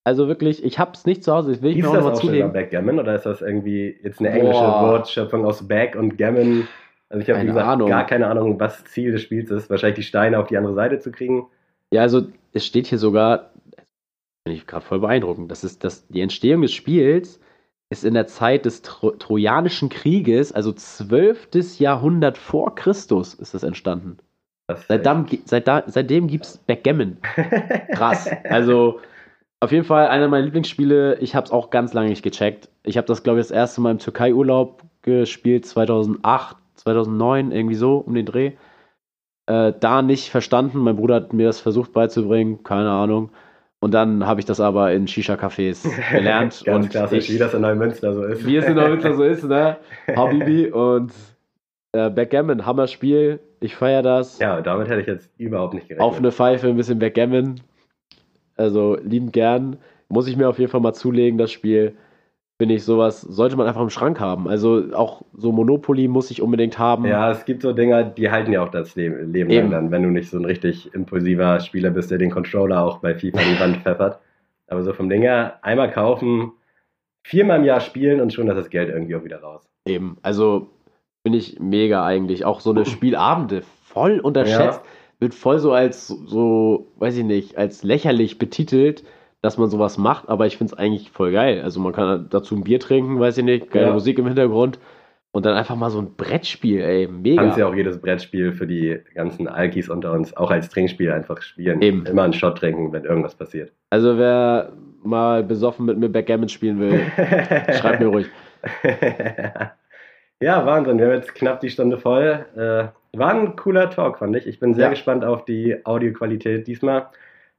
Also 0.03 0.28
wirklich, 0.28 0.63
ich 0.63 0.80
habe 0.80 0.91
es 0.93 1.05
nicht 1.05 1.24
zu 1.24 1.32
Hause, 1.34 1.51
das 1.51 1.61
will 1.61 1.72
ich 1.72 1.78
mir 1.78 1.88
auch 1.89 1.93
das 1.93 2.03
nochmal 2.03 2.13
auch 2.13 2.22
schon 2.22 2.30
mal 2.30 2.34
zulegen. 2.34 2.53
Backgammon 2.53 2.99
oder 2.99 3.15
ist 3.15 3.26
das 3.26 3.41
irgendwie 3.41 3.95
jetzt 4.03 4.19
eine 4.19 4.30
englische 4.30 4.59
Boah. 4.59 4.91
Wortschöpfung 4.91 5.45
aus 5.45 5.67
Back 5.67 5.95
und 5.95 6.17
Gammon? 6.17 6.67
Also 7.12 7.22
ich 7.24 7.30
habe, 7.30 7.39
wie 7.39 7.45
Keine 7.45 7.47
gesagt, 7.47 7.68
Ahnung. 7.68 7.89
gar 7.89 8.05
keine 8.05 8.28
Ahnung, 8.28 8.59
was 8.59 8.86
Ziel 8.86 9.12
des 9.12 9.22
Spiels 9.22 9.51
ist. 9.51 9.70
Wahrscheinlich 9.70 9.97
die 9.97 10.03
Steine 10.03 10.39
auf 10.39 10.47
die 10.47 10.57
andere 10.57 10.74
Seite 10.74 10.99
zu 10.99 11.12
kriegen. 11.12 11.47
Ja, 11.91 12.01
also 12.01 12.24
es 12.53 12.66
steht 12.66 12.88
hier 12.88 12.97
sogar, 12.97 13.51
bin 14.45 14.53
ich 14.55 14.66
gerade 14.66 14.86
voll 14.86 14.99
beeindruckend, 14.99 15.51
das 15.51 15.64
ist 15.66 15.84
das, 15.84 16.07
die 16.07 16.22
Entstehung 16.22 16.62
des 16.62 16.72
Spiels 16.74 17.39
ist 17.89 18.05
in 18.05 18.14
der 18.14 18.28
Zeit 18.28 18.64
des 18.66 18.82
Tro 18.82 19.12
Trojanischen 19.12 19.89
Krieges, 19.89 20.53
also 20.53 20.72
12. 20.72 21.80
Jahrhundert 21.80 22.38
vor 22.38 22.74
Christus 22.76 23.34
ist 23.34 23.53
das 23.53 23.64
entstanden. 23.64 24.18
Das 24.68 24.88
Seitdem, 24.88 25.26
seit 25.43 25.68
da, 25.68 25.84
seitdem 25.88 26.28
gibt 26.28 26.45
es 26.45 26.57
Backgammon. 26.59 27.18
Krass. 27.91 28.30
Also 28.45 29.01
auf 29.59 29.74
jeden 29.74 29.84
Fall 29.84 30.07
einer 30.07 30.30
meiner 30.30 30.45
Lieblingsspiele. 30.45 31.18
Ich 31.20 31.36
habe 31.36 31.45
es 31.45 31.51
auch 31.51 31.70
ganz 31.70 31.93
lange 31.93 32.07
nicht 32.09 32.24
gecheckt. 32.24 32.70
Ich 32.84 32.95
habe 32.95 33.07
das, 33.07 33.24
glaube 33.24 33.41
ich, 33.41 33.47
das 33.47 33.51
erste 33.51 33.82
Mal 33.82 33.91
im 33.91 33.99
Türkei-Urlaub 33.99 34.82
gespielt, 35.01 35.66
2008, 35.66 36.55
2009, 36.76 37.51
irgendwie 37.51 37.76
so 37.76 37.97
um 37.97 38.13
den 38.13 38.26
Dreh. 38.26 38.53
Äh, 39.47 39.74
da 39.80 40.01
nicht 40.01 40.30
verstanden. 40.30 40.80
Mein 40.80 40.95
Bruder 40.95 41.15
hat 41.15 41.34
mir 41.34 41.47
das 41.47 41.59
versucht 41.59 41.93
beizubringen, 41.93 42.63
keine 42.63 42.91
Ahnung. 42.91 43.32
Und 43.80 43.93
dann 43.93 44.28
habe 44.28 44.39
ich 44.39 44.45
das 44.45 44.59
aber 44.59 44.93
in 44.93 45.07
Shisha-Cafés 45.07 45.84
gelernt. 46.11 46.63
Ganz 46.63 46.86
und 46.86 46.89
klassisch, 46.91 47.30
ich, 47.30 47.36
wie 47.36 47.39
das 47.39 47.53
in 47.53 47.61
Neumünster 47.61 48.13
so 48.13 48.24
ist. 48.24 48.45
wie 48.45 48.57
es 48.57 48.65
in 48.65 48.76
Neumünster 48.76 49.15
so 49.15 49.24
ist, 49.24 49.43
ne? 49.43 49.78
Habibi 50.15 50.67
und 50.69 51.11
äh, 51.93 52.09
Backgammon, 52.09 52.65
Hammer-Spiel. 52.65 53.39
Ich 53.59 53.76
feiere 53.76 54.03
das. 54.03 54.39
Ja, 54.39 54.61
damit 54.61 54.88
hätte 54.88 55.01
ich 55.01 55.07
jetzt 55.07 55.30
überhaupt 55.38 55.74
nicht 55.74 55.88
gerechnet. 55.88 56.07
Auf 56.07 56.17
eine 56.17 56.32
Pfeife, 56.32 56.67
ein 56.67 56.78
bisschen 56.78 56.99
Backgammon. 56.99 57.61
Also 58.55 58.97
liebend 59.03 59.34
gern. 59.34 59.78
Muss 60.09 60.28
ich 60.28 60.38
mir 60.38 60.47
auf 60.47 60.59
jeden 60.59 60.72
Fall 60.72 60.82
mal 60.82 60.93
zulegen, 60.93 61.38
das 61.38 61.51
Spiel. 61.51 61.95
Finde 62.62 62.76
ich, 62.76 62.84
sowas 62.84 63.22
sollte 63.22 63.55
man 63.55 63.66
einfach 63.66 63.82
im 63.82 63.89
Schrank 63.89 64.20
haben. 64.20 64.47
Also 64.47 64.93
auch 64.93 65.24
so 65.34 65.51
Monopoly 65.51 66.07
muss 66.07 66.30
ich 66.30 66.43
unbedingt 66.43 66.78
haben. 66.78 67.07
Ja, 67.07 67.32
es 67.32 67.43
gibt 67.45 67.64
so 67.64 67.74
Dinger, 67.74 68.03
die 68.03 68.30
halten 68.30 68.53
ja 68.53 68.62
auch 68.62 68.70
das 68.70 68.95
Leben, 68.95 69.34
Leben 69.34 69.49
Eben. 69.49 69.72
lang 69.72 69.86
dann, 69.86 69.91
wenn 69.91 70.03
du 70.03 70.09
nicht 70.09 70.30
so 70.30 70.38
ein 70.38 70.45
richtig 70.45 70.93
impulsiver 70.93 71.59
Spieler 71.59 71.89
bist, 71.89 72.12
der 72.12 72.20
den 72.20 72.30
Controller 72.30 72.84
auch 72.84 72.99
bei 72.99 73.16
FIFA 73.16 73.39
an 73.39 73.45
die 73.51 73.59
Wand 73.59 73.78
pfeffert. 73.78 74.20
Aber 74.68 74.84
so 74.84 74.93
vom 74.93 75.09
Ding 75.09 75.24
her, 75.24 75.57
einmal 75.64 75.89
kaufen, 75.89 76.51
viermal 77.24 77.57
im 77.57 77.66
Jahr 77.66 77.80
spielen 77.80 78.22
und 78.22 78.32
schon 78.32 78.47
ist 78.47 78.57
das 78.57 78.70
Geld 78.70 78.89
irgendwie 78.89 79.16
auch 79.16 79.24
wieder 79.24 79.41
raus. 79.41 79.68
Eben. 79.88 80.18
Also 80.22 80.68
finde 81.24 81.39
ich 81.39 81.59
mega 81.59 82.05
eigentlich. 82.05 82.45
Auch 82.45 82.59
so 82.59 82.70
eine 82.70 82.86
Spielabende 82.86 83.64
voll 83.86 84.20
unterschätzt. 84.20 84.84
Wird 85.18 85.34
voll 85.34 85.57
so 85.57 85.72
als 85.72 86.09
so, 86.09 86.86
weiß 86.99 87.18
ich 87.18 87.24
nicht, 87.24 87.57
als 87.57 87.82
lächerlich 87.82 88.38
betitelt, 88.38 89.03
dass 89.41 89.57
man 89.57 89.69
sowas 89.69 89.97
macht, 89.97 90.29
aber 90.29 90.45
ich 90.45 90.57
finde 90.57 90.73
es 90.73 90.79
eigentlich 90.79 91.09
voll 91.11 91.31
geil. 91.31 91.61
Also 91.63 91.79
man 91.79 91.93
kann 91.93 92.27
dazu 92.29 92.55
ein 92.55 92.63
Bier 92.63 92.79
trinken, 92.79 93.19
weiß 93.19 93.37
ich 93.39 93.43
nicht, 93.43 93.71
geile 93.71 93.87
Ja. 93.87 93.93
Musik 93.93 94.19
im 94.19 94.27
Hintergrund 94.27 94.79
und 95.31 95.45
dann 95.45 95.55
einfach 95.55 95.75
mal 95.75 95.89
so 95.89 95.99
ein 95.99 96.13
Brettspiel, 96.15 96.81
ey, 96.81 97.07
mega. 97.07 97.41
Kannst 97.41 97.57
ja 97.57 97.65
auch 97.67 97.73
jedes 97.75 97.99
Brettspiel 97.99 98.51
für 98.53 98.67
die 98.67 98.99
ganzen 99.15 99.47
Alkis 99.47 99.89
unter 99.89 100.11
uns 100.11 100.35
auch 100.37 100.51
als 100.51 100.69
Trinkspiel 100.69 101.11
einfach 101.11 101.41
spielen. 101.41 101.81
Eben. 101.81 102.05
Immer 102.05 102.23
einen 102.23 102.33
Shot 102.33 102.57
trinken, 102.59 102.91
wenn 102.91 103.03
irgendwas 103.05 103.33
passiert. 103.35 103.71
Also 103.89 104.17
wer 104.17 104.73
mal 105.03 105.43
besoffen 105.43 105.85
mit 105.87 105.97
mir 105.97 106.09
Backgammon 106.09 106.49
spielen 106.49 106.79
will, 106.79 106.99
schreibt 107.79 107.99
mir 108.01 108.07
ruhig. 108.07 108.27
ja, 110.39 110.65
Wahnsinn. 110.65 110.97
Wir 110.99 111.05
haben 111.07 111.13
jetzt 111.15 111.33
knapp 111.35 111.59
die 111.61 111.69
Stunde 111.69 111.97
voll. 111.97 112.45
Äh, 112.55 113.17
war 113.17 113.33
ein 113.33 113.55
cooler 113.55 113.89
Talk, 113.89 114.19
fand 114.19 114.35
ich. 114.35 114.47
Ich 114.47 114.59
bin 114.59 114.73
sehr 114.73 114.85
Ja. 114.85 114.89
gespannt 114.89 115.23
auf 115.25 115.45
die 115.45 115.77
Audioqualität 115.85 116.67
diesmal. 116.67 117.07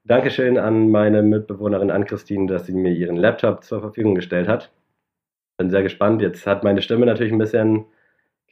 Dankeschön 0.04 0.58
an 0.58 0.90
meine 0.90 1.22
Mitbewohnerin 1.22 1.90
Ann-Christine, 1.90 2.46
dass 2.46 2.66
sie 2.66 2.72
mir 2.72 2.92
ihren 2.92 3.16
Laptop 3.16 3.62
zur 3.62 3.80
Verfügung 3.80 4.16
gestellt 4.16 4.48
hat. 4.48 4.72
Bin 5.58 5.70
sehr 5.70 5.84
gespannt. 5.84 6.20
Jetzt 6.22 6.44
hat 6.46 6.64
meine 6.64 6.82
Stimme 6.82 7.06
natürlich 7.06 7.32
ein 7.32 7.38
bisschen 7.38 7.84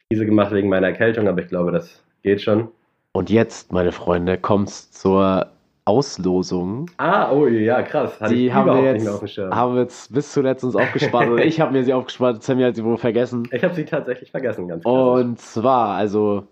Krise 0.08 0.26
gemacht 0.26 0.52
wegen 0.52 0.68
meiner 0.68 0.86
Erkältung, 0.86 1.26
aber 1.26 1.40
ich 1.40 1.48
glaube, 1.48 1.72
das 1.72 2.04
geht 2.22 2.40
schon. 2.40 2.68
Und 3.12 3.30
jetzt, 3.30 3.72
meine 3.72 3.90
Freunde, 3.90 4.38
kommt's 4.38 4.92
zur 4.92 5.48
Auslosung. 5.84 6.88
Ah, 6.98 7.32
oh 7.32 7.48
ja, 7.48 7.82
krass. 7.82 8.20
Hatte 8.20 8.32
Die 8.32 8.52
haben 8.54 8.66
wir, 8.66 8.74
nicht 8.74 8.82
mehr 8.82 8.94
jetzt, 8.94 9.08
auf 9.08 9.18
dem 9.18 9.28
Schirm. 9.28 9.52
haben 9.52 9.74
wir 9.74 9.82
jetzt 9.82 10.14
bis 10.14 10.32
zuletzt 10.32 10.62
uns 10.62 10.76
aufgespart. 10.76 11.28
oder 11.30 11.44
ich 11.44 11.60
habe 11.60 11.72
mir 11.72 11.82
sie 11.82 11.92
aufgespart, 11.92 12.44
Sammy 12.44 12.62
hat 12.62 12.76
sie 12.76 12.84
wohl 12.84 12.96
vergessen. 12.96 13.48
ich 13.50 13.64
habe 13.64 13.74
sie 13.74 13.84
tatsächlich 13.84 14.30
vergessen, 14.30 14.68
ganz 14.68 14.84
klassisch. 14.84 15.24
Und 15.26 15.40
zwar, 15.40 15.96
also 15.96 16.44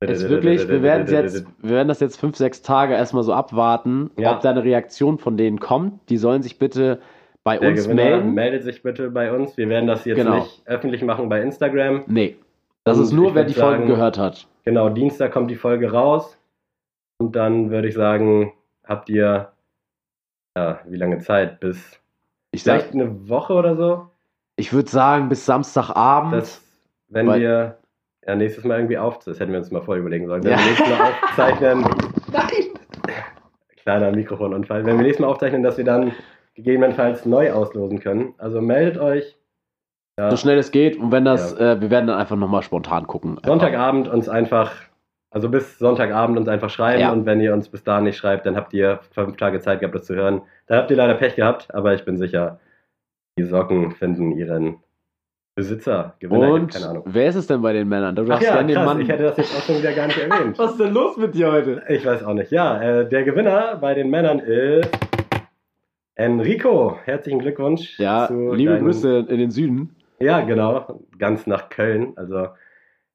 Jetzt 0.00 0.28
wirklich, 0.28 0.68
wir 0.68 0.82
werden 0.82 1.08
jetzt, 1.08 1.44
wir 1.60 1.70
werden 1.70 1.88
das 1.88 1.98
jetzt 1.98 2.20
fünf, 2.20 2.36
sechs 2.36 2.62
Tage 2.62 2.94
erstmal 2.94 3.24
so 3.24 3.32
abwarten, 3.32 4.10
Ja. 4.16 4.34
ob 4.36 4.40
da 4.42 4.50
eine 4.50 4.62
Reaktion 4.62 5.18
von 5.18 5.36
denen 5.36 5.58
kommt. 5.58 6.08
Die 6.08 6.18
sollen 6.18 6.42
sich 6.42 6.58
bitte 6.58 7.00
bei 7.42 7.58
Der 7.58 7.70
uns 7.70 7.82
Gewinner 7.84 8.02
melden. 8.04 8.32
meldet 8.34 8.62
sich 8.62 8.82
bitte 8.82 9.10
bei 9.10 9.32
uns. 9.32 9.56
Wir 9.56 9.68
werden 9.68 9.86
das 9.88 10.04
jetzt 10.04 10.16
Genau. 10.18 10.36
nicht 10.36 10.62
öffentlich 10.66 11.02
machen 11.02 11.28
bei 11.28 11.42
Instagram. 11.42 12.04
nee. 12.06 12.36
Das 12.84 12.96
Und 12.96 13.04
ist 13.04 13.12
nur, 13.12 13.34
wer 13.34 13.44
die 13.44 13.52
sagen- 13.52 13.86
gehört 13.86 14.16
hat. 14.16 14.46
Genau, 14.64 14.88
Dienstag 14.88 15.32
kommt 15.32 15.50
die 15.50 15.56
Folge 15.56 15.90
raus. 15.92 16.38
Und 17.18 17.34
dann 17.36 17.70
würde 17.70 17.88
ich 17.88 17.94
sagen, 17.94 18.52
habt 18.84 19.10
ihr, 19.10 19.50
ja, 20.56 20.80
wie 20.86 20.96
lange 20.96 21.18
Zeit? 21.18 21.58
Bis 21.60 22.00
Ich 22.52 22.62
sag, 22.62 22.82
vielleicht 22.82 22.94
eine 22.94 23.28
Woche 23.28 23.52
oder 23.52 23.76
so? 23.76 24.06
ich 24.56 24.72
würde 24.72 24.88
sagen, 24.88 25.28
bis 25.28 25.44
Samstagabend. 25.44 26.32
Das, 26.34 26.62
wenn 27.08 27.26
wir 27.26 27.77
ja, 28.28 28.36
nächstes 28.36 28.64
Mal 28.64 28.76
irgendwie 28.78 28.98
auf, 28.98 29.18
das 29.20 29.40
hätten 29.40 29.52
wir 29.52 29.58
uns 29.58 29.70
mal 29.70 29.80
vorher 29.82 30.00
überlegen 30.02 30.26
sollen. 30.26 30.44
Wenn 30.44 30.52
Ja. 30.52 30.58
wir 30.58 30.64
nächstes 30.66 30.88
Mal 30.88 31.12
aufzeichnen, 31.12 31.80
Nein! 32.32 33.14
Kleiner 33.82 34.10
Mikrofonunfall. 34.12 34.84
Wenn 34.84 34.96
wir 34.98 35.02
nächstes 35.02 35.20
Mal 35.22 35.28
aufzeichnen, 35.28 35.62
dass 35.62 35.78
wir 35.78 35.84
dann 35.84 36.12
gegebenenfalls 36.54 37.24
neu 37.24 37.52
auslosen 37.52 38.00
können. 38.00 38.34
Also 38.38 38.60
meldet 38.60 38.98
euch. 38.98 39.36
Ja, 40.18 40.30
So 40.30 40.36
schnell 40.36 40.58
es 40.58 40.70
geht 40.72 40.98
und 40.98 41.12
wenn 41.12 41.24
das, 41.24 41.54
äh, 41.54 41.80
wir 41.80 41.90
werden 41.90 42.08
dann 42.08 42.18
einfach 42.18 42.36
nochmal 42.36 42.62
spontan 42.62 43.06
gucken. 43.06 43.38
Sonntagabend 43.46 44.08
uns 44.08 44.28
einfach, 44.28 44.72
also 45.30 45.48
bis 45.48 45.78
Sonntagabend 45.78 46.36
uns 46.36 46.48
einfach 46.48 46.68
schreiben 46.70 47.00
Ja. 47.00 47.12
und 47.12 47.24
wenn 47.24 47.40
ihr 47.40 47.54
uns 47.54 47.68
bis 47.68 47.84
dahin 47.84 48.04
nicht 48.04 48.16
schreibt, 48.18 48.44
dann 48.44 48.56
habt 48.56 48.74
ihr 48.74 48.98
fünf 49.12 49.36
Tage 49.36 49.60
Zeit 49.60 49.80
gehabt, 49.80 49.94
das 49.94 50.04
zu 50.06 50.16
hören. 50.16 50.42
Dann 50.66 50.78
habt 50.78 50.90
ihr 50.90 50.96
leider 50.96 51.14
Pech 51.14 51.36
gehabt, 51.36 51.72
aber 51.72 51.94
ich 51.94 52.04
bin 52.04 52.18
sicher, 52.18 52.58
die 53.38 53.44
Socken 53.44 53.92
finden 53.92 54.32
ihren 54.32 54.78
Besitzer, 55.58 56.14
Gewinner, 56.20 56.52
Und 56.52 56.72
keine 56.72 56.88
Ahnung. 56.88 57.02
wer 57.06 57.28
ist 57.28 57.34
es 57.34 57.46
denn 57.48 57.60
bei 57.60 57.72
den 57.72 57.88
Männern? 57.88 58.14
Du 58.14 58.22
Ach 58.30 58.40
ja, 58.40 58.62
krass, 58.62 58.84
Mann. 58.86 59.00
ich 59.00 59.08
hätte 59.08 59.24
das 59.24 59.36
jetzt 59.38 59.56
auch 59.56 59.62
schon 59.62 59.78
wieder 59.78 59.92
gar 59.92 60.06
nicht 60.06 60.18
erwähnt. 60.18 60.56
Was 60.58 60.70
ist 60.72 60.80
denn 60.80 60.94
los 60.94 61.16
mit 61.16 61.34
dir 61.34 61.50
heute? 61.50 61.82
Ich 61.88 62.06
weiß 62.06 62.22
auch 62.24 62.34
nicht. 62.34 62.52
Ja, 62.52 62.80
äh, 62.80 63.08
der 63.08 63.24
Gewinner 63.24 63.76
bei 63.80 63.94
den 63.94 64.08
Männern 64.08 64.38
ist 64.38 64.88
Enrico. 66.14 66.96
Herzlichen 67.04 67.38
Glückwunsch. 67.40 67.98
Ja, 67.98 68.28
liebe 68.30 68.72
deinem- 68.72 68.84
Grüße 68.84 69.26
in 69.28 69.38
den 69.38 69.50
Süden. 69.50 69.94
Ja, 70.20 70.40
genau. 70.40 71.00
Ganz 71.18 71.46
nach 71.46 71.68
Köln. 71.68 72.12
Also, 72.16 72.48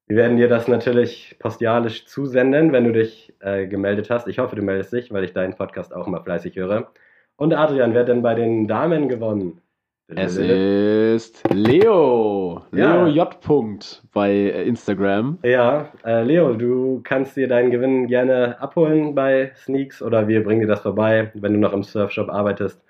wir 0.06 0.16
werden 0.16 0.36
dir 0.36 0.48
das 0.48 0.68
natürlich 0.68 1.36
postialisch 1.38 2.06
zusenden, 2.06 2.72
wenn 2.72 2.84
du 2.84 2.92
dich 2.92 3.34
äh, 3.40 3.66
gemeldet 3.66 4.10
hast. 4.10 4.28
Ich 4.28 4.38
hoffe, 4.38 4.56
du 4.56 4.62
meldest 4.62 4.92
dich, 4.92 5.12
weil 5.12 5.24
ich 5.24 5.32
deinen 5.32 5.54
Podcast 5.54 5.94
auch 5.94 6.06
immer 6.06 6.22
fleißig 6.22 6.56
höre. 6.56 6.88
Und 7.36 7.52
Adrian, 7.54 7.94
wer 7.94 8.00
hat 8.02 8.08
denn 8.08 8.22
bei 8.22 8.34
den 8.34 8.68
Damen 8.68 9.08
gewonnen? 9.08 9.60
Es 10.06 10.36
ist 10.36 11.42
Leo. 11.50 12.62
Ja. 12.72 13.04
Leo 13.04 13.06
J. 13.06 13.40
Punkt 13.40 14.02
bei 14.12 14.30
äh, 14.32 14.64
Instagram. 14.68 15.38
Ja, 15.42 15.88
äh, 16.04 16.22
Leo, 16.22 16.52
du 16.52 17.00
kannst 17.02 17.36
dir 17.36 17.48
deinen 17.48 17.70
Gewinn 17.70 18.06
gerne 18.06 18.60
abholen 18.60 19.14
bei 19.14 19.52
Sneaks 19.56 20.02
oder 20.02 20.28
wir 20.28 20.44
bringen 20.44 20.60
dir 20.60 20.66
das 20.66 20.80
vorbei, 20.80 21.30
wenn 21.34 21.54
du 21.54 21.58
noch 21.58 21.72
im 21.72 21.82
Surfshop 21.82 22.28
arbeitest. 22.28 22.84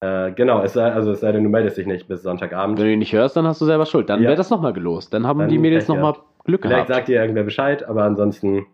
Äh, 0.00 0.30
genau, 0.32 0.62
es 0.62 0.74
sei, 0.74 0.92
also 0.92 1.10
es 1.10 1.20
sei 1.20 1.32
denn, 1.32 1.42
du 1.42 1.50
meldest 1.50 1.76
dich 1.78 1.86
nicht 1.86 2.06
bis 2.06 2.22
Sonntagabend. 2.22 2.78
Wenn 2.78 2.86
du 2.86 2.92
ihn 2.92 3.00
nicht 3.00 3.12
hörst, 3.12 3.36
dann 3.36 3.46
hast 3.46 3.60
du 3.60 3.64
selber 3.64 3.84
Schuld. 3.84 4.08
Dann 4.08 4.22
Ja. 4.22 4.28
wird 4.28 4.38
das 4.38 4.50
nochmal 4.50 4.72
gelost. 4.72 5.12
Dann 5.12 5.26
haben 5.26 5.40
Dann 5.40 5.48
die 5.48 5.58
Mädels 5.58 5.88
nochmal 5.88 6.14
Glück 6.44 6.62
Vielleicht 6.62 6.86
gehabt. 6.86 6.94
sagt 6.94 7.08
dir 7.08 7.20
irgendwer 7.20 7.42
Bescheid, 7.44 7.82
aber 7.88 8.04
ansonsten 8.04 8.66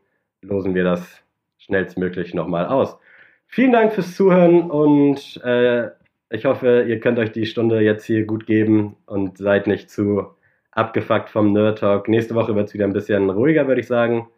losen 0.42 0.74
wir 0.74 0.84
das 0.84 1.22
schnellstmöglich 1.57 2.34
nochmal 2.34 2.66
aus. 2.66 2.98
Vielen 3.46 3.72
Dank 3.72 3.92
fürs 3.94 4.14
Zuhören 4.14 4.70
und 4.70 5.40
äh, 5.42 5.88
ich 6.31 6.45
hoffe, 6.45 6.85
ihr 6.89 7.01
könnt 7.01 7.18
euch 7.18 7.33
die 7.33 7.47
Stunde 7.47 7.81
jetzt 7.81 8.05
hier 8.05 8.24
gut 8.24 8.47
geben 8.47 8.97
und 9.07 9.39
seid 9.39 9.66
nicht 9.66 9.91
zu 9.91 10.27
abgefuckt 10.72 11.31
vom 11.31 11.53
Nerd 11.53 11.79
Talk. 11.79 12.09
Nächste 12.09 12.35
Woche 12.35 12.55
wird 12.55 12.68
es 12.68 12.74
wieder 12.74 12.85
ein 12.85 12.93
bisschen 12.93 13.31
ruhiger, 13.31 13.66
würde 13.66 13.81
ich 13.81 13.87
sagen. 13.87 14.29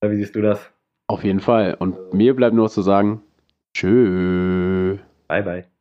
Wie 0.00 0.16
siehst 0.16 0.36
du 0.36 0.42
das? 0.42 0.70
Auf 1.08 1.24
jeden 1.24 1.40
Fall. 1.40 1.74
Und 1.78 2.14
mir 2.14 2.34
bleibt 2.34 2.54
nur 2.54 2.68
zu 2.68 2.82
sagen, 2.82 3.22
tschö. 3.74 4.96
Bye, 5.26 5.42
bye. 5.42 5.77